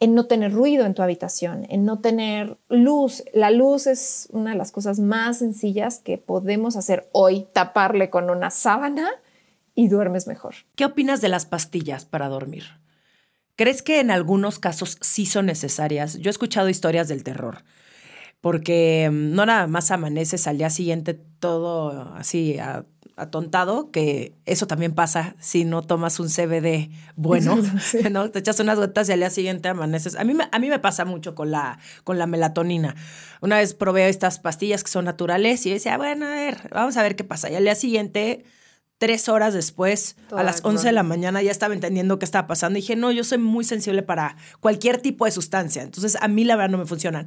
en 0.00 0.14
no 0.14 0.26
tener 0.26 0.52
ruido 0.52 0.86
en 0.86 0.94
tu 0.94 1.02
habitación, 1.02 1.66
en 1.68 1.84
no 1.84 2.00
tener 2.00 2.56
luz. 2.68 3.22
La 3.34 3.50
luz 3.50 3.86
es 3.86 4.28
una 4.32 4.52
de 4.52 4.56
las 4.56 4.72
cosas 4.72 4.98
más 4.98 5.38
sencillas 5.38 5.98
que 5.98 6.16
podemos 6.16 6.76
hacer 6.76 7.08
hoy, 7.12 7.46
taparle 7.52 8.08
con 8.08 8.30
una 8.30 8.50
sábana 8.50 9.10
y 9.74 9.88
duermes 9.88 10.26
mejor. 10.26 10.54
¿Qué 10.74 10.86
opinas 10.86 11.20
de 11.20 11.28
las 11.28 11.44
pastillas 11.44 12.06
para 12.06 12.28
dormir? 12.28 12.64
¿Crees 13.56 13.82
que 13.82 14.00
en 14.00 14.10
algunos 14.10 14.58
casos 14.58 14.96
sí 15.02 15.26
son 15.26 15.44
necesarias? 15.44 16.18
Yo 16.18 16.30
he 16.30 16.32
escuchado 16.32 16.70
historias 16.70 17.08
del 17.08 17.22
terror, 17.22 17.62
porque 18.40 19.10
mm, 19.12 19.34
no 19.34 19.44
nada 19.44 19.66
más 19.66 19.90
amaneces 19.90 20.46
al 20.46 20.56
día 20.56 20.70
siguiente 20.70 21.12
todo 21.12 22.14
así 22.14 22.56
atontado, 23.20 23.90
que 23.90 24.34
eso 24.46 24.66
también 24.66 24.92
pasa 24.92 25.34
si 25.40 25.64
no 25.64 25.82
tomas 25.82 26.18
un 26.20 26.28
CBD 26.28 26.90
bueno, 27.16 27.58
¿no? 28.10 28.30
Te 28.30 28.38
echas 28.38 28.58
unas 28.60 28.78
gotas 28.78 29.08
y 29.08 29.12
al 29.12 29.20
día 29.20 29.30
siguiente 29.30 29.68
amaneces. 29.68 30.16
A 30.16 30.24
mí, 30.24 30.34
a 30.50 30.58
mí 30.58 30.68
me 30.68 30.78
pasa 30.78 31.04
mucho 31.04 31.34
con 31.34 31.50
la, 31.50 31.78
con 32.04 32.18
la 32.18 32.26
melatonina. 32.26 32.96
Una 33.40 33.58
vez 33.58 33.74
probé 33.74 34.08
estas 34.08 34.38
pastillas 34.38 34.84
que 34.84 34.90
son 34.90 35.04
naturales 35.04 35.64
y 35.66 35.70
decía, 35.70 35.96
bueno, 35.96 36.26
a 36.26 36.30
ver, 36.30 36.70
vamos 36.72 36.96
a 36.96 37.02
ver 37.02 37.16
qué 37.16 37.24
pasa. 37.24 37.50
Y 37.50 37.54
al 37.54 37.64
día 37.64 37.74
siguiente 37.74 38.44
tres 39.00 39.30
horas 39.30 39.54
después, 39.54 40.14
a 40.30 40.42
las 40.42 40.62
11 40.62 40.88
de 40.88 40.92
la 40.92 41.02
mañana, 41.02 41.40
ya 41.40 41.50
estaba 41.50 41.72
entendiendo 41.72 42.18
qué 42.18 42.26
estaba 42.26 42.46
pasando. 42.46 42.78
Y 42.78 42.82
dije, 42.82 42.96
no, 42.96 43.10
yo 43.10 43.24
soy 43.24 43.38
muy 43.38 43.64
sensible 43.64 44.02
para 44.02 44.36
cualquier 44.60 45.00
tipo 45.00 45.24
de 45.24 45.30
sustancia. 45.30 45.82
Entonces, 45.82 46.18
a 46.20 46.28
mí 46.28 46.44
la 46.44 46.54
verdad 46.54 46.70
no 46.72 46.78
me 46.78 46.84
funcionan. 46.84 47.26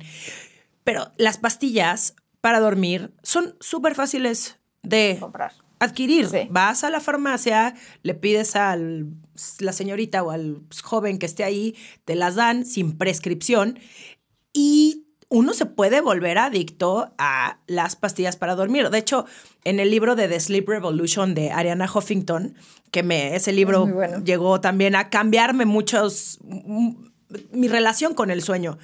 Pero 0.83 1.11
las 1.17 1.39
pastillas 1.39 2.15
para 2.41 2.59
dormir 2.59 3.11
son 3.23 3.55
súper 3.59 3.95
fáciles 3.95 4.59
de 4.83 5.17
comprar. 5.19 5.53
Adquirir. 5.83 6.29
Vas 6.49 6.83
a 6.83 6.89
la 6.89 6.99
farmacia, 6.99 7.75
le 8.03 8.13
pides 8.13 8.55
a 8.55 8.77
la 8.77 9.73
señorita 9.73 10.23
o 10.23 10.31
al 10.31 10.61
joven 10.81 11.19
que 11.19 11.25
esté 11.25 11.43
ahí, 11.43 11.75
te 12.05 12.15
las 12.15 12.35
dan 12.35 12.65
sin 12.65 12.97
prescripción 12.97 13.79
y 14.53 15.07
uno 15.29 15.53
se 15.53 15.65
puede 15.65 15.99
volver 15.99 16.37
adicto 16.37 17.11
a 17.17 17.57
las 17.65 17.95
pastillas 17.95 18.37
para 18.37 18.55
dormir. 18.55 18.89
De 18.91 18.99
hecho, 18.99 19.25
en 19.63 19.79
el 19.79 19.89
libro 19.89 20.15
de 20.15 20.27
The 20.27 20.39
Sleep 20.39 20.69
Revolution 20.69 21.33
de 21.33 21.51
Ariana 21.51 21.89
Huffington, 21.91 22.55
que 22.91 23.01
me, 23.01 23.35
ese 23.35 23.51
libro 23.51 23.89
llegó 24.23 24.61
también 24.61 24.95
a 24.95 25.09
cambiarme 25.09 25.65
muchos, 25.65 26.39
mi 27.51 27.67
relación 27.67 28.13
con 28.13 28.29
el 28.29 28.43
sueño, 28.43 28.77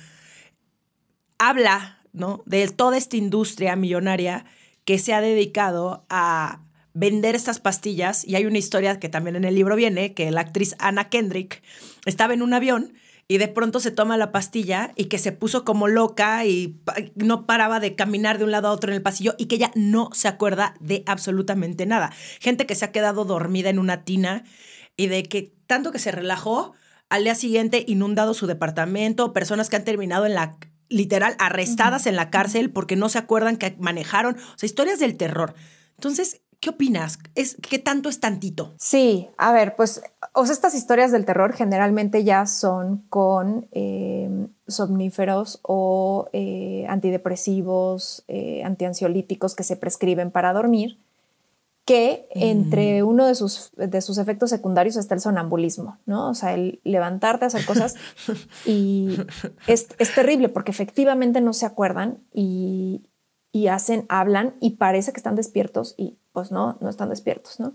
habla 1.38 2.00
¿no? 2.14 2.42
de 2.48 2.68
toda 2.68 2.98
esta 2.98 3.16
industria 3.16 3.76
millonaria 3.76 4.46
que 4.86 4.98
se 4.98 5.14
ha 5.14 5.22
dedicado 5.22 6.06
a 6.10 6.64
vender 7.00 7.36
estas 7.36 7.60
pastillas. 7.60 8.26
Y 8.26 8.36
hay 8.36 8.46
una 8.46 8.58
historia 8.58 9.00
que 9.00 9.10
también 9.10 9.36
en 9.36 9.46
el 9.46 9.56
libro 9.56 9.76
viene, 9.76 10.14
que 10.14 10.30
la 10.32 10.42
actriz 10.42 10.76
Anna 10.80 11.10
Kendrick 11.10 11.64
estaba 12.06 12.34
en 12.34 12.42
un 12.42 12.54
avión 12.54 12.94
y 13.28 13.38
de 13.38 13.48
pronto 13.48 13.80
se 13.80 13.92
toma 13.92 14.18
la 14.18 14.32
pastilla 14.32 14.92
y 14.96 15.06
que 15.06 15.20
se 15.20 15.32
puso 15.32 15.64
como 15.64 15.88
loca 15.88 16.46
y 16.46 16.80
no 17.16 17.46
paraba 17.46 17.80
de 17.80 17.96
caminar 17.96 18.38
de 18.38 18.44
un 18.44 18.52
lado 18.52 18.68
a 18.68 18.72
otro 18.72 18.92
en 18.92 18.96
el 18.96 19.04
pasillo 19.04 19.36
y 19.38 19.46
que 19.46 19.56
ella 19.56 19.72
no 19.76 20.10
se 20.14 20.28
acuerda 20.28 20.74
de 20.80 21.04
absolutamente 21.06 21.86
nada. 21.86 22.12
Gente 22.40 22.66
que 22.66 22.76
se 22.76 22.86
ha 22.86 22.92
quedado 22.92 23.26
dormida 23.26 23.70
en 23.70 23.80
una 23.80 24.04
tina 24.04 24.44
y 24.98 25.08
de 25.08 25.24
que 25.24 25.54
tanto 25.68 25.92
que 25.92 26.00
se 26.00 26.12
relajó, 26.12 26.74
al 27.08 27.24
día 27.24 27.36
siguiente 27.36 27.86
inundado 27.88 28.34
su 28.34 28.48
departamento, 28.48 29.32
personas 29.32 29.70
que 29.70 29.76
han 29.76 29.86
terminado 29.86 30.26
en 30.26 30.34
la 30.34 30.58
literal 30.90 31.36
arrestadas 31.38 32.08
en 32.08 32.16
la 32.16 32.32
cárcel 32.32 32.72
porque 32.72 32.96
no 32.96 33.10
se 33.10 33.20
acuerdan 33.20 33.58
que 33.58 33.76
manejaron, 33.80 34.38
o 34.38 34.58
sea, 34.58 34.66
historias 34.66 35.00
del 35.00 35.18
terror. 35.18 35.54
Entonces, 35.98 36.42
¿Qué 36.60 36.72
opinas? 36.72 37.20
¿Es, 37.36 37.56
¿Qué 37.56 37.80
tanto 37.80 38.10
es 38.10 38.20
tantito? 38.20 38.74
Sí, 38.78 39.30
a 39.38 39.54
ver, 39.54 39.78
pues 39.78 40.02
o 40.34 40.46
sea, 40.46 40.54
estas 40.54 40.76
historias 40.76 41.12
del 41.12 41.24
terror 41.24 41.54
generalmente 41.54 42.26
ya 42.26 42.46
son 42.46 43.04
con 43.10 43.68
em, 43.72 44.50
somníferos 44.68 45.60
o 45.62 46.28
eh, 46.34 46.86
antidepresivos, 46.90 48.24
eh, 48.28 48.62
antiansiolíticos 48.66 49.56
que 49.56 49.64
se 49.64 49.78
prescriben 49.78 50.32
para 50.32 50.52
dormir, 50.52 50.98
que 51.86 52.28
entre 52.32 53.02
mm. 53.02 53.08
uno 53.08 53.26
de 53.26 53.36
sus, 53.36 53.72
de 53.76 54.02
sus 54.02 54.18
efectos 54.18 54.50
secundarios 54.50 54.98
está 54.98 55.16
el 55.16 55.22
sonambulismo, 55.22 55.98
¿no? 56.06 56.30
O 56.30 56.34
sea, 56.36 56.54
el 56.54 56.82
levantarte 56.84 57.46
a 57.46 57.48
hacer 57.48 57.66
cosas 57.66 57.96
y 58.66 59.18
es, 59.68 59.88
es 59.98 60.14
terrible 60.14 60.50
porque 60.50 60.72
efectivamente 60.72 61.40
no 61.40 61.54
se 61.54 61.66
acuerdan 61.66 62.20
y, 62.34 63.09
y 63.52 63.68
hacen, 63.68 64.06
hablan 64.10 64.56
y 64.60 64.72
parece 64.72 65.12
que 65.12 65.20
están 65.20 65.36
despiertos 65.36 65.96
y 65.98 66.18
pues 66.32 66.52
no, 66.52 66.78
no 66.82 66.90
están 66.90 67.10
despiertos, 67.10 67.60
¿no? 67.60 67.74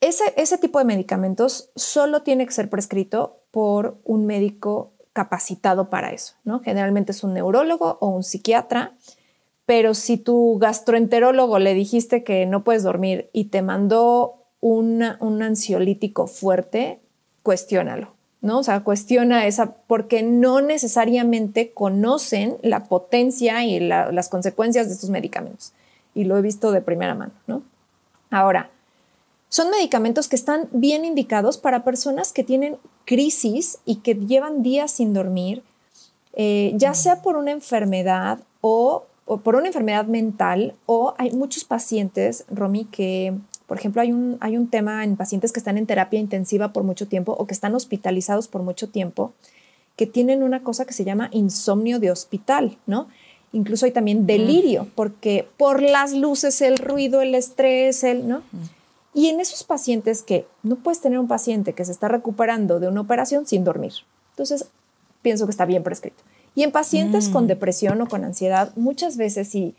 Ese, 0.00 0.24
ese 0.36 0.58
tipo 0.58 0.78
de 0.78 0.84
medicamentos 0.84 1.70
solo 1.74 2.22
tiene 2.22 2.46
que 2.46 2.52
ser 2.52 2.68
prescrito 2.68 3.40
por 3.50 3.98
un 4.04 4.26
médico 4.26 4.92
capacitado 5.12 5.88
para 5.88 6.12
eso, 6.12 6.34
¿no? 6.44 6.60
Generalmente 6.60 7.12
es 7.12 7.24
un 7.24 7.32
neurólogo 7.32 7.96
o 8.00 8.08
un 8.08 8.22
psiquiatra, 8.22 8.94
pero 9.64 9.94
si 9.94 10.18
tu 10.18 10.58
gastroenterólogo 10.58 11.58
le 11.58 11.74
dijiste 11.74 12.22
que 12.22 12.44
no 12.46 12.62
puedes 12.62 12.82
dormir 12.82 13.30
y 13.32 13.46
te 13.46 13.62
mandó 13.62 14.44
un 14.60 15.02
ansiolítico 15.02 16.26
fuerte, 16.26 17.00
cuestiónalo, 17.42 18.15
¿no? 18.46 18.60
O 18.60 18.62
sea, 18.62 18.80
cuestiona 18.80 19.46
esa, 19.46 19.72
porque 19.86 20.22
no 20.22 20.60
necesariamente 20.60 21.72
conocen 21.72 22.56
la 22.62 22.84
potencia 22.84 23.64
y 23.64 23.80
las 23.80 24.28
consecuencias 24.28 24.86
de 24.86 24.94
estos 24.94 25.10
medicamentos. 25.10 25.72
Y 26.14 26.24
lo 26.24 26.38
he 26.38 26.42
visto 26.42 26.72
de 26.72 26.80
primera 26.80 27.14
mano, 27.14 27.32
¿no? 27.46 27.62
Ahora, 28.30 28.70
son 29.48 29.70
medicamentos 29.70 30.28
que 30.28 30.36
están 30.36 30.68
bien 30.72 31.04
indicados 31.04 31.58
para 31.58 31.84
personas 31.84 32.32
que 32.32 32.44
tienen 32.44 32.78
crisis 33.04 33.78
y 33.84 33.96
que 33.96 34.14
llevan 34.14 34.62
días 34.62 34.90
sin 34.90 35.14
dormir, 35.14 35.62
eh, 36.32 36.72
ya 36.76 36.94
sea 36.94 37.22
por 37.22 37.36
una 37.36 37.52
enfermedad 37.52 38.40
o, 38.60 39.06
o, 39.24 39.38
por 39.38 39.56
una 39.56 39.68
enfermedad 39.68 40.06
mental, 40.06 40.74
o 40.86 41.14
hay 41.18 41.30
muchos 41.30 41.64
pacientes, 41.64 42.44
Romy, 42.50 42.84
que 42.86 43.34
por 43.66 43.78
ejemplo, 43.78 44.00
hay 44.00 44.12
un, 44.12 44.38
hay 44.40 44.56
un 44.56 44.68
tema 44.68 45.02
en 45.04 45.16
pacientes 45.16 45.52
que 45.52 45.58
están 45.58 45.76
en 45.76 45.86
terapia 45.86 46.20
intensiva 46.20 46.72
por 46.72 46.84
mucho 46.84 47.08
tiempo 47.08 47.34
o 47.36 47.46
que 47.46 47.54
están 47.54 47.74
hospitalizados 47.74 48.46
por 48.48 48.62
mucho 48.62 48.88
tiempo, 48.88 49.32
que 49.96 50.06
tienen 50.06 50.42
una 50.42 50.62
cosa 50.62 50.84
que 50.84 50.92
se 50.92 51.04
llama 51.04 51.28
insomnio 51.32 51.98
de 51.98 52.10
hospital, 52.10 52.78
¿no? 52.86 53.08
Incluso 53.52 53.86
hay 53.86 53.92
también 53.92 54.26
delirio, 54.26 54.86
porque 54.94 55.48
por 55.56 55.82
las 55.82 56.12
luces, 56.12 56.60
el 56.60 56.78
ruido, 56.78 57.22
el 57.22 57.34
estrés, 57.34 58.04
el, 58.04 58.28
¿no? 58.28 58.42
Y 59.14 59.28
en 59.28 59.40
esos 59.40 59.64
pacientes 59.64 60.22
que 60.22 60.46
no 60.62 60.76
puedes 60.76 61.00
tener 61.00 61.18
un 61.18 61.28
paciente 61.28 61.72
que 61.72 61.84
se 61.84 61.92
está 61.92 62.06
recuperando 62.08 62.80
de 62.80 62.88
una 62.88 63.00
operación 63.00 63.46
sin 63.46 63.64
dormir. 63.64 63.94
Entonces, 64.32 64.66
pienso 65.22 65.46
que 65.46 65.52
está 65.52 65.64
bien 65.64 65.82
prescrito. 65.82 66.22
Y 66.54 66.62
en 66.62 66.70
pacientes 66.70 67.30
con 67.30 67.44
mm. 67.44 67.48
depresión 67.48 68.00
o 68.02 68.08
con 68.08 68.24
ansiedad, 68.24 68.72
muchas 68.76 69.16
veces 69.16 69.48
sí 69.48 69.74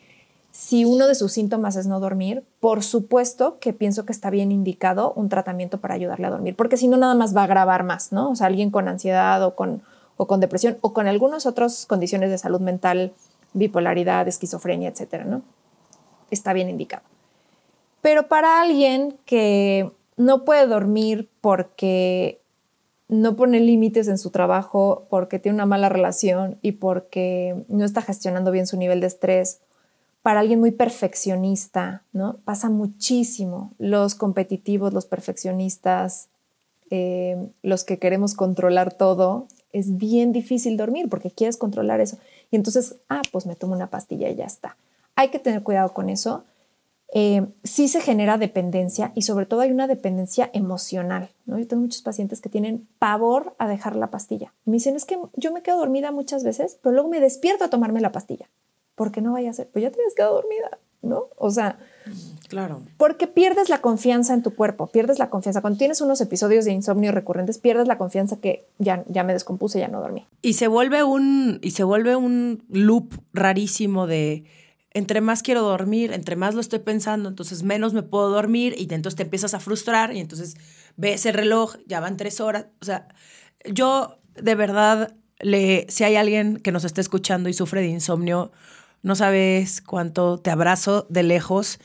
si 0.57 0.85
uno 0.85 1.05
de 1.05 1.13
sus 1.13 1.33
síntomas 1.33 1.75
es 1.75 1.85
no 1.85 1.99
dormir, 1.99 2.43
por 2.59 2.81
supuesto 2.81 3.59
que 3.59 3.73
pienso 3.73 4.07
que 4.07 4.11
está 4.11 4.31
bien 4.31 4.51
indicado 4.51 5.13
un 5.13 5.29
tratamiento 5.29 5.79
para 5.79 5.93
ayudarle 5.93 6.25
a 6.25 6.31
dormir, 6.31 6.55
porque 6.55 6.77
si 6.77 6.87
no, 6.87 6.97
nada 6.97 7.13
más 7.13 7.37
va 7.37 7.41
a 7.41 7.43
agravar 7.43 7.83
más, 7.83 8.11
¿no? 8.11 8.31
O 8.31 8.35
sea, 8.35 8.47
alguien 8.47 8.71
con 8.71 8.87
ansiedad 8.87 9.43
o 9.43 9.53
con, 9.53 9.83
o 10.17 10.25
con 10.25 10.39
depresión 10.39 10.79
o 10.81 10.93
con 10.93 11.05
algunas 11.05 11.45
otras 11.45 11.85
condiciones 11.85 12.31
de 12.31 12.39
salud 12.39 12.59
mental, 12.59 13.13
bipolaridad, 13.53 14.27
esquizofrenia, 14.27 14.89
etcétera, 14.89 15.25
¿no? 15.25 15.43
Está 16.31 16.53
bien 16.53 16.69
indicado. 16.69 17.03
Pero 18.01 18.27
para 18.27 18.59
alguien 18.59 19.15
que 19.25 19.91
no 20.15 20.43
puede 20.43 20.65
dormir 20.65 21.29
porque 21.39 22.41
no 23.09 23.35
pone 23.35 23.59
límites 23.59 24.07
en 24.07 24.17
su 24.17 24.31
trabajo, 24.31 25.05
porque 25.11 25.37
tiene 25.37 25.53
una 25.53 25.67
mala 25.67 25.89
relación 25.89 26.57
y 26.63 26.71
porque 26.71 27.63
no 27.67 27.85
está 27.85 28.01
gestionando 28.01 28.49
bien 28.49 28.65
su 28.65 28.75
nivel 28.75 29.01
de 29.01 29.07
estrés, 29.07 29.59
para 30.27 30.41
alguien 30.41 30.59
muy 30.59 30.71
perfeccionista, 30.71 32.03
¿no? 32.11 32.35
Pasa 32.43 32.69
muchísimo. 32.69 33.71
Los 33.77 34.13
competitivos, 34.13 34.91
los 34.91 35.05
perfeccionistas, 35.05 36.27
eh, 36.89 37.47
los 37.63 37.85
que 37.85 37.97
queremos 37.97 38.33
controlar 38.33 38.93
todo, 38.93 39.47
es 39.71 39.95
bien 39.95 40.33
difícil 40.33 40.75
dormir 40.75 41.07
porque 41.07 41.31
quieres 41.31 41.55
controlar 41.55 42.01
eso. 42.01 42.17
Y 42.51 42.57
entonces, 42.57 42.97
ah, 43.07 43.21
pues 43.31 43.45
me 43.45 43.55
tomo 43.55 43.73
una 43.73 43.87
pastilla 43.87 44.27
y 44.27 44.35
ya 44.35 44.43
está. 44.43 44.75
Hay 45.15 45.29
que 45.29 45.39
tener 45.39 45.63
cuidado 45.63 45.93
con 45.93 46.09
eso. 46.09 46.43
Eh, 47.13 47.45
sí 47.63 47.87
se 47.87 48.01
genera 48.01 48.37
dependencia 48.37 49.13
y 49.15 49.21
sobre 49.21 49.45
todo 49.45 49.61
hay 49.61 49.71
una 49.71 49.87
dependencia 49.87 50.49
emocional. 50.51 51.29
Yo 51.45 51.65
tengo 51.67 51.83
muchos 51.83 52.01
pacientes 52.01 52.41
que 52.41 52.49
tienen 52.49 52.85
pavor 52.99 53.55
a 53.59 53.69
dejar 53.69 53.95
la 53.95 54.11
pastilla. 54.11 54.51
Me 54.65 54.73
dicen, 54.73 54.97
es 54.97 55.05
que 55.05 55.17
yo 55.37 55.53
me 55.53 55.61
quedo 55.61 55.77
dormida 55.77 56.11
muchas 56.11 56.43
veces, 56.43 56.77
pero 56.81 56.91
luego 56.91 57.07
me 57.07 57.21
despierto 57.21 57.63
a 57.63 57.69
tomarme 57.69 58.01
la 58.01 58.11
pastilla 58.11 58.49
porque 58.97 59.21
no 59.21 59.33
vaya 59.33 59.51
a 59.51 59.53
ser, 59.53 59.69
pues 59.71 59.83
ya 59.83 59.91
te 59.91 59.99
habías 59.99 60.15
quedado 60.15 60.33
dormida, 60.33 60.79
¿no? 61.03 61.25
O 61.37 61.51
sea, 61.51 61.77
claro. 62.49 62.81
Porque 62.97 63.27
pierdes 63.27 63.69
la 63.69 63.79
confianza 63.79 64.33
en 64.33 64.41
tu 64.41 64.55
cuerpo, 64.55 64.87
pierdes 64.87 65.19
la 65.19 65.29
confianza. 65.29 65.61
Cuando 65.61 65.77
tienes 65.77 66.01
unos 66.01 66.19
episodios 66.19 66.65
de 66.65 66.71
insomnio 66.71 67.11
recurrentes, 67.11 67.59
pierdes 67.59 67.87
la 67.87 67.99
confianza 67.99 68.37
que 68.37 68.65
ya, 68.79 69.03
ya 69.07 69.23
me 69.23 69.33
descompuse, 69.33 69.79
ya 69.79 69.87
no 69.87 70.01
dormí. 70.01 70.25
Y 70.41 70.53
se 70.53 70.67
vuelve 70.67 71.03
un, 71.03 71.59
y 71.61 71.71
se 71.71 71.83
vuelve 71.83 72.15
un 72.15 72.63
loop 72.69 73.13
rarísimo 73.33 74.07
de 74.07 74.45
entre 74.95 75.21
más 75.21 75.43
quiero 75.43 75.61
dormir, 75.61 76.11
entre 76.11 76.35
más 76.35 76.55
lo 76.55 76.61
estoy 76.61 76.79
pensando, 76.79 77.29
entonces 77.29 77.61
menos 77.61 77.93
me 77.93 78.01
puedo 78.01 78.31
dormir 78.31 78.73
y 78.79 78.91
entonces 78.91 79.15
te 79.15 79.21
empiezas 79.21 79.53
a 79.53 79.59
frustrar 79.59 80.15
y 80.15 80.19
entonces 80.19 80.57
ves 80.95 81.27
el 81.27 81.35
reloj, 81.35 81.75
ya 81.85 81.99
van 81.99 82.17
tres 82.17 82.41
horas. 82.41 82.65
O 82.81 82.85
sea, 82.85 83.07
yo 83.71 84.17
de 84.41 84.55
verdad, 84.55 85.13
le, 85.39 85.85
si 85.89 86.03
hay 86.03 86.15
alguien 86.15 86.57
que 86.57 86.71
nos 86.71 86.83
esté 86.83 87.01
escuchando 87.01 87.47
y 87.47 87.53
sufre 87.53 87.81
de 87.81 87.89
insomnio, 87.89 88.51
no 89.01 89.15
sabes 89.15 89.81
cuánto 89.81 90.39
te 90.39 90.49
abrazo 90.49 91.07
de 91.09 91.23
lejos. 91.23 91.79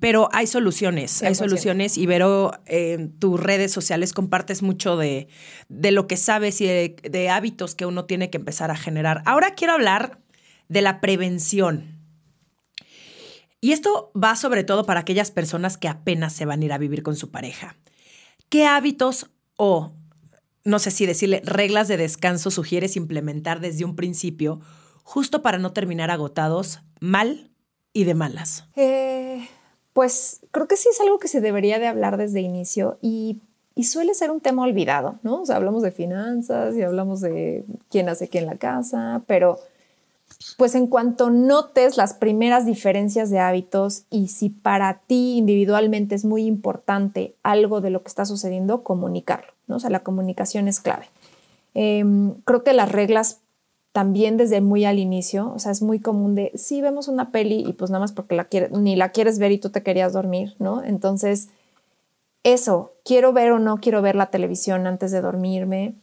Pero 0.00 0.28
hay 0.32 0.46
soluciones, 0.46 1.22
hay 1.22 1.34
soluciones 1.34 1.96
y 1.96 2.04
Vero, 2.04 2.52
en 2.66 3.18
tus 3.18 3.40
redes 3.40 3.72
sociales 3.72 4.12
compartes 4.12 4.62
mucho 4.62 4.98
de, 4.98 5.28
lo 5.70 6.06
que 6.06 6.18
sabes 6.18 6.60
y 6.60 6.66
de, 6.66 7.30
hábitos 7.30 7.74
que 7.74 7.86
uno 7.86 8.04
tiene 8.04 8.28
que 8.28 8.36
empezar 8.36 8.70
a 8.70 8.76
generar. 8.76 9.22
Ahora 9.24 9.54
quiero 9.54 9.72
hablar 9.72 10.20
de 10.68 10.82
la 10.82 11.00
prevención. 11.00 11.98
Y 13.62 13.72
esto 13.72 14.12
va 14.14 14.36
sobre 14.36 14.62
todo 14.62 14.84
para 14.84 15.00
aquellas 15.00 15.30
personas 15.30 15.78
que 15.78 15.88
apenas 15.88 16.34
se 16.34 16.44
van 16.44 16.60
a 16.60 16.64
ir 16.66 16.72
a 16.74 16.78
vivir 16.78 17.02
con 17.02 17.16
su 17.16 17.30
pareja. 17.30 17.76
¿Qué 18.50 18.66
hábitos 18.66 19.30
o, 19.56 19.94
no 20.64 20.78
sé 20.78 20.90
si 20.90 21.06
decirle, 21.06 21.40
reglas 21.44 21.88
de 21.88 21.96
descanso 21.96 22.50
sugieres 22.50 22.94
implementar 22.94 23.60
desde 23.60 23.86
un 23.86 23.96
principio 23.96 24.60
justo 25.08 25.40
para 25.40 25.56
no 25.56 25.72
terminar 25.72 26.10
agotados 26.10 26.80
mal 27.00 27.50
y 27.94 28.04
de 28.04 28.12
malas? 28.12 28.66
Eh, 28.76 29.48
pues 29.94 30.40
creo 30.50 30.68
que 30.68 30.76
sí 30.76 30.90
es 30.92 31.00
algo 31.00 31.18
que 31.18 31.28
se 31.28 31.40
debería 31.40 31.78
de 31.78 31.86
hablar 31.86 32.18
desde 32.18 32.42
inicio 32.42 32.98
y, 33.00 33.40
suele 33.82 34.12
ser 34.12 34.30
un 34.30 34.40
tema 34.40 34.64
olvidado, 34.64 35.18
¿no? 35.22 35.40
O 35.40 35.46
sea, 35.46 35.56
hablamos 35.56 35.82
de 35.82 35.92
finanzas 35.92 36.76
y 36.76 36.82
hablamos 36.82 37.22
de 37.22 37.64
quién 37.88 38.10
hace 38.10 38.28
qué 38.28 38.38
en 38.40 38.46
la 38.46 38.56
casa, 38.56 39.22
pero 39.26 39.60
pues 40.58 40.74
en 40.74 40.88
cuanto 40.88 41.30
notes 41.30 41.96
las 41.96 42.12
primeras 42.12 42.66
diferencias 42.66 43.30
de 43.30 43.38
hábitos 43.38 44.02
y 44.10 44.28
si 44.28 44.50
para 44.50 45.00
ti 45.06 45.38
individualmente 45.38 46.16
es 46.16 46.26
muy 46.26 46.44
importante 46.44 47.34
algo 47.42 47.80
de 47.80 47.90
lo 47.90 48.02
que 48.02 48.08
está 48.08 48.26
sucediendo, 48.26 48.82
comunicarlo, 48.82 49.52
¿no? 49.68 49.76
O 49.76 49.80
sea, 49.80 49.90
la 49.90 50.00
comunicación 50.00 50.68
es 50.68 50.80
clave. 50.80 51.06
Em, 51.72 52.34
creo 52.44 52.62
que 52.62 52.72
las 52.74 52.92
reglas 52.92 53.38
también 53.98 54.36
desde 54.36 54.60
muy 54.60 54.84
al 54.84 55.00
inicio, 55.00 55.52
o 55.52 55.58
sea, 55.58 55.72
es 55.72 55.82
muy 55.82 55.98
común 55.98 56.36
de, 56.36 56.52
sí, 56.54 56.80
vemos 56.80 57.08
una 57.08 57.32
peli 57.32 57.64
y 57.66 57.72
pues 57.72 57.90
nada 57.90 57.98
más 57.98 58.12
porque 58.12 58.36
la 58.36 58.44
quieres, 58.44 58.70
ni 58.70 58.94
la 58.94 59.08
quieres 59.08 59.40
ver 59.40 59.50
y 59.50 59.58
tú 59.58 59.70
te 59.70 59.82
querías 59.82 60.12
dormir, 60.12 60.54
¿no? 60.60 60.84
Entonces, 60.84 61.48
eso, 62.44 62.92
quiero 63.04 63.32
ver 63.32 63.50
o 63.50 63.58
no 63.58 63.78
quiero 63.78 64.00
ver 64.00 64.14
la 64.14 64.30
televisión 64.30 64.86
antes 64.86 65.10
de 65.10 65.20
dormirme, 65.20 65.96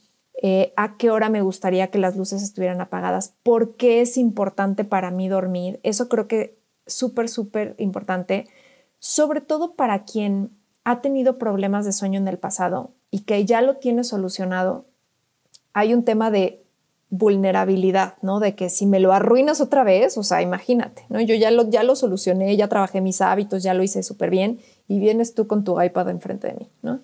eh, 0.44 0.74
a 0.76 0.98
qué 0.98 1.10
hora 1.10 1.30
me 1.30 1.42
gustaría 1.42 1.88
que 1.88 1.98
las 1.98 2.18
luces 2.18 2.44
estuvieran 2.44 2.82
apagadas, 2.82 3.34
por 3.44 3.78
qué 3.78 4.02
es 4.02 4.18
importante 4.18 4.84
para 4.84 5.10
mí 5.10 5.30
dormir, 5.30 5.80
eso 5.84 6.10
creo 6.10 6.28
que 6.28 6.58
súper, 6.86 7.30
súper 7.30 7.76
importante, 7.78 8.46
sobre 9.00 9.40
todo 9.40 9.76
para 9.76 10.04
quien 10.04 10.50
ha 10.84 11.00
tenido 11.00 11.38
problemas 11.38 11.86
de 11.86 11.94
sueño 11.94 12.20
en 12.20 12.28
el 12.28 12.40
pasado 12.40 12.92
y 13.10 13.22
que 13.22 13.46
ya 13.46 13.62
lo 13.62 13.78
tiene 13.78 14.04
solucionado. 14.04 14.84
Hay 15.72 15.94
un 15.94 16.04
tema 16.04 16.30
de 16.30 16.65
vulnerabilidad, 17.10 18.16
¿no? 18.22 18.40
De 18.40 18.56
que 18.56 18.70
si 18.70 18.86
me 18.86 19.00
lo 19.00 19.14
arruinas 19.14 19.62
otra 19.62 19.84
vez, 19.84 20.18
o 20.18 20.24
sea, 20.24 20.42
imagínate, 20.42 21.06
¿no? 21.10 21.22
Yo 21.22 21.36
ya 21.36 21.52
lo, 21.52 21.70
ya 21.70 21.84
lo 21.84 21.96
solucioné, 21.96 22.56
ya 22.58 22.68
trabajé 22.68 23.02
mis 23.02 23.22
hábitos, 23.22 23.64
ya 23.64 23.74
lo 23.74 23.84
hice 23.84 24.04
súper 24.04 24.30
bien 24.30 24.60
y 24.88 25.00
vienes 25.00 25.34
tú 25.34 25.48
con 25.48 25.64
tu 25.64 25.82
iPad 25.82 26.10
enfrente 26.10 26.48
de 26.48 26.54
mí, 26.56 26.70
¿no? 26.82 27.00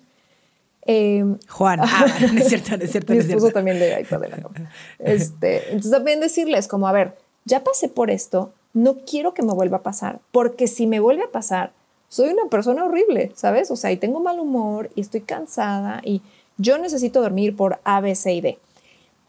Em, 0.84 1.38
Juan, 1.48 1.80
ah, 1.82 2.06
no 2.32 2.40
es 2.40 2.48
cierto, 2.48 2.76
no 2.76 2.82
es 2.82 2.90
cierto. 2.90 3.12
mi 3.12 3.20
esposo 3.20 3.50
también 3.50 3.78
le 3.78 4.00
iPad 4.00 4.20
de 4.20 4.28
la 4.28 4.38
este, 4.98 5.66
Entonces 5.68 5.92
también 5.92 6.20
decirles 6.20 6.66
como, 6.66 6.88
a 6.88 6.92
ver, 6.92 7.16
ya 7.44 7.62
pasé 7.62 7.88
por 7.88 8.10
esto, 8.10 8.52
no 8.74 8.98
quiero 9.06 9.34
que 9.34 9.42
me 9.42 9.52
vuelva 9.52 9.78
a 9.78 9.82
pasar, 9.82 10.18
porque 10.32 10.66
si 10.66 10.86
me 10.86 10.98
vuelve 10.98 11.22
a 11.22 11.30
pasar, 11.30 11.72
soy 12.08 12.30
una 12.30 12.46
persona 12.50 12.84
horrible, 12.84 13.32
¿sabes? 13.36 13.70
O 13.70 13.76
sea, 13.76 13.92
y 13.92 13.96
tengo 13.96 14.20
mal 14.20 14.40
humor 14.40 14.90
y 14.96 15.00
estoy 15.00 15.20
cansada 15.20 16.00
y 16.04 16.20
yo 16.58 16.76
necesito 16.78 17.22
dormir 17.22 17.56
por 17.56 17.80
A, 17.84 18.00
B, 18.00 18.14
C 18.14 18.34
y 18.34 18.40
D 18.40 18.58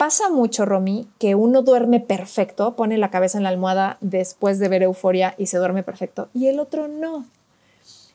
pasa 0.04 0.30
mucho, 0.30 0.66
Romy, 0.66 1.08
que 1.18 1.34
uno 1.34 1.62
duerme 1.62 2.02
perfecto, 2.02 2.76
pone 2.76 2.98
la 2.98 3.10
cabeza 3.10 3.38
en 3.38 3.46
la 3.46 3.50
almohada 3.52 3.98
después 4.02 4.60
de 4.60 4.68
ver 4.68 4.84
euforia 4.84 5.34
y 5.38 5.46
se 5.46 5.58
duerme 5.58 5.82
perfecto, 5.82 6.28
y 6.34 6.48
el 6.48 6.60
otro 6.60 6.90
no. 6.90 7.26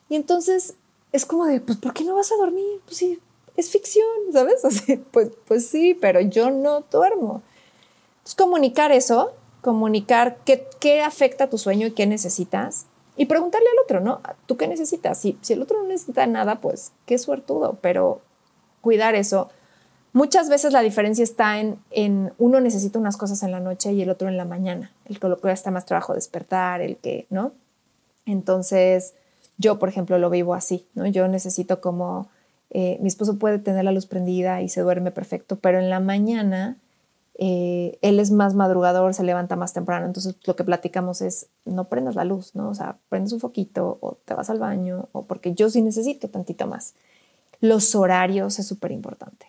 Y 0.07 0.15
entonces 0.15 0.75
es 1.13 1.25
como 1.25 1.45
de, 1.45 1.61
pues, 1.61 1.79
¿por 1.79 1.95
qué 1.95 2.03
no 2.03 2.13
vas 2.13 2.31
a 2.31 2.35
dormir? 2.35 2.79
Pues 2.85 2.97
sí, 2.97 3.19
es 3.57 3.71
ficción, 3.71 4.05
¿sabes? 4.31 4.61
pues, 5.11 5.31
pues 5.47 5.65
sí, 5.65 5.97
pero 5.99 6.21
yo 6.21 6.51
no 6.51 6.81
duermo. 6.91 7.41
Entonces, 8.19 8.35
comunicar 8.35 8.91
eso, 8.91 9.33
comunicar 9.63 10.37
qué, 10.45 10.67
qué 10.79 11.01
afecta 11.01 11.45
a 11.45 11.49
tu 11.49 11.57
sueño 11.57 11.87
y 11.87 11.91
qué 11.93 12.05
necesitas, 12.05 12.85
y 13.17 13.25
preguntarle 13.25 13.67
al 13.67 13.83
otro, 13.83 13.99
¿no? 13.99 14.21
¿Tú 14.45 14.57
qué 14.57 14.67
necesitas? 14.67 15.17
Si, 15.17 15.39
si 15.41 15.53
el 15.53 15.63
otro 15.63 15.81
no 15.81 15.87
necesita 15.87 16.27
nada, 16.27 16.61
pues 16.61 16.91
qué 17.07 17.17
suertudo, 17.17 17.79
pero 17.81 18.21
cuidar 18.81 19.15
eso 19.15 19.49
Muchas 20.11 20.49
veces 20.49 20.73
la 20.73 20.81
diferencia 20.81 21.23
está 21.23 21.59
en, 21.59 21.77
en, 21.91 22.33
uno 22.37 22.59
necesita 22.59 22.97
unas 22.97 23.17
cosas 23.17 23.43
en 23.43 23.51
la 23.51 23.59
noche 23.59 23.93
y 23.93 24.01
el 24.01 24.09
otro 24.09 24.27
en 24.27 24.37
la 24.37 24.45
mañana. 24.45 24.91
El 25.05 25.19
que 25.19 25.27
lo 25.27 25.39
que 25.39 25.51
está 25.51 25.71
más 25.71 25.85
trabajo 25.85 26.13
despertar, 26.13 26.81
el 26.81 26.97
que, 26.97 27.27
¿no? 27.29 27.51
Entonces, 28.25 29.13
yo, 29.57 29.77
por 29.77 29.89
ejemplo, 29.89 30.17
lo 30.17 30.29
vivo 30.29 30.53
así, 30.53 30.87
¿no? 30.95 31.05
Yo 31.05 31.27
necesito 31.27 31.81
como, 31.81 32.29
eh, 32.69 32.97
mi 33.01 33.07
esposo 33.07 33.37
puede 33.37 33.59
tener 33.59 33.83
la 33.83 33.91
luz 33.91 34.05
prendida 34.05 34.61
y 34.61 34.69
se 34.69 34.81
duerme 34.81 35.11
perfecto, 35.11 35.57
pero 35.57 35.79
en 35.79 35.89
la 35.89 35.99
mañana 35.99 36.77
eh, 37.41 37.97
él 38.01 38.19
es 38.19 38.31
más 38.31 38.53
madrugador, 38.53 39.13
se 39.13 39.23
levanta 39.23 39.55
más 39.55 39.73
temprano, 39.73 40.05
entonces 40.05 40.35
lo 40.45 40.55
que 40.55 40.63
platicamos 40.63 41.21
es, 41.21 41.47
no 41.65 41.87
prendas 41.87 42.15
la 42.15 42.25
luz, 42.25 42.53
¿no? 42.53 42.69
O 42.69 42.73
sea, 42.73 42.97
prendes 43.09 43.31
un 43.31 43.39
foquito 43.39 43.97
o 44.01 44.17
te 44.25 44.33
vas 44.33 44.49
al 44.49 44.59
baño, 44.59 45.07
o 45.11 45.23
porque 45.23 45.53
yo 45.53 45.69
sí 45.69 45.81
necesito 45.81 46.29
tantito 46.29 46.67
más. 46.67 46.95
Los 47.61 47.95
horarios 47.95 48.59
es 48.59 48.67
súper 48.67 48.91
importante. 48.91 49.47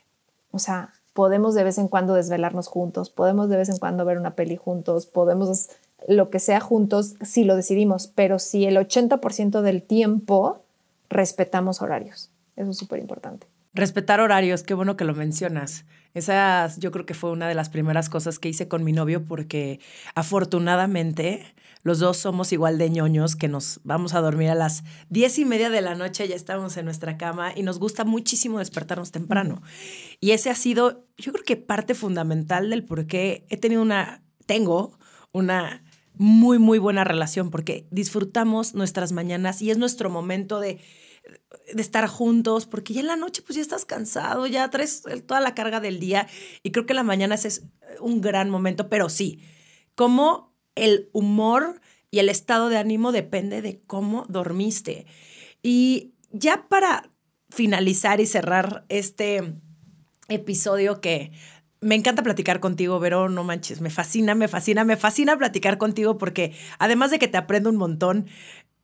O 0.50 0.58
sea, 0.58 0.92
podemos 1.12 1.54
de 1.54 1.64
vez 1.64 1.78
en 1.78 1.88
cuando 1.88 2.14
desvelarnos 2.14 2.66
juntos, 2.66 3.10
podemos 3.10 3.48
de 3.48 3.56
vez 3.56 3.68
en 3.68 3.78
cuando 3.78 4.04
ver 4.04 4.18
una 4.18 4.34
peli 4.34 4.56
juntos, 4.56 5.06
podemos 5.06 5.68
lo 6.08 6.30
que 6.30 6.38
sea 6.38 6.60
juntos 6.60 7.14
si 7.22 7.44
lo 7.44 7.56
decidimos, 7.56 8.06
pero 8.06 8.38
si 8.38 8.64
el 8.64 8.76
80% 8.76 9.60
del 9.60 9.82
tiempo 9.82 10.62
respetamos 11.08 11.82
horarios. 11.82 12.30
Eso 12.56 12.70
es 12.70 12.78
súper 12.78 13.00
importante. 13.00 13.46
Respetar 13.72 14.20
horarios, 14.20 14.62
qué 14.62 14.74
bueno 14.74 14.96
que 14.96 15.04
lo 15.04 15.14
mencionas. 15.14 15.84
Esa 16.14 16.68
yo 16.78 16.90
creo 16.90 17.06
que 17.06 17.14
fue 17.14 17.30
una 17.30 17.48
de 17.48 17.54
las 17.54 17.68
primeras 17.68 18.08
cosas 18.08 18.38
que 18.38 18.48
hice 18.48 18.66
con 18.66 18.82
mi 18.82 18.92
novio 18.92 19.24
porque 19.24 19.78
afortunadamente 20.14 21.44
los 21.82 21.98
dos 21.98 22.18
somos 22.18 22.52
igual 22.52 22.78
de 22.78 22.90
ñoños 22.90 23.36
que 23.36 23.48
nos 23.48 23.80
vamos 23.84 24.14
a 24.14 24.20
dormir 24.20 24.50
a 24.50 24.54
las 24.54 24.84
diez 25.08 25.38
y 25.38 25.44
media 25.44 25.70
de 25.70 25.80
la 25.80 25.94
noche, 25.94 26.28
ya 26.28 26.36
estamos 26.36 26.76
en 26.76 26.84
nuestra 26.84 27.16
cama 27.16 27.52
y 27.54 27.62
nos 27.62 27.78
gusta 27.78 28.04
muchísimo 28.04 28.58
despertarnos 28.58 29.12
temprano. 29.12 29.62
Y 30.20 30.32
ese 30.32 30.50
ha 30.50 30.54
sido, 30.54 31.06
yo 31.16 31.32
creo 31.32 31.44
que 31.44 31.56
parte 31.56 31.94
fundamental 31.94 32.70
del 32.70 32.84
por 32.84 33.06
qué 33.06 33.46
he 33.48 33.56
tenido 33.56 33.82
una, 33.82 34.22
tengo 34.46 34.98
una 35.32 35.82
muy, 36.14 36.58
muy 36.58 36.78
buena 36.78 37.04
relación 37.04 37.50
porque 37.50 37.86
disfrutamos 37.90 38.74
nuestras 38.74 39.12
mañanas 39.12 39.62
y 39.62 39.70
es 39.70 39.78
nuestro 39.78 40.10
momento 40.10 40.60
de, 40.60 40.80
estar 41.76 42.06
juntos, 42.08 42.66
porque 42.66 42.92
ya 42.92 43.00
en 43.00 43.06
la 43.06 43.16
noche 43.16 43.42
pues 43.42 43.56
ya 43.56 43.62
estás 43.62 43.84
cansado, 43.84 44.46
ya 44.46 44.68
traes 44.70 45.02
toda 45.26 45.40
la 45.40 45.54
carga 45.54 45.80
del 45.80 46.00
día 46.00 46.26
y 46.62 46.72
creo 46.72 46.84
que 46.84 46.94
la 46.94 47.04
mañana 47.04 47.36
es 47.36 47.62
un 48.00 48.20
gran 48.20 48.50
momento, 48.50 48.88
pero 48.88 49.08
sí, 49.08 49.40
como 49.94 50.49
el 50.80 51.10
humor 51.12 51.80
y 52.10 52.18
el 52.18 52.28
estado 52.28 52.68
de 52.68 52.78
ánimo 52.78 53.12
depende 53.12 53.62
de 53.62 53.80
cómo 53.86 54.24
dormiste. 54.28 55.06
Y 55.62 56.14
ya 56.32 56.68
para 56.68 57.10
finalizar 57.50 58.20
y 58.20 58.26
cerrar 58.26 58.84
este 58.88 59.54
episodio 60.28 61.00
que 61.00 61.32
me 61.80 61.94
encanta 61.94 62.22
platicar 62.22 62.60
contigo, 62.60 62.98
pero 63.00 63.28
no 63.28 63.44
manches, 63.44 63.80
me 63.80 63.90
fascina, 63.90 64.34
me 64.34 64.48
fascina, 64.48 64.84
me 64.84 64.96
fascina 64.96 65.36
platicar 65.36 65.78
contigo 65.78 66.18
porque 66.18 66.54
además 66.78 67.10
de 67.10 67.18
que 67.18 67.28
te 67.28 67.36
aprendo 67.36 67.70
un 67.70 67.76
montón, 67.76 68.26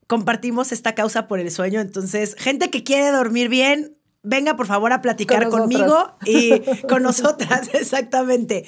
compartimos 0.07 0.73
esta 0.73 0.95
causa 0.95 1.29
por 1.29 1.41
el 1.41 1.51
sueño. 1.51 1.81
Entonces, 1.81 2.35
gente 2.39 2.71
que 2.71 2.85
quiere 2.85 3.11
dormir 3.11 3.49
bien, 3.49 3.97
venga 4.23 4.57
por 4.57 4.67
favor 4.67 4.93
a 4.93 5.01
platicar 5.01 5.49
conmigo 5.49 6.17
y 6.25 6.61
con 6.89 7.03
nosotras, 7.03 7.71
exactamente. 7.75 8.65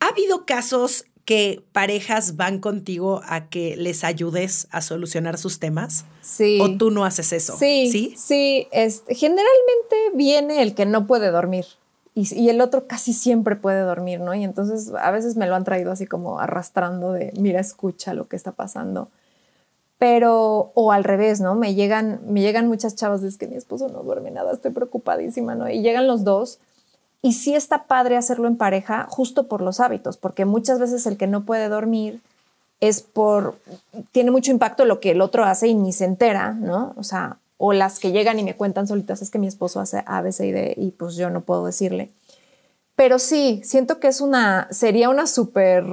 ¿Ha 0.00 0.08
habido 0.08 0.46
casos 0.46 1.04
que 1.28 1.62
parejas 1.72 2.36
van 2.36 2.58
contigo 2.58 3.20
a 3.26 3.50
que 3.50 3.76
les 3.76 4.02
ayudes 4.02 4.66
a 4.70 4.80
solucionar 4.80 5.36
sus 5.36 5.58
temas? 5.58 6.06
Sí. 6.22 6.58
¿O 6.58 6.78
tú 6.78 6.90
no 6.90 7.04
haces 7.04 7.34
eso? 7.34 7.54
Sí. 7.54 7.90
Sí, 7.92 8.14
sí 8.16 8.66
generalmente 9.10 9.96
viene 10.14 10.62
el 10.62 10.74
que 10.74 10.86
no 10.86 11.06
puede 11.06 11.30
dormir 11.30 11.66
y, 12.14 12.34
y, 12.34 12.48
el 12.48 12.62
otro 12.62 12.86
casi 12.86 13.12
siempre 13.12 13.56
puede 13.56 13.80
dormir, 13.82 14.20
¿no? 14.20 14.34
Y 14.34 14.42
entonces 14.42 14.90
a 14.98 15.10
veces 15.10 15.36
me 15.36 15.46
lo 15.46 15.54
han 15.54 15.64
traído 15.64 15.92
así 15.92 16.06
como 16.06 16.40
arrastrando 16.40 17.12
de, 17.12 17.34
mira, 17.38 17.60
escucha 17.60 18.14
lo 18.14 18.26
que 18.26 18.36
está 18.36 18.52
pasando. 18.52 19.10
Pero, 19.98 20.72
o 20.72 20.92
al 20.92 21.04
revés, 21.04 21.42
¿no? 21.42 21.54
Me 21.56 21.74
llegan, 21.74 22.22
me 22.24 22.40
llegan 22.40 22.68
muchas 22.68 22.96
chavas, 22.96 23.22
es 23.22 23.36
que 23.36 23.48
mi 23.48 23.56
esposo 23.56 23.90
no 23.90 24.02
duerme 24.02 24.30
nada, 24.30 24.50
estoy 24.50 24.70
preocupadísima, 24.70 25.54
¿no? 25.56 25.68
Y 25.68 25.82
llegan 25.82 26.06
los 26.06 26.24
dos 26.24 26.58
y 27.22 27.32
sí 27.32 27.54
está 27.54 27.84
padre 27.84 28.16
hacerlo 28.16 28.48
en 28.48 28.56
pareja 28.56 29.06
justo 29.08 29.48
por 29.48 29.60
los 29.60 29.80
hábitos, 29.80 30.16
porque 30.16 30.44
muchas 30.44 30.78
veces 30.78 31.06
el 31.06 31.16
que 31.16 31.26
no 31.26 31.44
puede 31.44 31.68
dormir 31.68 32.20
es 32.80 33.02
por, 33.02 33.58
tiene 34.12 34.30
mucho 34.30 34.50
impacto 34.50 34.84
lo 34.84 35.00
que 35.00 35.10
el 35.10 35.20
otro 35.20 35.44
hace 35.44 35.68
y 35.68 35.74
ni 35.74 35.92
se 35.92 36.04
entera, 36.04 36.52
¿no? 36.52 36.94
O 36.96 37.02
sea, 37.02 37.38
o 37.56 37.72
las 37.72 37.98
que 37.98 38.12
llegan 38.12 38.38
y 38.38 38.44
me 38.44 38.56
cuentan 38.56 38.86
solitas, 38.86 39.20
es 39.20 39.30
que 39.30 39.38
mi 39.38 39.48
esposo 39.48 39.80
hace 39.80 40.04
A, 40.06 40.22
B, 40.22 40.30
C 40.30 40.46
y 40.46 40.52
D 40.52 40.74
y 40.76 40.92
pues 40.92 41.16
yo 41.16 41.28
no 41.28 41.40
puedo 41.40 41.66
decirle. 41.66 42.10
Pero 42.94 43.18
sí, 43.18 43.60
siento 43.64 44.00
que 44.00 44.08
es 44.08 44.20
una, 44.20 44.68
sería 44.70 45.08
una 45.08 45.26
súper, 45.26 45.84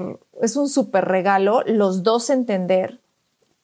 es 0.42 0.56
un 0.56 0.70
súper 0.70 1.06
regalo 1.06 1.64
los 1.66 2.04
dos 2.04 2.30
entender 2.30 3.00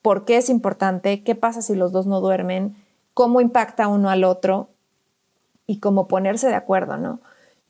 por 0.01 0.26
qué 0.26 0.38
es 0.38 0.49
importante, 0.49 1.24
qué 1.24 1.36
pasa 1.36 1.62
si 1.62 1.76
los 1.76 1.91
dos 1.91 2.07
no 2.07 2.22
duermen, 2.22 2.76
cómo 3.14 3.39
impacta 3.39 3.88
uno 3.88 4.09
al 4.09 4.24
otro 4.24 4.70
y 5.68 5.80
cómo 5.80 6.07
ponerse 6.07 6.47
de 6.47 6.55
acuerdo, 6.55 6.97
¿no? 6.97 7.20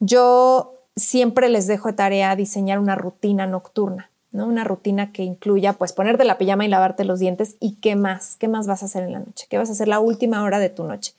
Yo 0.03 0.73
siempre 0.95 1.47
les 1.47 1.67
dejo 1.67 1.89
de 1.89 1.93
tarea 1.93 2.35
diseñar 2.35 2.79
una 2.79 2.95
rutina 2.95 3.45
nocturna, 3.45 4.09
¿no? 4.31 4.47
Una 4.47 4.63
rutina 4.63 5.11
que 5.11 5.23
incluya, 5.23 5.73
pues, 5.73 5.93
ponerte 5.93 6.25
la 6.25 6.39
pijama 6.39 6.65
y 6.65 6.69
lavarte 6.69 7.05
los 7.05 7.19
dientes 7.19 7.55
y 7.59 7.75
qué 7.75 7.95
más, 7.95 8.35
qué 8.37 8.47
más 8.47 8.65
vas 8.65 8.81
a 8.81 8.87
hacer 8.87 9.03
en 9.03 9.11
la 9.11 9.19
noche, 9.19 9.45
qué 9.47 9.59
vas 9.59 9.69
a 9.69 9.73
hacer 9.73 9.87
la 9.87 9.99
última 9.99 10.43
hora 10.43 10.57
de 10.57 10.69
tu 10.69 10.85
noche. 10.85 11.13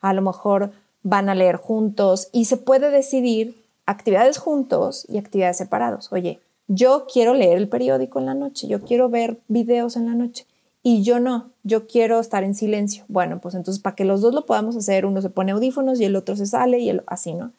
A 0.00 0.14
lo 0.14 0.22
mejor 0.22 0.72
van 1.02 1.28
a 1.28 1.34
leer 1.34 1.56
juntos 1.56 2.30
y 2.32 2.46
se 2.46 2.56
puede 2.56 2.90
decidir 2.90 3.54
actividades 3.84 4.38
juntos 4.38 5.04
y 5.10 5.18
actividades 5.18 5.58
separados. 5.58 6.10
Oye, 6.10 6.40
yo 6.68 7.06
quiero 7.12 7.34
leer 7.34 7.58
el 7.58 7.68
periódico 7.68 8.18
en 8.18 8.24
la 8.24 8.34
noche, 8.34 8.66
yo 8.66 8.80
quiero 8.80 9.10
ver 9.10 9.40
videos 9.48 9.96
en 9.96 10.06
la 10.06 10.14
noche 10.14 10.46
y 10.82 11.02
yo 11.02 11.20
no, 11.20 11.50
yo 11.64 11.86
quiero 11.86 12.18
estar 12.18 12.44
en 12.44 12.54
silencio. 12.54 13.04
Bueno, 13.08 13.40
pues 13.40 13.54
entonces 13.54 13.82
para 13.82 13.94
que 13.94 14.06
los 14.06 14.22
dos 14.22 14.32
lo 14.32 14.46
podamos 14.46 14.74
hacer, 14.74 15.04
uno 15.04 15.20
se 15.20 15.28
pone 15.28 15.52
audífonos 15.52 16.00
y 16.00 16.06
el 16.06 16.16
otro 16.16 16.34
se 16.34 16.46
sale 16.46 16.78
y 16.78 16.88
el, 16.88 17.02
así, 17.06 17.34
¿no? 17.34 17.52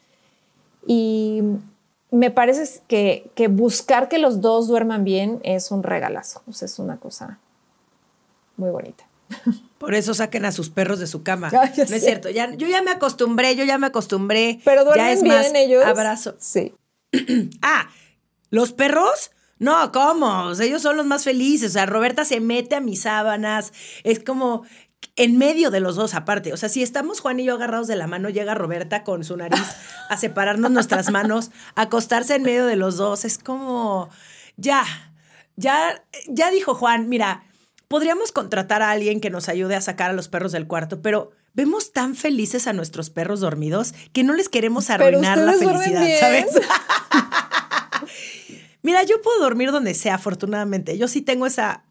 Y 0.86 1.42
me 2.10 2.30
parece 2.30 2.80
que, 2.86 3.30
que, 3.34 3.48
buscar 3.48 4.08
que 4.08 4.18
los 4.18 4.40
dos 4.40 4.68
duerman 4.68 5.04
bien 5.04 5.40
es 5.42 5.70
un 5.70 5.82
regalazo, 5.82 6.42
o 6.46 6.52
sea, 6.52 6.66
es 6.66 6.78
una 6.78 6.98
cosa 6.98 7.38
muy 8.56 8.70
bonita. 8.70 9.04
Por 9.78 9.94
eso 9.94 10.14
saquen 10.14 10.44
a 10.44 10.52
sus 10.52 10.70
perros 10.70 10.98
de 10.98 11.06
su 11.06 11.22
cama. 11.22 11.50
no 11.50 11.62
es 11.62 12.04
cierto, 12.04 12.30
ya, 12.30 12.54
yo 12.54 12.68
ya 12.68 12.82
me 12.82 12.90
acostumbré, 12.90 13.56
yo 13.56 13.64
ya 13.64 13.78
me 13.78 13.88
acostumbré. 13.88 14.60
Pero 14.64 14.84
duermen 14.84 15.06
ya 15.06 15.12
es 15.12 15.22
bien 15.22 15.34
más, 15.34 15.54
ellos. 15.54 15.84
Abrazo. 15.84 16.36
Sí. 16.38 16.74
ah, 17.62 17.88
los 18.50 18.72
perros 18.72 19.30
no, 19.58 19.92
¿cómo? 19.92 20.52
ellos 20.60 20.82
son 20.82 20.96
los 20.96 21.06
más 21.06 21.24
felices. 21.24 21.70
O 21.70 21.72
sea, 21.72 21.86
Roberta 21.86 22.24
se 22.24 22.40
mete 22.40 22.74
a 22.74 22.80
mis 22.80 23.02
sábanas. 23.02 23.72
Es 24.02 24.22
como 24.22 24.64
en 25.16 25.38
medio 25.38 25.70
de 25.70 25.80
los 25.80 25.96
dos 25.96 26.14
aparte. 26.14 26.52
O 26.52 26.56
sea, 26.56 26.68
si 26.68 26.82
estamos 26.82 27.20
Juan 27.20 27.40
y 27.40 27.44
yo 27.44 27.54
agarrados 27.54 27.86
de 27.86 27.96
la 27.96 28.06
mano, 28.06 28.30
llega 28.30 28.54
Roberta 28.54 29.04
con 29.04 29.24
su 29.24 29.36
nariz 29.36 29.60
a 30.08 30.16
separarnos 30.16 30.70
nuestras 30.70 31.10
manos, 31.10 31.50
a 31.74 31.82
acostarse 31.82 32.34
en 32.34 32.42
medio 32.42 32.66
de 32.66 32.76
los 32.76 32.96
dos. 32.96 33.24
Es 33.24 33.38
como, 33.38 34.10
ya, 34.56 34.84
ya, 35.56 36.04
ya 36.28 36.50
dijo 36.50 36.74
Juan, 36.74 37.08
mira, 37.08 37.44
podríamos 37.88 38.32
contratar 38.32 38.82
a 38.82 38.90
alguien 38.90 39.20
que 39.20 39.30
nos 39.30 39.48
ayude 39.48 39.76
a 39.76 39.80
sacar 39.80 40.10
a 40.10 40.14
los 40.14 40.28
perros 40.28 40.52
del 40.52 40.66
cuarto, 40.66 41.00
pero 41.00 41.30
vemos 41.54 41.92
tan 41.92 42.16
felices 42.16 42.66
a 42.66 42.72
nuestros 42.72 43.10
perros 43.10 43.40
dormidos 43.40 43.94
que 44.12 44.24
no 44.24 44.34
les 44.34 44.48
queremos 44.48 44.90
arruinar 44.90 45.38
la 45.38 45.52
felicidad, 45.52 46.06
¿sabes? 46.18 46.46
Mira, 48.82 49.02
yo 49.04 49.22
puedo 49.22 49.40
dormir 49.40 49.70
donde 49.70 49.94
sea, 49.94 50.16
afortunadamente. 50.16 50.98
Yo 50.98 51.08
sí 51.08 51.22
tengo 51.22 51.46
esa, 51.46 51.84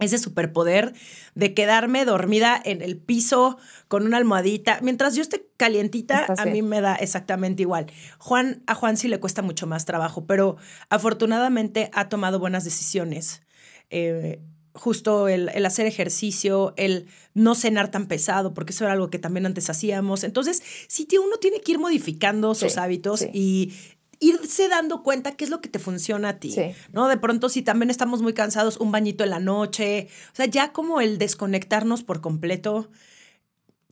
ese 0.00 0.18
superpoder 0.18 0.94
de 1.34 1.54
quedarme 1.54 2.04
dormida 2.04 2.60
en 2.64 2.82
el 2.82 2.96
piso 2.96 3.58
con 3.88 4.06
una 4.06 4.16
almohadita. 4.16 4.80
Mientras 4.82 5.14
yo 5.14 5.22
esté 5.22 5.48
calientita, 5.56 6.26
a 6.36 6.46
mí 6.46 6.62
me 6.62 6.80
da 6.80 6.94
exactamente 6.96 7.62
igual. 7.62 7.86
Juan, 8.18 8.62
a 8.66 8.74
Juan 8.74 8.96
sí 8.96 9.08
le 9.08 9.20
cuesta 9.20 9.42
mucho 9.42 9.66
más 9.66 9.84
trabajo, 9.84 10.26
pero 10.26 10.56
afortunadamente 10.88 11.90
ha 11.92 12.08
tomado 12.08 12.38
buenas 12.38 12.64
decisiones. 12.64 13.42
Eh, 13.90 14.40
justo 14.72 15.28
el, 15.28 15.48
hacer 15.66 15.86
ejercicio, 15.86 16.74
el 16.76 17.06
no 17.34 17.54
cenar 17.54 17.90
tan 17.90 18.06
pesado, 18.06 18.54
porque 18.54 18.72
eso 18.72 18.84
era 18.84 18.92
algo 18.92 19.10
que 19.10 19.18
también 19.18 19.46
antes 19.46 19.68
hacíamos. 19.68 20.24
Entonces, 20.24 20.62
sí, 20.88 21.06
uno 21.22 21.36
tiene 21.38 21.60
que 21.60 21.72
ir 21.72 21.78
modificando 21.78 22.54
sus 22.54 22.76
hábitos 22.76 23.26
y 23.32 23.72
irse 24.20 24.68
dando 24.68 25.02
cuenta 25.02 25.32
qué 25.32 25.44
es 25.44 25.50
lo 25.50 25.60
que 25.60 25.68
te 25.68 25.78
funciona 25.78 26.28
a 26.28 26.38
ti, 26.38 26.54
¿no? 26.92 27.08
De 27.08 27.16
pronto, 27.16 27.48
si 27.48 27.62
también 27.62 27.90
estamos 27.90 28.22
muy 28.22 28.34
cansados, 28.34 28.76
un 28.76 28.92
bañito 28.92 29.24
en 29.24 29.30
la 29.30 29.40
noche, 29.40 30.08
o 30.32 30.36
sea, 30.36 30.46
ya 30.46 30.72
como 30.72 31.00
el 31.00 31.18
desconectarnos 31.18 32.02
por 32.02 32.20
completo. 32.20 32.90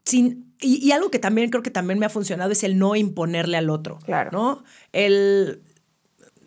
Sin, 0.04 0.54
y, 0.60 0.90
algo 0.92 1.10
que 1.10 1.18
también 1.18 1.50
creo 1.50 1.62
que 1.62 1.70
también 1.70 1.98
me 1.98 2.06
ha 2.06 2.10
funcionado 2.10 2.50
es 2.50 2.62
el 2.62 2.78
no 2.78 2.94
imponerle 2.96 3.56
al 3.56 3.68
otro, 3.68 3.98
claro. 4.04 4.30
¿no? 4.32 4.64
El, 4.92 5.62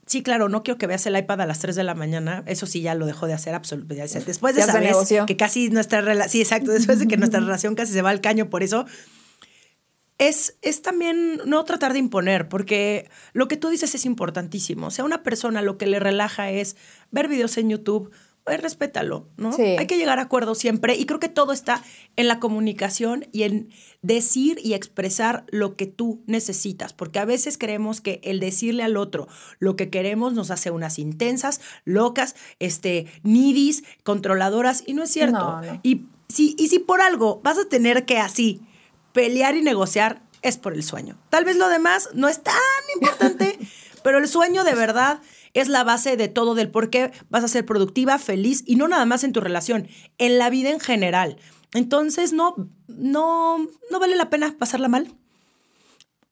sí, 0.06 0.24
claro, 0.24 0.50
no 0.50 0.64
quiero 0.64 0.78
que 0.78 0.88
veas 0.88 1.06
el 1.06 1.18
iPad 1.18 1.42
a 1.42 1.46
las 1.46 1.60
3 1.60 1.76
de 1.76 1.84
la 1.84 1.96
mañana. 1.96 2.44
Eso 2.46 2.66
sí, 2.66 2.82
ya 2.82 2.96
lo 2.96 3.06
dejó 3.06 3.28
de 3.28 3.34
hacer 3.34 3.56
absolutamente. 3.56 4.20
Después 4.22 4.56
de 4.56 4.64
saber 4.64 4.96
que 5.26 5.38
casi 5.38 5.70
nuestra 5.70 6.02
relación, 6.02 6.32
sí, 6.32 6.42
exacto, 6.42 6.72
después 6.72 7.00
de 7.00 7.08
que 7.08 7.18
nuestra 7.18 7.40
relación 7.40 7.76
casi 7.76 7.94
se 7.94 8.02
va 8.02 8.10
al 8.10 8.22
caño 8.22 8.50
por 8.50 8.62
eso, 8.64 8.86
es, 10.22 10.56
es 10.62 10.84
también 10.84 11.42
no 11.46 11.64
tratar 11.64 11.94
de 11.94 12.00
imponer, 12.00 12.48
porque 12.48 13.10
lo 13.34 13.48
que 13.48 13.58
tú 13.58 13.70
dices 13.70 13.96
es 13.96 14.06
importantísimo. 14.06 14.88
O 14.88 14.92
sea, 14.92 15.04
una 15.04 15.24
persona 15.24 15.64
lo 15.64 15.80
que 15.80 15.88
le 15.88 16.00
relaja 16.00 16.52
es 16.52 16.76
ver 17.10 17.28
videos 17.28 17.58
en 17.58 17.70
YouTube, 17.70 18.12
pues 18.44 18.62
respétalo, 18.62 19.30
¿no? 19.38 19.52
Hay 19.58 19.88
que 19.88 19.98
llegar 19.98 20.20
a 20.20 20.24
acuerdos 20.24 20.60
siempre 20.60 20.96
y 20.96 21.08
creo 21.08 21.20
que 21.20 21.28
todo 21.28 21.54
está 21.54 21.84
en 22.18 22.28
la 22.28 22.40
comunicación 22.40 23.26
y 23.32 23.44
en 23.44 23.70
decir 24.04 24.60
y 24.64 24.74
expresar 24.74 25.44
lo 25.50 25.76
que 25.76 25.88
tú 25.88 26.22
necesitas, 26.28 26.94
porque 26.94 27.18
a 27.18 27.26
veces 27.26 27.58
creemos 27.58 28.00
que 28.00 28.22
el 28.24 28.40
decirle 28.40 28.84
al 28.84 28.98
otro 28.98 29.28
lo 29.58 29.76
que 29.76 29.90
queremos 29.90 30.34
nos 30.34 30.52
hace 30.52 30.70
unas 30.70 31.00
intensas, 31.00 31.62
locas, 31.84 32.36
este, 32.60 33.08
nidis, 33.24 33.84
controladoras 34.04 34.84
y 34.86 34.94
no 34.94 35.02
es 35.02 35.10
cierto. 35.10 35.62
Y, 35.82 36.06
si, 36.30 36.56
y 36.60 36.68
si 36.68 36.78
por 36.78 37.02
algo 37.02 37.42
vas 37.44 37.58
a 37.58 37.68
tener 37.68 38.06
que 38.06 38.20
así 38.20 38.62
pelear 39.14 39.56
y 39.56 39.62
negociar 39.62 40.22
es 40.42 40.58
por 40.58 40.74
el 40.74 40.84
sueño. 40.84 41.18
Tal 41.30 41.46
vez 41.46 41.56
lo 41.58 41.70
demás 41.70 42.10
no 42.14 42.28
es 42.28 42.42
tan 42.42 42.56
importante, 42.96 43.60
pero 44.04 44.18
el 44.18 44.28
sueño 44.28 44.64
de 44.64 44.76
verdad 44.76 45.22
es 45.54 45.68
la 45.68 45.84
base 45.84 46.18
de 46.18 46.28
todo 46.28 46.56
del 46.56 46.72
por 46.72 46.90
qué 46.90 47.12
vas 47.30 47.44
a 47.44 47.48
ser 47.48 47.66
productiva, 47.66 48.18
feliz 48.18 48.64
y 48.66 48.76
no 48.76 48.88
nada 48.88 49.06
más 49.06 49.24
en 49.24 49.34
tu 49.34 49.42
relación, 49.42 49.88
en 50.18 50.38
la 50.38 50.50
vida 50.50 50.70
en 50.70 50.80
general. 50.80 51.38
Entonces 51.74 52.34
no 52.34 52.56
no 52.88 53.58
no 53.90 54.00
vale 54.00 54.16
la 54.16 54.30
pena 54.30 54.56
pasarla 54.58 54.88
mal. 54.88 55.14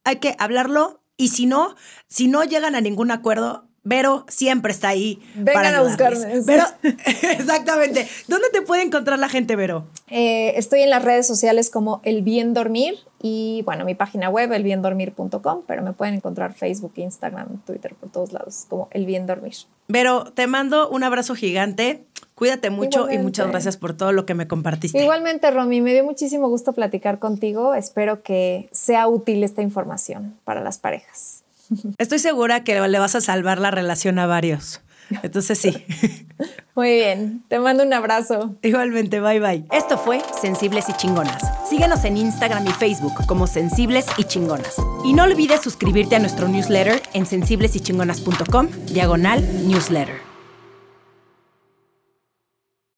Hay 0.03 0.17
que 0.17 0.35
hablarlo 0.39 1.01
y 1.17 1.29
si 1.29 1.45
no, 1.45 1.75
si 2.07 2.27
no 2.27 2.43
llegan 2.43 2.75
a 2.75 2.81
ningún 2.81 3.11
acuerdo, 3.11 3.68
Vero 3.89 4.23
siempre 4.27 4.71
está 4.71 4.89
ahí. 4.89 5.19
Vengan 5.33 5.73
a 5.73 5.81
buscarme. 5.81 6.41
Vero, 6.45 6.63
exactamente. 6.83 8.07
¿Dónde 8.27 8.49
te 8.53 8.61
puede 8.61 8.83
encontrar 8.83 9.17
la 9.17 9.29
gente, 9.29 9.55
Vero? 9.55 9.87
Eh, 10.09 10.53
estoy 10.57 10.81
en 10.81 10.91
las 10.91 11.03
redes 11.03 11.25
sociales 11.25 11.71
como 11.71 11.99
El 12.03 12.21
Bien 12.21 12.53
Dormir 12.53 12.99
y, 13.19 13.63
bueno, 13.65 13.85
mi 13.85 13.95
página 13.95 14.29
web, 14.29 14.53
elbiendormir.com, 14.53 15.63
pero 15.65 15.81
me 15.81 15.93
pueden 15.93 16.13
encontrar 16.13 16.53
Facebook, 16.53 16.93
Instagram, 16.97 17.63
Twitter, 17.65 17.95
por 17.95 18.11
todos 18.11 18.31
lados, 18.31 18.67
como 18.69 18.89
El 18.91 19.07
Bien 19.07 19.25
Dormir. 19.25 19.55
Vero, 19.87 20.25
te 20.35 20.45
mando 20.45 20.87
un 20.87 21.03
abrazo 21.03 21.33
gigante. 21.33 22.05
Cuídate 22.35 22.69
mucho 22.69 23.09
y 23.09 23.17
muchas 23.17 23.47
gracias 23.47 23.77
por 23.77 23.97
todo 23.97 24.11
lo 24.11 24.27
que 24.27 24.35
me 24.35 24.47
compartiste. 24.47 25.01
Igualmente, 25.01 25.49
Romy, 25.49 25.81
me 25.81 25.93
dio 25.93 26.03
muchísimo 26.03 26.47
gusto 26.47 26.73
platicar 26.73 27.17
contigo. 27.17 27.73
Espero 27.73 28.21
que 28.21 28.69
sea 28.71 29.07
útil 29.07 29.43
esta 29.43 29.63
información 29.63 30.37
para 30.43 30.61
las 30.61 30.77
parejas. 30.77 31.43
Estoy 31.97 32.19
segura 32.19 32.63
que 32.63 32.79
le 32.79 32.99
vas 32.99 33.15
a 33.15 33.21
salvar 33.21 33.59
la 33.59 33.71
relación 33.71 34.19
a 34.19 34.27
varios. 34.27 34.81
Entonces 35.23 35.57
sí. 35.57 35.85
Muy 36.75 36.91
bien, 36.91 37.43
te 37.47 37.59
mando 37.59 37.83
un 37.83 37.93
abrazo. 37.93 38.55
Igualmente, 38.61 39.19
bye 39.19 39.39
bye. 39.39 39.65
Esto 39.71 39.97
fue 39.97 40.21
Sensibles 40.39 40.87
y 40.87 40.93
Chingonas. 40.93 41.41
Síguenos 41.67 42.05
en 42.05 42.17
Instagram 42.17 42.65
y 42.67 42.71
Facebook 42.71 43.25
como 43.25 43.47
Sensibles 43.47 44.05
y 44.17 44.23
Chingonas. 44.23 44.75
Y 45.03 45.13
no 45.13 45.23
olvides 45.23 45.61
suscribirte 45.61 46.15
a 46.15 46.19
nuestro 46.19 46.47
newsletter 46.47 47.01
en 47.13 47.25
sensiblesychingonas.com, 47.25 48.67
diagonal 48.87 49.67
newsletter. 49.67 50.28